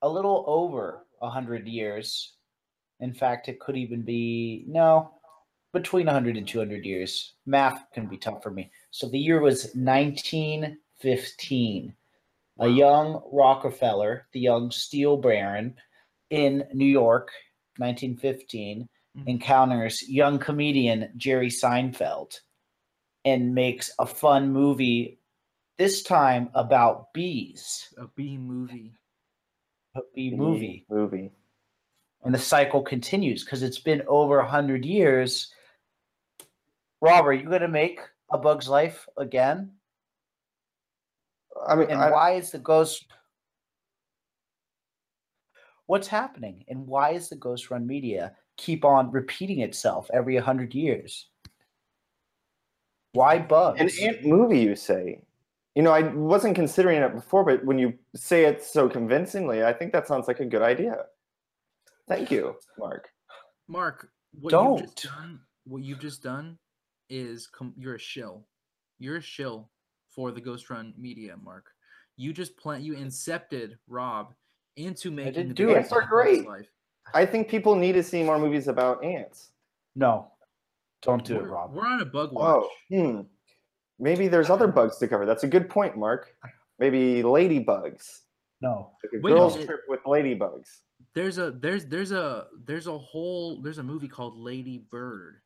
a 0.03 0.09
little 0.09 0.43
over 0.49 1.07
a 1.21 1.31
hundred 1.31 1.69
years. 1.69 2.33
In 2.99 3.15
fact, 3.15 3.49
it 3.49 3.61
could 3.61 3.77
even 3.77 4.03
be 4.03 4.65
no, 4.67 5.15
between 5.73 6.07
100 6.07 6.37
and 6.37 6.47
200 6.47 6.85
years. 6.85 7.35
Math 7.47 7.85
can 7.95 8.07
be 8.07 8.19
tough 8.19 8.43
for 8.43 8.51
me. 8.51 8.71
So 8.91 9.09
the 9.09 9.19
year 9.19 9.41
was 9.41 9.71
1915. 9.75 11.95
A 12.59 12.69
young 12.69 13.23
Rockefeller, 13.33 14.27
the 14.33 14.41
young 14.41 14.71
steel 14.71 15.17
baron 15.17 15.75
in 16.31 16.65
New 16.75 16.85
York, 16.85 17.31
1915, 17.79 18.89
Mhm. 19.17 19.29
encounters 19.29 20.09
young 20.09 20.39
comedian 20.39 21.13
Jerry 21.17 21.49
Seinfeld 21.49 22.41
and 23.25 23.55
makes 23.55 23.91
a 23.99 24.07
fun 24.07 24.51
movie 24.53 25.19
this 25.79 26.03
time 26.03 26.51
about 26.55 27.13
bees 27.13 27.93
A 27.99 28.07
B 28.07 28.37
movie. 28.39 28.95
a 29.95 30.01
bee 30.15 30.31
movie 30.31 30.87
Movie. 30.89 31.31
and 32.25 32.35
the 32.35 32.39
cycle 32.39 32.83
continues 32.83 33.45
because 33.45 33.63
it's 33.63 33.79
been 33.81 34.03
over 34.09 34.39
a 34.39 34.49
hundred 34.49 34.87
years 34.87 35.53
rob 37.03 37.27
are 37.27 37.33
you 37.35 37.45
going 37.49 37.61
to 37.61 37.69
make 37.69 38.01
a 38.31 38.39
bug's 38.39 38.69
life 38.69 39.07
again 39.19 39.71
I 41.67 41.75
mean, 41.77 41.91
and 41.91 42.01
I, 42.01 42.11
why 42.11 42.31
is 42.33 42.51
the 42.51 42.59
ghost 42.59 43.07
what's 45.93 46.09
happening 46.09 46.65
and 46.69 46.87
why 46.87 47.11
is 47.11 47.29
the 47.29 47.37
ghost 47.37 47.71
run 47.71 47.87
media 47.87 48.33
keep 48.57 48.85
on 48.85 49.11
repeating 49.11 49.61
itself 49.61 50.09
every 50.13 50.35
100 50.35 50.75
years 50.75 51.27
why 53.13 53.39
bugs 53.39 53.81
an 53.81 53.91
ant 54.09 54.25
movie, 54.25 54.61
you 54.61 54.75
say? 54.75 55.23
You 55.75 55.83
know, 55.83 55.93
I 55.93 56.03
wasn't 56.03 56.55
considering 56.55 57.03
it 57.03 57.15
before, 57.15 57.45
but 57.45 57.65
when 57.65 57.79
you 57.79 57.95
say 58.15 58.45
it 58.45 58.63
so 58.63 58.89
convincingly, 58.89 59.65
I 59.65 59.73
think 59.73 59.93
that 59.93 60.07
sounds 60.07 60.29
like 60.29 60.41
a 60.41 60.45
good 60.45 60.63
idea. 60.63 60.97
Thank 62.09 62.31
you, 62.31 62.57
Mark. 62.79 63.09
Mark, 63.69 64.09
what 64.41 64.51
Don't. 64.51 64.79
you've 64.79 64.95
just 64.95 65.05
done, 65.05 65.41
what 65.65 65.83
you've 65.83 66.01
just 66.01 66.23
done 66.23 66.59
is 67.09 67.47
com- 67.47 67.75
you're 67.77 67.95
a 67.95 67.99
shill. 67.99 68.47
You're 68.99 69.17
a 69.17 69.23
shill 69.23 69.71
for 70.09 70.31
the 70.31 70.41
Ghost 70.41 70.69
Run 70.69 70.93
Media, 70.99 71.37
Mark. 71.43 71.67
You 72.17 72.33
just 72.33 72.57
plant 72.57 72.83
you 72.83 72.95
incepted 72.95 73.73
Rob 73.89 74.35
into 74.77 75.11
making 75.11 75.49
the 75.49 75.55
do 75.55 75.71
it. 75.71 75.79
Ants 75.79 75.93
are 75.93 76.07
great. 76.07 76.47
Life. 76.47 76.69
I 77.15 77.27
think 77.27 77.49
people 77.49 77.75
need 77.75 77.93
to 77.93 78.03
see 78.03 78.23
more 78.23 78.39
movies 78.39 78.69
about 78.69 79.05
ants. 79.05 79.51
no 79.95 80.29
don't 81.03 81.25
do 81.25 81.37
it 81.37 81.43
We're, 81.43 81.49
rob 81.49 81.75
we're 81.75 81.87
on 81.87 82.01
a 82.01 82.05
bug 82.05 82.33
watch. 82.33 82.65
Oh, 82.65 82.69
hmm. 82.89 83.21
Maybe 83.99 84.29
there's 84.29 84.51
other 84.51 84.69
bugs 84.69 84.99
to 84.99 85.09
cover. 85.09 85.27
That's 85.27 85.45
a 85.45 85.49
good 85.49 85.69
point, 85.69 85.97
Mark. 85.97 86.35
Maybe 86.79 87.23
ladybugs. 87.23 88.21
no 88.61 88.91
Like 89.03 89.13
a 89.15 89.23
Wait 89.23 89.33
a 89.33 89.35
girls' 89.35 89.55
minute. 89.55 89.67
trip 89.67 89.81
with 89.89 90.01
ladybugs. 90.05 90.69
There's 91.15 91.39
a 91.39 91.51
there's 91.51 91.87
there's 91.87 92.13
a 92.13 92.47
there's 92.65 92.87
a 92.87 92.97
whole 92.97 93.61
there's 93.61 93.79
a 93.79 93.83
movie 93.83 94.09
called 94.09 94.39
Lady 94.39 94.79
Bird. 94.91 95.41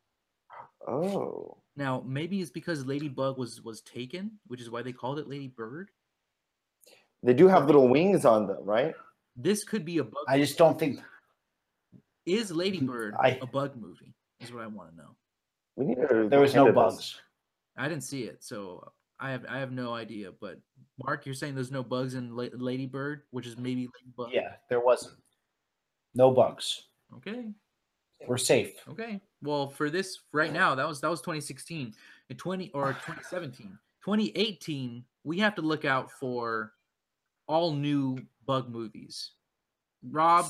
Oh. 0.87 1.57
Now 1.75 2.03
maybe 2.05 2.41
it's 2.41 2.51
because 2.51 2.85
Ladybug 2.85 3.37
was 3.37 3.61
was 3.61 3.81
taken, 3.81 4.31
which 4.47 4.61
is 4.61 4.69
why 4.69 4.81
they 4.81 4.93
called 4.93 5.19
it 5.19 5.27
Lady 5.27 5.47
Bird. 5.47 5.89
They 7.23 7.33
do 7.33 7.47
have 7.47 7.65
little 7.65 7.87
wings 7.89 8.25
on 8.25 8.47
them, 8.47 8.63
right? 8.63 8.93
This 9.37 9.63
could 9.63 9.85
be 9.85 9.99
a 9.99 10.03
bug. 10.03 10.23
i 10.27 10.39
just 10.39 10.57
don't 10.57 10.77
think 10.79 10.99
Is 12.25 12.51
Lady 12.51 12.79
mm, 12.81 12.87
Bird 12.87 13.13
I- 13.21 13.37
a 13.41 13.45
bug 13.45 13.75
movie? 13.75 14.13
Is 14.39 14.51
what 14.51 14.63
I 14.63 14.67
want 14.67 14.91
to 14.91 14.97
know. 14.97 15.15
We 15.75 15.85
need 15.85 15.95
to 16.09 16.27
there 16.29 16.39
was 16.41 16.53
no 16.55 16.67
into 16.67 16.79
this. 16.79 16.95
bugs 16.95 17.21
I 17.77 17.87
didn't 17.87 18.03
see 18.03 18.23
it, 18.23 18.43
so 18.43 18.91
I 19.19 19.31
have 19.31 19.45
I 19.47 19.59
have 19.59 19.71
no 19.71 19.93
idea. 19.93 20.31
But 20.41 20.59
Mark, 21.03 21.25
you're 21.25 21.35
saying 21.35 21.53
there's 21.53 21.71
no 21.71 21.83
bugs 21.83 22.15
in 22.15 22.35
La- 22.35 22.47
Lady 22.53 22.87
Bird, 22.87 23.21
which 23.29 23.45
is 23.45 23.57
maybe 23.57 23.87
Ladybug. 23.99 24.33
Yeah, 24.33 24.53
there 24.69 24.79
wasn't. 24.79 25.15
No 26.15 26.31
bugs. 26.31 26.87
Okay. 27.17 27.45
We're 28.27 28.37
safe. 28.37 28.73
Okay. 28.89 29.21
Well, 29.43 29.69
for 29.69 29.91
this 29.91 30.19
right 30.33 30.51
now, 30.51 30.73
that 30.73 30.87
was 30.87 30.99
that 31.01 31.09
was 31.09 31.21
2016. 31.21 31.93
In 32.29 32.35
20 32.37 32.71
or 32.73 32.93
2017, 33.05 33.77
2018, 34.03 35.03
we 35.23 35.37
have 35.39 35.53
to 35.55 35.61
look 35.61 35.85
out 35.85 36.11
for 36.11 36.73
all 37.47 37.73
new 37.73 38.17
bug 38.47 38.69
movies. 38.69 39.31
Rob, 40.09 40.45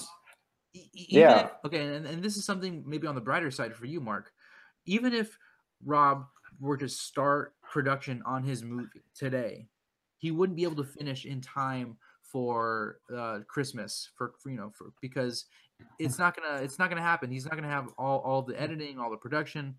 even 0.74 1.20
Yeah. 1.20 1.46
if- 1.48 1.52
okay, 1.66 1.96
and, 1.96 2.06
and 2.06 2.24
this 2.24 2.38
is 2.38 2.46
something 2.46 2.84
maybe 2.88 3.08
on 3.08 3.16
the 3.16 3.22
brighter 3.22 3.52
side 3.52 3.76
for 3.76 3.86
you, 3.86 4.00
Mark. 4.00 4.32
Even 4.86 5.14
if 5.14 5.38
Rob 5.84 6.26
were 6.60 6.78
to 6.78 6.88
start 6.88 7.56
production 7.62 8.22
on 8.26 8.44
his 8.44 8.64
movie 8.64 9.04
today, 9.14 9.68
he 10.20 10.32
wouldn't 10.32 10.56
be 10.56 10.64
able 10.64 10.76
to 10.78 10.84
finish 10.84 11.26
in 11.26 11.42
time 11.42 11.98
for 12.22 13.00
uh, 13.16 13.40
Christmas 13.48 14.10
for, 14.16 14.34
for 14.40 14.50
you 14.50 14.58
know 14.58 14.70
for 14.70 14.92
because 15.02 15.46
it's 16.00 16.18
not 16.20 16.36
gonna 16.36 16.62
it's 16.62 16.78
not 16.80 16.90
gonna 16.90 17.02
happen. 17.02 17.32
He's 17.32 17.46
not 17.46 17.56
gonna 17.56 17.70
have 17.70 17.90
all 17.98 18.20
all 18.20 18.42
the 18.42 18.60
editing, 18.60 19.00
all 19.00 19.10
the 19.10 19.18
production. 19.18 19.76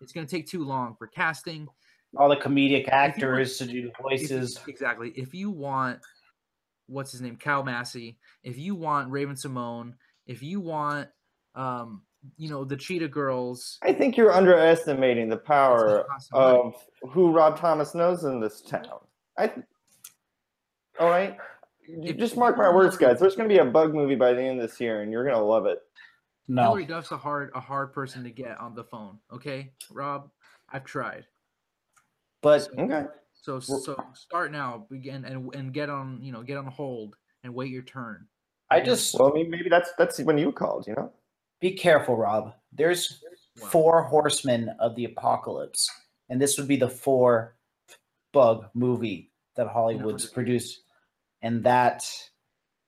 It's 0.00 0.12
gonna 0.12 0.26
take 0.26 0.46
too 0.48 0.64
long 0.64 0.96
for 0.96 1.06
casting. 1.06 1.68
All 2.16 2.28
the 2.28 2.36
comedic 2.36 2.80
If 2.82 2.86
you 2.86 2.92
want- 2.92 2.92
actors 2.92 3.58
to 3.58 3.66
do 3.66 3.82
the 3.82 3.88
If- 3.88 3.96
voices. 4.00 4.58
exactly. 4.66 5.10
If 5.10 5.32
you 5.34 5.50
want 5.50 6.00
what's 6.92 7.12
his 7.12 7.20
name, 7.20 7.36
Cal 7.36 7.62
Massey, 7.64 8.18
if 8.44 8.58
you 8.58 8.74
want 8.74 9.10
Raven-Symoné, 9.10 9.94
if 10.26 10.42
you 10.42 10.60
want 10.60 11.08
um, 11.54 12.02
you 12.36 12.48
know, 12.48 12.64
the 12.64 12.76
Cheetah 12.76 13.08
Girls, 13.08 13.78
I 13.82 13.92
think 13.92 14.16
you're 14.16 14.32
underestimating 14.32 15.28
the 15.28 15.36
power 15.36 16.06
awesome, 16.10 16.38
right? 16.38 16.54
of 16.54 16.74
who 17.10 17.32
Rob 17.32 17.58
Thomas 17.58 17.94
knows 17.94 18.24
in 18.24 18.40
this 18.40 18.60
town. 18.62 19.00
I. 19.36 19.48
th- 19.48 19.66
All 21.00 21.08
right. 21.10 21.36
If- 21.88 22.16
Just 22.16 22.34
if 22.34 22.38
mark 22.38 22.56
my 22.56 22.72
words, 22.72 22.96
guys. 22.96 23.18
There's 23.18 23.34
going 23.34 23.48
to 23.48 23.52
be 23.52 23.58
a 23.58 23.64
bug 23.64 23.92
movie 23.92 24.14
by 24.14 24.32
the 24.34 24.40
end 24.42 24.60
of 24.60 24.70
this 24.70 24.80
year, 24.80 25.02
and 25.02 25.10
you're 25.10 25.24
going 25.24 25.36
to 25.36 25.42
love 25.42 25.66
it. 25.66 25.80
No. 26.48 26.62
Hilary 26.62 26.86
Duff's 26.86 27.10
a 27.10 27.16
hard 27.16 27.50
a 27.54 27.60
hard 27.60 27.92
person 27.92 28.22
to 28.24 28.30
get 28.30 28.58
on 28.60 28.74
the 28.74 28.84
phone. 28.84 29.18
Okay, 29.32 29.72
Rob, 29.90 30.30
I've 30.72 30.84
tried. 30.84 31.24
But 32.40 32.68
Okay. 32.78 33.06
So 33.42 33.54
Well- 33.68 33.80
so 33.80 33.96
start 34.14 34.50
now, 34.52 34.86
begin 34.88 35.24
and 35.24 35.54
and 35.54 35.74
get 35.74 35.90
on 35.90 36.22
you 36.22 36.32
know 36.32 36.42
get 36.42 36.56
on 36.56 36.66
hold 36.66 37.16
and 37.44 37.54
wait 37.54 37.70
your 37.70 37.82
turn. 37.82 38.26
I 38.70 38.80
just 38.80 39.14
Well, 39.18 39.30
I 39.30 39.34
mean, 39.34 39.50
maybe 39.50 39.68
that's 39.68 39.90
that's 39.98 40.18
when 40.20 40.38
you 40.38 40.50
called. 40.52 40.86
You 40.86 40.94
know. 40.94 41.12
be 41.60 41.72
careful, 41.74 42.16
Rob. 42.16 42.54
There's 42.72 43.22
Wow. 43.60 43.68
four 43.68 44.02
horsemen 44.04 44.70
of 44.80 44.94
the 44.96 45.04
apocalypse, 45.04 45.90
and 46.30 46.40
this 46.40 46.56
would 46.56 46.66
be 46.68 46.76
the 46.76 46.88
four 46.88 47.58
bug 48.32 48.70
movie 48.74 49.30
that 49.56 49.66
Hollywood's 49.68 50.24
hundred. 50.24 50.34
produced. 50.34 50.82
And 51.42 51.62
that, 51.64 52.02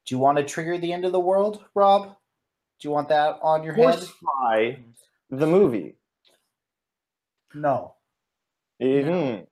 do 0.07 0.15
you 0.15 0.19
want 0.19 0.39
to 0.39 0.45
trigger 0.45 0.79
the 0.79 0.93
end 0.93 1.05
of 1.05 1.13
the 1.13 1.21
world, 1.21 1.65
Rob? 1.75 2.17
Do 2.81 2.89
you 2.89 2.93
want 2.93 3.09
that 3.11 3.39
on 3.43 3.63
your 3.65 3.75
head? 3.75 3.85
Horsefly, 3.99 4.83
the 5.29 5.47
movie. 5.47 5.99
No. 7.53 7.97
Mhm. 8.81 9.47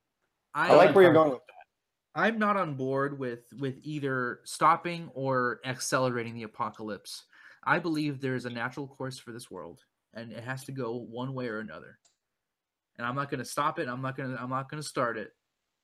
I, 0.53 0.69
I 0.69 0.75
like 0.75 0.95
where 0.95 1.03
you're 1.03 1.13
going. 1.13 1.31
with 1.31 1.39
that. 1.47 2.21
I'm 2.21 2.37
not 2.37 2.57
on 2.57 2.75
board 2.75 3.17
with 3.17 3.45
with 3.59 3.75
either 3.83 4.41
stopping 4.43 5.09
or 5.13 5.59
accelerating 5.65 6.35
the 6.35 6.43
apocalypse. 6.43 7.23
I 7.63 7.79
believe 7.79 8.19
there 8.19 8.35
is 8.35 8.45
a 8.45 8.49
natural 8.49 8.87
course 8.87 9.17
for 9.17 9.31
this 9.31 9.49
world, 9.49 9.79
and 10.13 10.31
it 10.31 10.43
has 10.43 10.63
to 10.65 10.71
go 10.71 10.97
one 11.09 11.33
way 11.33 11.47
or 11.47 11.59
another. 11.59 11.97
And 12.97 13.07
I'm 13.07 13.15
not 13.15 13.31
going 13.31 13.39
to 13.39 13.45
stop 13.45 13.79
it. 13.79 13.87
I'm 13.87 14.01
not 14.01 14.15
going 14.15 14.35
to. 14.35 14.41
I'm 14.41 14.49
not 14.49 14.69
going 14.69 14.81
to 14.81 14.87
start 14.87 15.17
it. 15.17 15.31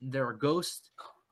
there 0.01 0.27
are 0.27 0.33
ghosts 0.33 0.91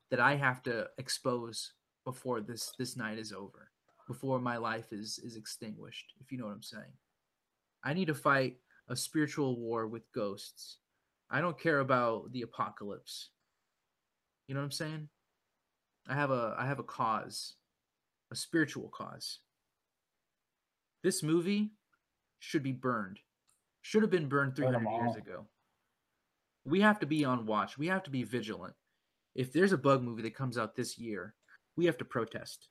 that 0.10 0.20
I 0.20 0.36
have 0.36 0.64
to 0.64 0.88
expose 0.98 1.74
before 2.06 2.42
this 2.42 2.72
this 2.80 2.98
night 2.98 3.20
is 3.20 3.34
over, 3.34 3.70
before 4.08 4.40
my 4.40 4.58
life 4.58 4.92
is 4.92 5.20
is 5.24 5.36
extinguished. 5.36 6.14
If 6.20 6.32
you 6.32 6.40
know 6.40 6.46
what 6.46 6.54
I'm 6.54 6.64
saying, 6.64 6.94
I 7.84 7.94
need 7.94 8.08
to 8.08 8.16
fight 8.16 8.58
a 8.90 8.96
spiritual 8.96 9.60
war 9.60 9.86
with 9.88 10.12
ghosts. 10.14 10.80
I 11.30 11.42
don't 11.42 11.60
care 11.60 11.80
about 11.80 12.32
the 12.32 12.42
apocalypse. 12.44 13.30
You 14.48 14.56
know 14.56 14.62
what 14.62 14.66
I'm 14.66 14.72
saying? 14.72 15.10
I 16.08 16.14
have 16.14 16.32
a 16.32 16.56
I 16.58 16.66
have 16.66 16.80
a 16.80 16.84
cause, 16.84 17.56
a 18.32 18.36
spiritual 18.36 18.90
cause. 18.90 19.40
This 21.04 21.22
movie 21.22 21.72
should 22.40 22.64
be 22.64 22.72
burned. 22.72 23.20
Should 23.82 24.04
have 24.04 24.12
been 24.12 24.30
burned 24.30 24.56
Burn 24.56 24.76
'em 24.76 24.82
300 24.82 25.06
years 25.06 25.16
ago. 25.16 25.46
We 26.66 26.82
have 26.82 27.00
to 27.00 27.06
be 27.06 27.24
on 27.26 27.46
watch. 27.46 27.78
We 27.78 27.88
have 27.88 28.04
to 28.04 28.10
be 28.10 28.24
vigilant. 28.24 28.76
If 29.36 29.54
there's 29.54 29.72
a 29.72 29.78
bug 29.78 30.02
movie 30.02 30.24
that 30.24 30.36
comes 30.36 30.58
out 30.58 30.76
this 30.76 30.98
year, 30.98 31.36
we 31.76 31.86
have 31.86 31.98
to 31.98 32.06
protest. 32.06 32.70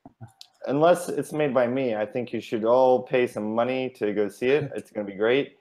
Unless 0.66 1.09
it's 1.09 1.32
made 1.32 1.54
by 1.54 1.66
me, 1.66 1.94
I 1.94 2.04
think 2.04 2.32
you 2.32 2.40
should 2.40 2.64
all 2.64 3.02
pay 3.02 3.26
some 3.26 3.54
money 3.54 3.88
to 3.90 4.12
go 4.12 4.28
see 4.28 4.48
it. 4.48 4.70
It's 4.74 4.90
going 4.90 5.07
to 5.07 5.12
be 5.12 5.16
great. 5.16 5.57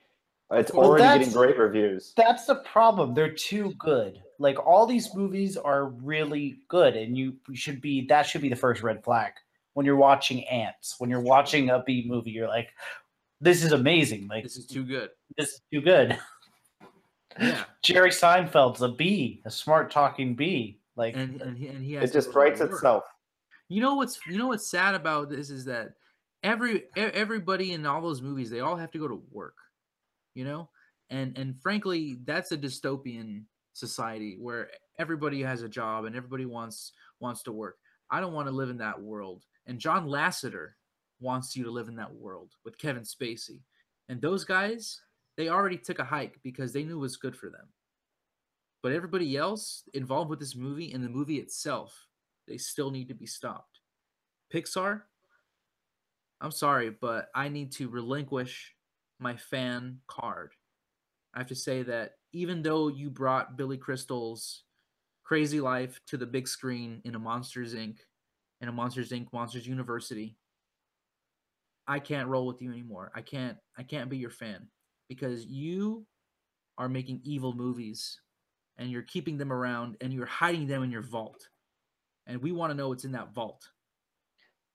It's 0.51 0.71
Well, 0.71 0.89
already 0.89 1.03
getting 1.03 1.33
great 1.33 1.57
reviews. 1.57 2.13
That's 2.15 2.45
the 2.45 2.55
problem. 2.55 3.13
They're 3.13 3.33
too 3.33 3.73
good. 3.79 4.21
Like 4.37 4.63
all 4.65 4.85
these 4.85 5.13
movies 5.15 5.57
are 5.57 5.85
really 5.85 6.59
good, 6.67 6.95
and 6.95 7.17
you 7.17 7.37
should 7.53 7.81
be. 7.81 8.05
That 8.07 8.23
should 8.23 8.41
be 8.41 8.49
the 8.49 8.55
first 8.55 8.83
red 8.83 9.03
flag 9.03 9.33
when 9.73 9.85
you're 9.85 9.95
watching 9.95 10.43
Ants. 10.45 10.95
When 10.99 11.09
you're 11.09 11.21
watching 11.21 11.69
a 11.69 11.81
B 11.83 12.05
movie, 12.07 12.31
you're 12.31 12.47
like, 12.47 12.69
"This 13.41 13.63
is 13.63 13.71
amazing. 13.71 14.27
Like 14.27 14.43
This 14.43 14.57
is 14.57 14.67
too 14.67 14.83
good. 14.83 15.09
this 15.37 15.49
is 15.53 15.61
too 15.71 15.81
good." 15.81 16.19
Yeah. 17.39 17.63
Jerry 17.81 18.11
Seinfeld's 18.11 18.81
a 18.81 18.89
B, 18.89 19.41
a 19.45 19.51
smart 19.51 19.89
talking 19.89 20.35
B. 20.35 20.79
Like 20.95 21.15
And 21.15 21.41
and 21.41 21.57
he, 21.57 21.67
and 21.67 21.83
he 21.83 21.93
has 21.93 22.09
It 22.09 22.13
just 22.13 22.35
writes 22.35 22.61
itself. 22.61 23.03
You 23.67 23.81
know 23.81 23.95
what's 23.95 24.19
you 24.27 24.37
know 24.37 24.47
what's 24.47 24.69
sad 24.69 24.95
about 24.95 25.29
this 25.29 25.49
is 25.49 25.65
that 25.65 25.93
every 26.43 26.83
everybody 26.95 27.73
in 27.73 27.85
all 27.85 28.01
those 28.01 28.21
movies 28.21 28.49
they 28.49 28.59
all 28.59 28.75
have 28.75 28.91
to 28.91 28.99
go 28.99 29.07
to 29.07 29.21
work, 29.31 29.55
you 30.35 30.45
know, 30.45 30.69
and 31.09 31.35
and 31.37 31.59
frankly 31.61 32.19
that's 32.25 32.51
a 32.51 32.57
dystopian 32.57 33.43
society 33.73 34.37
where 34.39 34.69
everybody 34.99 35.41
has 35.41 35.63
a 35.63 35.69
job 35.69 36.05
and 36.05 36.15
everybody 36.15 36.45
wants 36.45 36.91
wants 37.19 37.41
to 37.43 37.51
work. 37.51 37.77
I 38.11 38.19
don't 38.19 38.33
want 38.33 38.47
to 38.47 38.53
live 38.53 38.69
in 38.69 38.77
that 38.77 39.01
world, 39.01 39.43
and 39.65 39.79
John 39.79 40.07
Lasseter 40.07 40.71
wants 41.19 41.55
you 41.55 41.63
to 41.63 41.71
live 41.71 41.87
in 41.87 41.95
that 41.95 42.13
world 42.13 42.51
with 42.63 42.77
Kevin 42.77 43.03
Spacey, 43.03 43.61
and 44.09 44.21
those 44.21 44.45
guys 44.45 45.01
they 45.37 45.49
already 45.49 45.77
took 45.77 45.99
a 45.99 46.05
hike 46.05 46.39
because 46.43 46.71
they 46.71 46.83
knew 46.83 46.97
it 46.97 47.01
was 47.01 47.17
good 47.17 47.35
for 47.35 47.49
them. 47.49 47.67
But 48.83 48.93
everybody 48.93 49.35
else 49.35 49.83
involved 49.93 50.29
with 50.29 50.39
this 50.39 50.55
movie 50.55 50.93
and 50.93 51.03
the 51.03 51.09
movie 51.09 51.39
itself 51.39 52.07
they 52.47 52.57
still 52.57 52.91
need 52.91 53.07
to 53.07 53.15
be 53.15 53.25
stopped. 53.25 53.79
Pixar, 54.53 55.01
I'm 56.41 56.51
sorry, 56.51 56.91
but 56.91 57.29
I 57.33 57.49
need 57.49 57.71
to 57.73 57.89
relinquish 57.89 58.74
my 59.19 59.35
fan 59.35 59.99
card. 60.07 60.53
I 61.33 61.39
have 61.39 61.47
to 61.47 61.55
say 61.55 61.83
that 61.83 62.13
even 62.33 62.61
though 62.61 62.87
you 62.87 63.09
brought 63.09 63.57
Billy 63.57 63.77
Crystal's 63.77 64.63
Crazy 65.23 65.59
Life 65.59 65.99
to 66.07 66.17
the 66.17 66.25
big 66.25 66.47
screen 66.47 67.01
in 67.03 67.15
a 67.15 67.19
Monsters 67.19 67.73
Inc. 67.73 67.97
in 68.61 68.67
a 68.67 68.71
Monsters 68.71 69.11
Inc. 69.11 69.27
Monsters 69.33 69.67
University, 69.67 70.37
I 71.87 71.99
can't 71.99 72.29
roll 72.29 72.47
with 72.47 72.61
you 72.61 72.71
anymore. 72.71 73.11
I 73.15 73.21
can't 73.21 73.57
I 73.77 73.83
can't 73.83 74.09
be 74.09 74.17
your 74.17 74.29
fan 74.29 74.67
because 75.09 75.45
you 75.45 76.05
are 76.77 76.89
making 76.89 77.21
evil 77.23 77.53
movies 77.53 78.19
and 78.77 78.89
you're 78.89 79.03
keeping 79.03 79.37
them 79.37 79.51
around 79.51 79.97
and 80.01 80.13
you're 80.13 80.25
hiding 80.25 80.67
them 80.67 80.83
in 80.83 80.91
your 80.91 81.01
vault 81.01 81.47
and 82.27 82.41
we 82.41 82.51
want 82.51 82.71
to 82.71 82.75
know 82.75 82.89
what's 82.89 83.05
in 83.05 83.11
that 83.13 83.33
vault. 83.33 83.67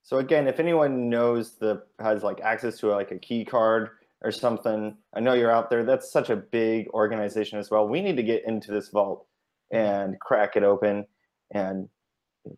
So 0.03 0.17
again, 0.17 0.47
if 0.47 0.59
anyone 0.59 1.09
knows 1.09 1.57
the 1.57 1.83
has 1.99 2.23
like 2.23 2.41
access 2.41 2.77
to 2.79 2.87
like 2.87 3.11
a 3.11 3.19
key 3.19 3.45
card 3.45 3.89
or 4.21 4.31
something, 4.31 4.95
I 5.13 5.19
know 5.19 5.33
you're 5.33 5.51
out 5.51 5.69
there. 5.69 5.83
That's 5.83 6.11
such 6.11 6.29
a 6.29 6.35
big 6.35 6.87
organization 6.89 7.57
as 7.59 7.71
well. 7.71 7.87
We 7.87 8.01
need 8.01 8.17
to 8.17 8.23
get 8.23 8.45
into 8.45 8.71
this 8.71 8.89
vault 8.89 9.25
and 9.71 10.19
crack 10.19 10.55
it 10.55 10.63
open 10.63 11.05
and 11.53 11.89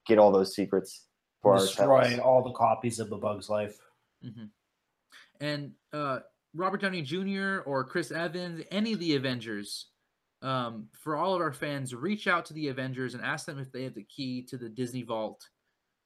get 0.05 0.17
all 0.17 0.31
those 0.31 0.55
secrets 0.55 1.07
for 1.41 1.57
destroy 1.57 1.97
ourselves. 1.97 2.19
all 2.19 2.43
the 2.43 2.53
copies 2.53 2.99
of 2.99 3.09
the 3.09 3.17
Bug's 3.17 3.49
Life. 3.49 3.77
hmm 4.21 4.45
And 5.39 5.71
uh, 5.93 6.19
Robert 6.53 6.81
Downey 6.81 7.01
Jr. 7.01 7.59
or 7.65 7.83
Chris 7.83 8.11
Evans, 8.11 8.63
any 8.71 8.93
of 8.93 8.99
the 8.99 9.15
Avengers, 9.15 9.87
um, 10.41 10.87
for 10.91 11.15
all 11.15 11.33
of 11.33 11.41
our 11.41 11.53
fans, 11.53 11.95
reach 11.95 12.27
out 12.27 12.45
to 12.45 12.53
the 12.53 12.67
Avengers 12.67 13.13
and 13.13 13.23
ask 13.23 13.45
them 13.45 13.59
if 13.59 13.71
they 13.71 13.83
have 13.83 13.93
the 13.93 14.03
key 14.03 14.43
to 14.43 14.57
the 14.57 14.69
Disney 14.69 15.03
Vault, 15.03 15.47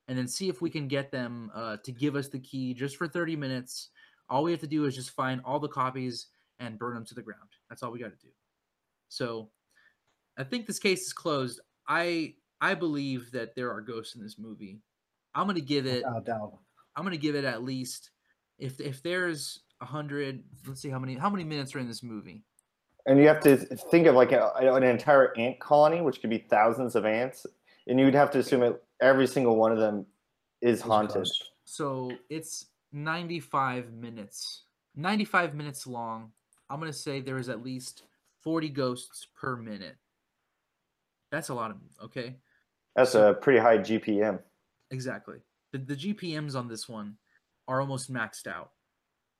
and 0.07 0.17
then 0.17 0.27
see 0.27 0.47
if 0.47 0.61
we 0.61 0.69
can 0.69 0.87
get 0.87 1.11
them 1.11 1.51
uh, 1.55 1.77
to 1.83 1.91
give 1.91 2.15
us 2.15 2.27
the 2.29 2.39
key 2.39 2.73
just 2.73 2.97
for 2.97 3.07
30 3.07 3.35
minutes. 3.35 3.89
All 4.29 4.43
we 4.43 4.51
have 4.51 4.61
to 4.61 4.67
do 4.67 4.85
is 4.85 4.95
just 4.95 5.11
find 5.11 5.41
all 5.45 5.59
the 5.59 5.67
copies 5.67 6.27
and 6.59 6.77
burn 6.77 6.95
them 6.95 7.05
to 7.05 7.15
the 7.15 7.21
ground. 7.21 7.49
That's 7.69 7.83
all 7.83 7.91
we 7.91 7.99
got 7.99 8.11
to 8.11 8.25
do. 8.25 8.31
So, 9.09 9.49
I 10.37 10.43
think 10.43 10.67
this 10.67 10.79
case 10.79 11.01
is 11.07 11.13
closed. 11.13 11.59
I 11.87 12.35
I 12.61 12.73
believe 12.73 13.31
that 13.31 13.55
there 13.55 13.71
are 13.71 13.81
ghosts 13.81 14.15
in 14.15 14.21
this 14.21 14.37
movie. 14.37 14.81
I'm 15.33 15.47
gonna 15.47 15.59
give 15.61 15.85
it. 15.85 16.03
Without 16.05 16.25
doubt. 16.25 16.57
I'm 16.95 17.03
gonna 17.03 17.17
give 17.17 17.35
it 17.35 17.45
at 17.45 17.63
least 17.63 18.09
if 18.59 18.79
if 18.81 19.01
there's 19.03 19.61
a 19.81 19.85
hundred. 19.85 20.43
Let's 20.67 20.81
see 20.81 20.89
how 20.89 20.99
many 20.99 21.15
how 21.15 21.29
many 21.29 21.43
minutes 21.43 21.73
are 21.75 21.79
in 21.79 21.87
this 21.87 22.03
movie. 22.03 22.43
And 23.05 23.17
you 23.19 23.27
have 23.29 23.39
to 23.43 23.55
think 23.55 24.05
of 24.07 24.15
like 24.15 24.33
a, 24.33 24.51
an 24.57 24.83
entire 24.83 25.35
ant 25.37 25.59
colony, 25.61 26.01
which 26.01 26.19
could 26.19 26.29
be 26.29 26.39
thousands 26.49 26.95
of 26.95 27.05
ants, 27.05 27.45
and 27.87 27.97
you'd 27.99 28.13
have 28.13 28.31
to 28.31 28.39
assume 28.39 28.59
that 28.59 28.81
every 28.99 29.27
single 29.27 29.55
one 29.55 29.71
of 29.71 29.77
them 29.77 30.05
is 30.61 30.79
It's 30.79 30.81
haunted. 30.81 31.15
ghost. 31.15 31.51
So 31.63 32.11
it's 32.29 32.65
95 32.91 33.93
minutes. 33.93 34.63
95 34.95 35.53
minutes 35.53 35.87
long. 35.87 36.31
I'm 36.69 36.79
gonna 36.79 36.93
say 36.93 37.21
there 37.21 37.37
is 37.37 37.49
at 37.49 37.63
least 37.63 38.03
40 38.43 38.69
ghosts 38.69 39.27
per 39.35 39.55
minute. 39.55 39.95
That's 41.31 41.49
a 41.49 41.53
lot 41.53 41.71
of 41.71 41.77
okay. 42.03 42.35
That's 42.95 43.15
a 43.15 43.37
pretty 43.41 43.59
high 43.59 43.77
GPM. 43.77 44.39
Exactly. 44.91 45.37
The, 45.71 45.79
the 45.79 45.95
GPMs 45.95 46.55
on 46.55 46.67
this 46.67 46.89
one 46.89 47.17
are 47.67 47.81
almost 47.81 48.11
maxed 48.11 48.47
out. 48.47 48.71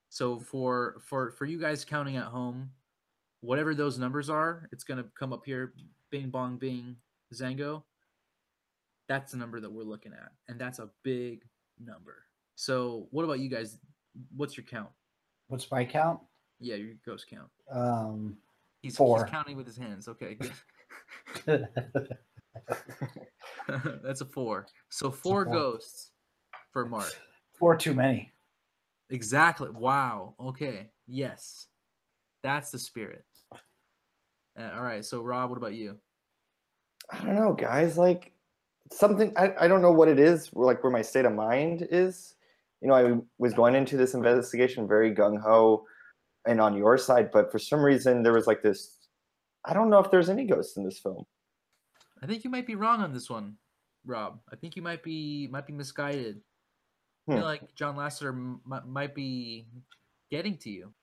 So 0.09 0.39
for 0.39 1.01
for 1.05 1.31
for 1.31 1.45
you 1.45 1.59
guys 1.59 1.83
counting 1.83 2.17
at 2.17 2.25
home, 2.25 2.69
whatever 3.41 3.73
those 3.73 3.97
numbers 3.97 4.29
are, 4.29 4.69
it's 4.71 4.83
gonna 4.83 5.05
come 5.17 5.33
up 5.33 5.43
here, 5.45 5.73
bing 6.11 6.29
bong 6.29 6.57
bing, 6.57 6.97
Zango. 7.33 7.83
That's 9.07 9.31
the 9.31 9.37
number 9.37 9.59
that 9.59 9.71
we're 9.71 9.83
looking 9.83 10.13
at, 10.13 10.31
and 10.47 10.59
that's 10.59 10.79
a 10.79 10.89
big 11.03 11.43
number. 11.79 12.26
So 12.57 13.07
what 13.11 13.23
about 13.23 13.39
you 13.39 13.49
guys? 13.49 13.77
What's 14.35 14.57
your 14.57 14.65
count? 14.65 14.89
What's 15.47 15.69
my 15.71 15.85
count? 15.85 16.19
Yeah, 16.59 16.75
your 16.75 16.95
ghost 17.05 17.27
count. 17.29 17.49
Um, 17.71 18.35
He's, 18.81 18.95
Four. 18.97 19.23
he's 19.23 19.31
counting 19.31 19.57
with 19.57 19.65
his 19.67 19.77
hands. 19.77 20.07
Okay, 20.07 20.37
that's 24.03 24.21
a 24.21 24.25
four. 24.25 24.67
So 24.89 25.11
four 25.11 25.45
four. 25.45 25.53
ghosts 25.53 26.11
for 26.71 26.85
Mark. 26.85 27.11
four 27.57 27.75
too 27.75 27.93
many. 27.93 28.31
Exactly. 29.09 29.69
Wow. 29.69 30.35
Okay. 30.39 30.89
Yes. 31.07 31.67
That's 32.43 32.71
the 32.71 32.79
spirit. 32.79 33.25
Uh, 33.51 34.71
all 34.75 34.83
right. 34.83 35.03
So, 35.03 35.21
Rob, 35.21 35.49
what 35.49 35.57
about 35.57 35.73
you? 35.73 35.97
I 37.09 37.19
don't 37.23 37.35
know, 37.35 37.53
guys. 37.53 37.97
Like 37.97 38.31
something 38.91 39.33
I, 39.37 39.53
I 39.61 39.67
don't 39.67 39.81
know 39.81 39.91
what 39.91 40.07
it 40.07 40.19
is, 40.19 40.49
like 40.53 40.83
where 40.83 40.91
my 40.91 41.01
state 41.01 41.25
of 41.25 41.33
mind 41.33 41.87
is. 41.91 42.35
You 42.81 42.87
know, 42.89 42.93
I 42.95 43.17
was 43.37 43.53
going 43.53 43.75
into 43.75 43.97
this 43.97 44.13
investigation 44.13 44.87
very 44.87 45.13
gung 45.13 45.39
ho 45.41 45.85
and 46.45 46.61
on 46.61 46.77
your 46.77 46.97
side, 46.97 47.31
but 47.31 47.51
for 47.51 47.59
some 47.59 47.81
reason 47.81 48.23
there 48.23 48.33
was 48.33 48.47
like 48.47 48.61
this 48.61 48.93
I 49.65 49.73
don't 49.73 49.89
know 49.89 49.99
if 49.99 50.09
there's 50.11 50.29
any 50.29 50.45
ghosts 50.45 50.77
in 50.77 50.85
this 50.85 50.99
film. 50.99 51.25
I 52.23 52.25
think 52.27 52.43
you 52.43 52.49
might 52.49 52.65
be 52.67 52.75
wrong 52.75 53.01
on 53.01 53.11
this 53.13 53.29
one, 53.29 53.57
Rob. 54.05 54.39
I 54.51 54.55
think 54.55 54.75
you 54.75 54.81
might 54.81 55.03
be 55.03 55.47
might 55.47 55.67
be 55.67 55.73
misguided. 55.73 56.37
I 57.27 57.31
Hmm. 57.31 57.37
feel 57.39 57.45
like 57.45 57.75
John 57.75 57.95
Lasseter 57.97 58.29
m- 58.29 58.61
might 58.85 59.13
be 59.13 59.67
getting 60.31 60.57
to 60.59 60.69
you. 60.69 60.93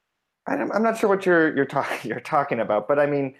I'm 0.46 0.82
not 0.82 0.96
sure 0.98 1.08
what 1.08 1.26
you're 1.26 1.54
you're 1.56 1.66
talking 1.66 1.98
you're 2.10 2.20
talking 2.20 2.60
about, 2.60 2.86
but 2.88 2.98
I 2.98 3.06
mean, 3.06 3.34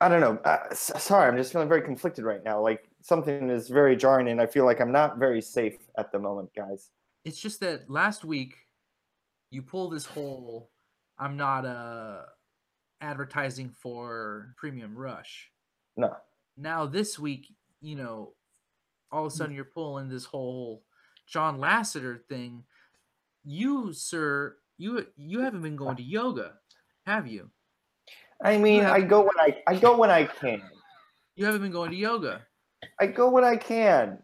I 0.00 0.08
don't 0.08 0.20
know. 0.20 0.36
Uh, 0.44 0.64
s- 0.70 0.92
sorry, 1.02 1.28
I'm 1.28 1.36
just 1.36 1.52
feeling 1.52 1.68
very 1.68 1.82
conflicted 1.82 2.24
right 2.24 2.42
now. 2.44 2.60
Like 2.60 2.88
something 3.02 3.48
is 3.50 3.68
very 3.68 3.96
jarring, 3.96 4.28
and 4.28 4.40
I 4.40 4.46
feel 4.46 4.64
like 4.64 4.80
I'm 4.80 4.92
not 4.92 5.18
very 5.18 5.40
safe 5.40 5.78
at 5.96 6.12
the 6.12 6.18
moment, 6.18 6.50
guys. 6.54 6.90
It's 7.28 7.38
just 7.38 7.60
that 7.60 7.90
last 7.90 8.24
week 8.24 8.54
you 9.50 9.60
pull 9.60 9.90
this 9.90 10.06
whole 10.06 10.70
I'm 11.18 11.36
not 11.36 11.66
uh 11.66 12.22
advertising 13.02 13.68
for 13.68 14.54
Premium 14.56 14.96
Rush. 14.96 15.50
No, 15.98 16.16
now 16.56 16.86
this 16.86 17.18
week, 17.18 17.54
you 17.82 17.96
know, 17.96 18.32
all 19.12 19.26
of 19.26 19.32
a 19.32 19.36
sudden 19.36 19.54
you're 19.54 19.66
pulling 19.66 20.08
this 20.08 20.24
whole 20.24 20.84
John 21.26 21.58
Lasseter 21.58 22.24
thing. 22.30 22.64
You, 23.44 23.92
sir, 23.92 24.56
you 24.78 25.06
you 25.16 25.40
haven't 25.40 25.60
been 25.60 25.76
going 25.76 25.96
to 25.96 26.02
yoga, 26.02 26.54
have 27.04 27.26
you? 27.26 27.50
I 28.42 28.56
mean, 28.56 28.84
have- 28.84 28.94
I 28.94 29.02
go 29.02 29.20
when 29.20 29.38
I 29.38 29.62
I 29.66 29.76
go 29.76 29.98
when 29.98 30.10
I 30.10 30.24
can. 30.24 30.62
You 31.36 31.44
haven't 31.44 31.60
been 31.60 31.72
going 31.72 31.90
to 31.90 31.96
yoga, 31.96 32.40
I 32.98 33.06
go 33.06 33.28
when 33.28 33.44
I 33.44 33.56
can. 33.56 34.22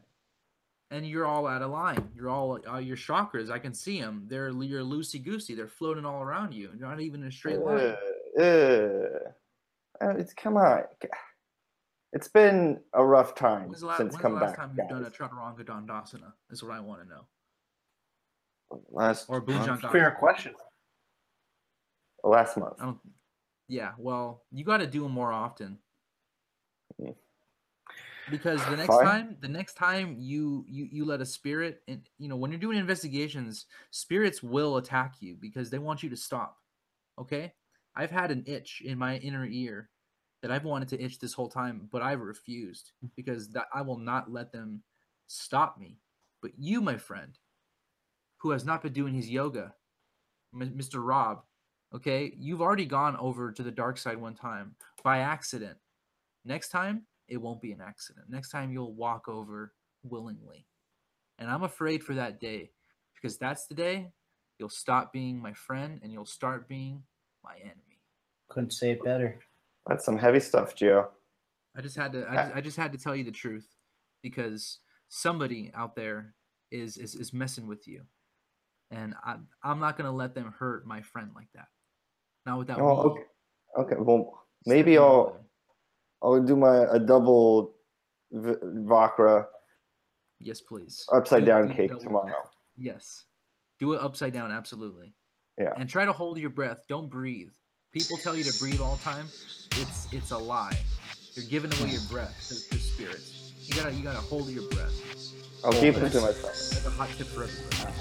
And 0.95 1.07
you're 1.07 1.27
all 1.27 1.47
out 1.47 1.61
of 1.63 1.71
line. 1.71 2.09
You're 2.15 2.29
all 2.31 2.59
uh, 2.73 2.79
your 2.79 2.97
chakras. 2.97 3.51
I 3.51 3.59
can 3.59 3.75
see 3.75 4.01
them. 4.01 4.25
They're 4.29 4.51
you're 4.51 4.83
loosey 4.83 5.23
goosey. 5.23 5.55
They're 5.55 5.67
floating 5.69 6.05
all 6.05 6.23
around 6.23 6.55
you. 6.55 6.71
You're 6.79 6.89
not 6.89 7.01
even 7.01 7.23
in 7.23 7.29
a 7.29 7.33
straight 7.33 7.59
line. 7.61 7.97
Uh, 8.39 10.15
it's 10.19 10.33
come 10.33 10.57
on. 10.57 10.83
It's 12.13 12.29
been 12.29 12.79
a 12.93 13.05
rough 13.05 13.35
time 13.35 13.69
When's 13.69 13.81
the, 13.81 13.87
la- 13.89 13.97
since 13.97 14.15
when's 14.15 14.23
the 14.23 14.29
last 14.29 14.51
back. 14.51 14.57
time 14.57 14.75
you've 14.79 14.89
done 14.89 15.01
a 15.05 15.11
guys. 15.11 15.13
chaturanga 15.19 15.65
dandasana? 15.65 16.33
Is 16.51 16.63
what 16.63 16.73
I 16.73 16.81
want 16.81 17.03
to 17.03 17.09
know. 17.09 17.27
last 18.91 19.27
Or 19.29 19.41
month? 19.41 19.49
bhujangasana. 19.67 19.91
Fair 19.93 20.11
question. 20.13 20.55
last 22.23 22.57
month. 22.57 22.75
I 22.81 22.85
don't. 22.87 22.99
Yeah, 23.69 23.93
well, 23.99 24.43
you 24.53 24.65
got 24.65 24.77
to 24.79 24.87
do 24.87 25.03
them 25.03 25.13
more 25.13 25.33
often. 25.33 25.79
Mm. 27.01 27.15
Because 28.31 28.65
the 28.65 28.77
next 28.77 28.95
Fine. 28.95 29.05
time, 29.05 29.37
the 29.41 29.49
next 29.49 29.75
time 29.75 30.17
you 30.19 30.65
you 30.67 30.89
you 30.91 31.05
let 31.05 31.21
a 31.21 31.27
spirit, 31.27 31.83
and 31.89 32.01
you 32.19 32.29
know 32.29 32.37
when 32.37 32.51
you're 32.51 32.61
doing 32.61 32.79
investigations, 32.79 33.67
spirits 33.91 34.43
will 34.43 34.79
attack 34.79 35.17
you 35.21 35.37
because 35.39 35.69
they 35.69 35.79
want 35.79 36.03
you 36.03 36.09
to 36.09 36.17
stop. 36.17 36.57
Okay, 37.19 37.53
I've 37.95 38.11
had 38.11 38.31
an 38.31 38.45
itch 38.47 38.83
in 38.85 38.99
my 38.99 39.19
inner 39.19 39.47
ear 39.47 39.91
that 40.43 40.51
I've 40.51 40.65
wanted 40.65 40.89
to 40.89 41.03
itch 41.03 41.19
this 41.19 41.33
whole 41.33 41.49
time, 41.49 41.89
but 41.91 42.03
I've 42.03 42.21
refused 42.21 42.93
mm. 43.05 43.11
because 43.17 43.49
that 43.51 43.67
I 43.75 43.83
will 43.83 43.99
not 43.99 44.31
let 44.31 44.53
them 44.53 44.83
stop 45.27 45.79
me. 45.79 45.99
But 46.43 46.53
you, 46.59 46.81
my 46.81 46.99
friend, 46.99 47.39
who 48.39 48.51
has 48.51 48.65
not 48.65 48.83
been 48.83 48.93
doing 48.93 49.15
his 49.15 49.31
yoga, 49.31 49.75
M- 50.53 50.75
Mr. 50.77 50.97
Rob, 50.97 51.43
okay, 51.95 52.35
you've 52.37 52.61
already 52.61 52.85
gone 52.85 53.17
over 53.17 53.53
to 53.53 53.63
the 53.63 53.71
dark 53.71 53.97
side 53.97 54.19
one 54.19 54.35
time 54.35 54.75
by 55.03 55.21
accident. 55.21 55.79
Next 56.45 56.69
time, 56.69 57.07
it 57.29 57.37
won't 57.37 57.61
be 57.61 57.73
an 57.73 57.81
accident. 57.81 58.27
Next 58.29 58.51
time, 58.51 58.71
you'll 58.71 58.95
walk 58.95 59.29
over 59.29 59.73
willingly. 60.03 60.67
And 61.39 61.51
I'm 61.51 61.63
afraid 61.63 62.03
for 62.03 62.15
that 62.15 62.41
day 62.41 62.71
because 63.15 63.39
that's 63.39 63.67
the 63.67 63.75
day 63.75 64.13
you'll 64.59 64.69
stop 64.69 65.13
being 65.13 65.41
my 65.41 65.53
friend 65.53 66.01
and 66.03 66.13
you'll 66.13 66.27
start 66.27 66.69
being 66.69 67.03
my 67.43 67.57
enemy. 67.61 68.01
Couldn't 68.49 68.73
say 68.73 68.93
it 68.93 69.05
better. 69.05 69.41
That's 69.87 70.05
some 70.05 70.17
heavy 70.17 70.41
stuff, 70.41 70.77
Gio. 70.77 71.09
I 71.77 71.81
just 71.81 71.97
had 71.97 72.13
to 72.13 72.27
I 72.31 72.37
just, 72.37 72.57
I 72.57 72.61
just 72.61 72.77
had 72.77 72.93
to 72.93 72.99
tell 72.99 73.17
you 73.17 73.25
the 73.25 73.33
truth 73.33 73.67
because 74.23 74.79
somebody 75.09 75.73
out 75.75 75.97
there 75.97 76.35
is 76.71 76.97
is, 76.97 77.15
is 77.17 77.33
messing 77.33 77.67
with 77.67 77.89
you. 77.89 78.03
And 78.91 79.15
I 79.25 79.37
I'm 79.63 79.81
not 79.81 79.97
gonna 79.97 80.13
let 80.13 80.35
them 80.35 80.55
hurt 80.57 80.87
my 80.87 81.03
friend 81.03 81.31
like 81.35 81.49
that. 81.55 81.67
Not 82.47 82.59
without 82.59 82.79
Oh, 82.79 82.85
me. 82.87 83.11
okay. 83.11 83.23
Okay. 83.77 83.97
Well, 83.99 84.41
maybe 84.67 84.99
I'll 84.99 85.05
over. 85.05 85.41
I'll 86.25 86.41
do 86.43 86.57
my 86.57 86.87
a 86.91 86.99
double 86.99 87.75
v- 88.33 88.55
Vakra 88.89 89.47
Yes, 90.41 90.61
please. 90.63 91.05
upside 91.13 91.41
Do- 91.41 91.47
down 91.47 91.73
cake 91.75 91.91
double- 91.91 92.03
tomorrow. 92.03 92.43
Yes. 92.77 93.25
Do 93.79 93.93
it 93.93 94.01
upside 94.01 94.33
down, 94.33 94.51
absolutely. 94.51 95.15
Yeah. 95.59 95.75
And 95.77 95.89
try 95.89 96.05
to 96.07 96.13
hold 96.13 96.39
your 96.39 96.51
breath. 96.51 96.85
Don't 96.89 97.09
breathe. 97.11 97.51
People 97.93 98.17
tell 98.17 98.35
you 98.35 98.43
to 98.45 98.59
breathe 98.59 98.81
all 98.81 98.97
the 98.97 99.03
time. 99.05 99.27
It's 99.77 100.13
it's 100.13 100.31
a 100.33 100.39
lie. 100.39 100.77
You're 101.35 101.45
giving 101.47 101.73
away 101.79 101.91
your 101.91 102.01
breath 102.11 102.35
to, 102.49 102.55
to 102.71 102.83
spirits. 102.83 103.53
You 103.59 103.75
gotta 103.75 103.93
you 103.95 104.03
gotta 104.03 104.19
hold 104.19 104.49
your 104.49 104.69
breath. 104.71 104.93
I'll 105.65 105.73
keep 105.73 105.95
it 105.97 106.11
to 106.11 106.21
myself. 106.21 106.43
That's 106.43 106.87
a 106.87 106.91
hot 106.91 107.09
tip 107.17 107.27
for 107.29 107.45
everybody. 107.45 107.95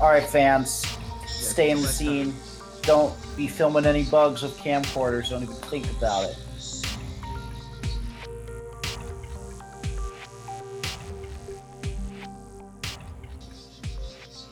All 0.00 0.08
right, 0.10 0.22
fans, 0.26 0.84
stay 1.26 1.70
in 1.70 1.80
the 1.80 1.86
scene. 1.88 2.32
time. 2.32 2.40
Don't 2.82 3.36
be 3.36 3.46
filming 3.48 3.86
any 3.86 4.04
bugs 4.04 4.42
with 4.42 4.56
camcorders. 4.58 5.30
Don't 5.30 5.42
even 5.42 5.54
think 5.54 5.90
about 5.98 6.24
it. 6.30 6.36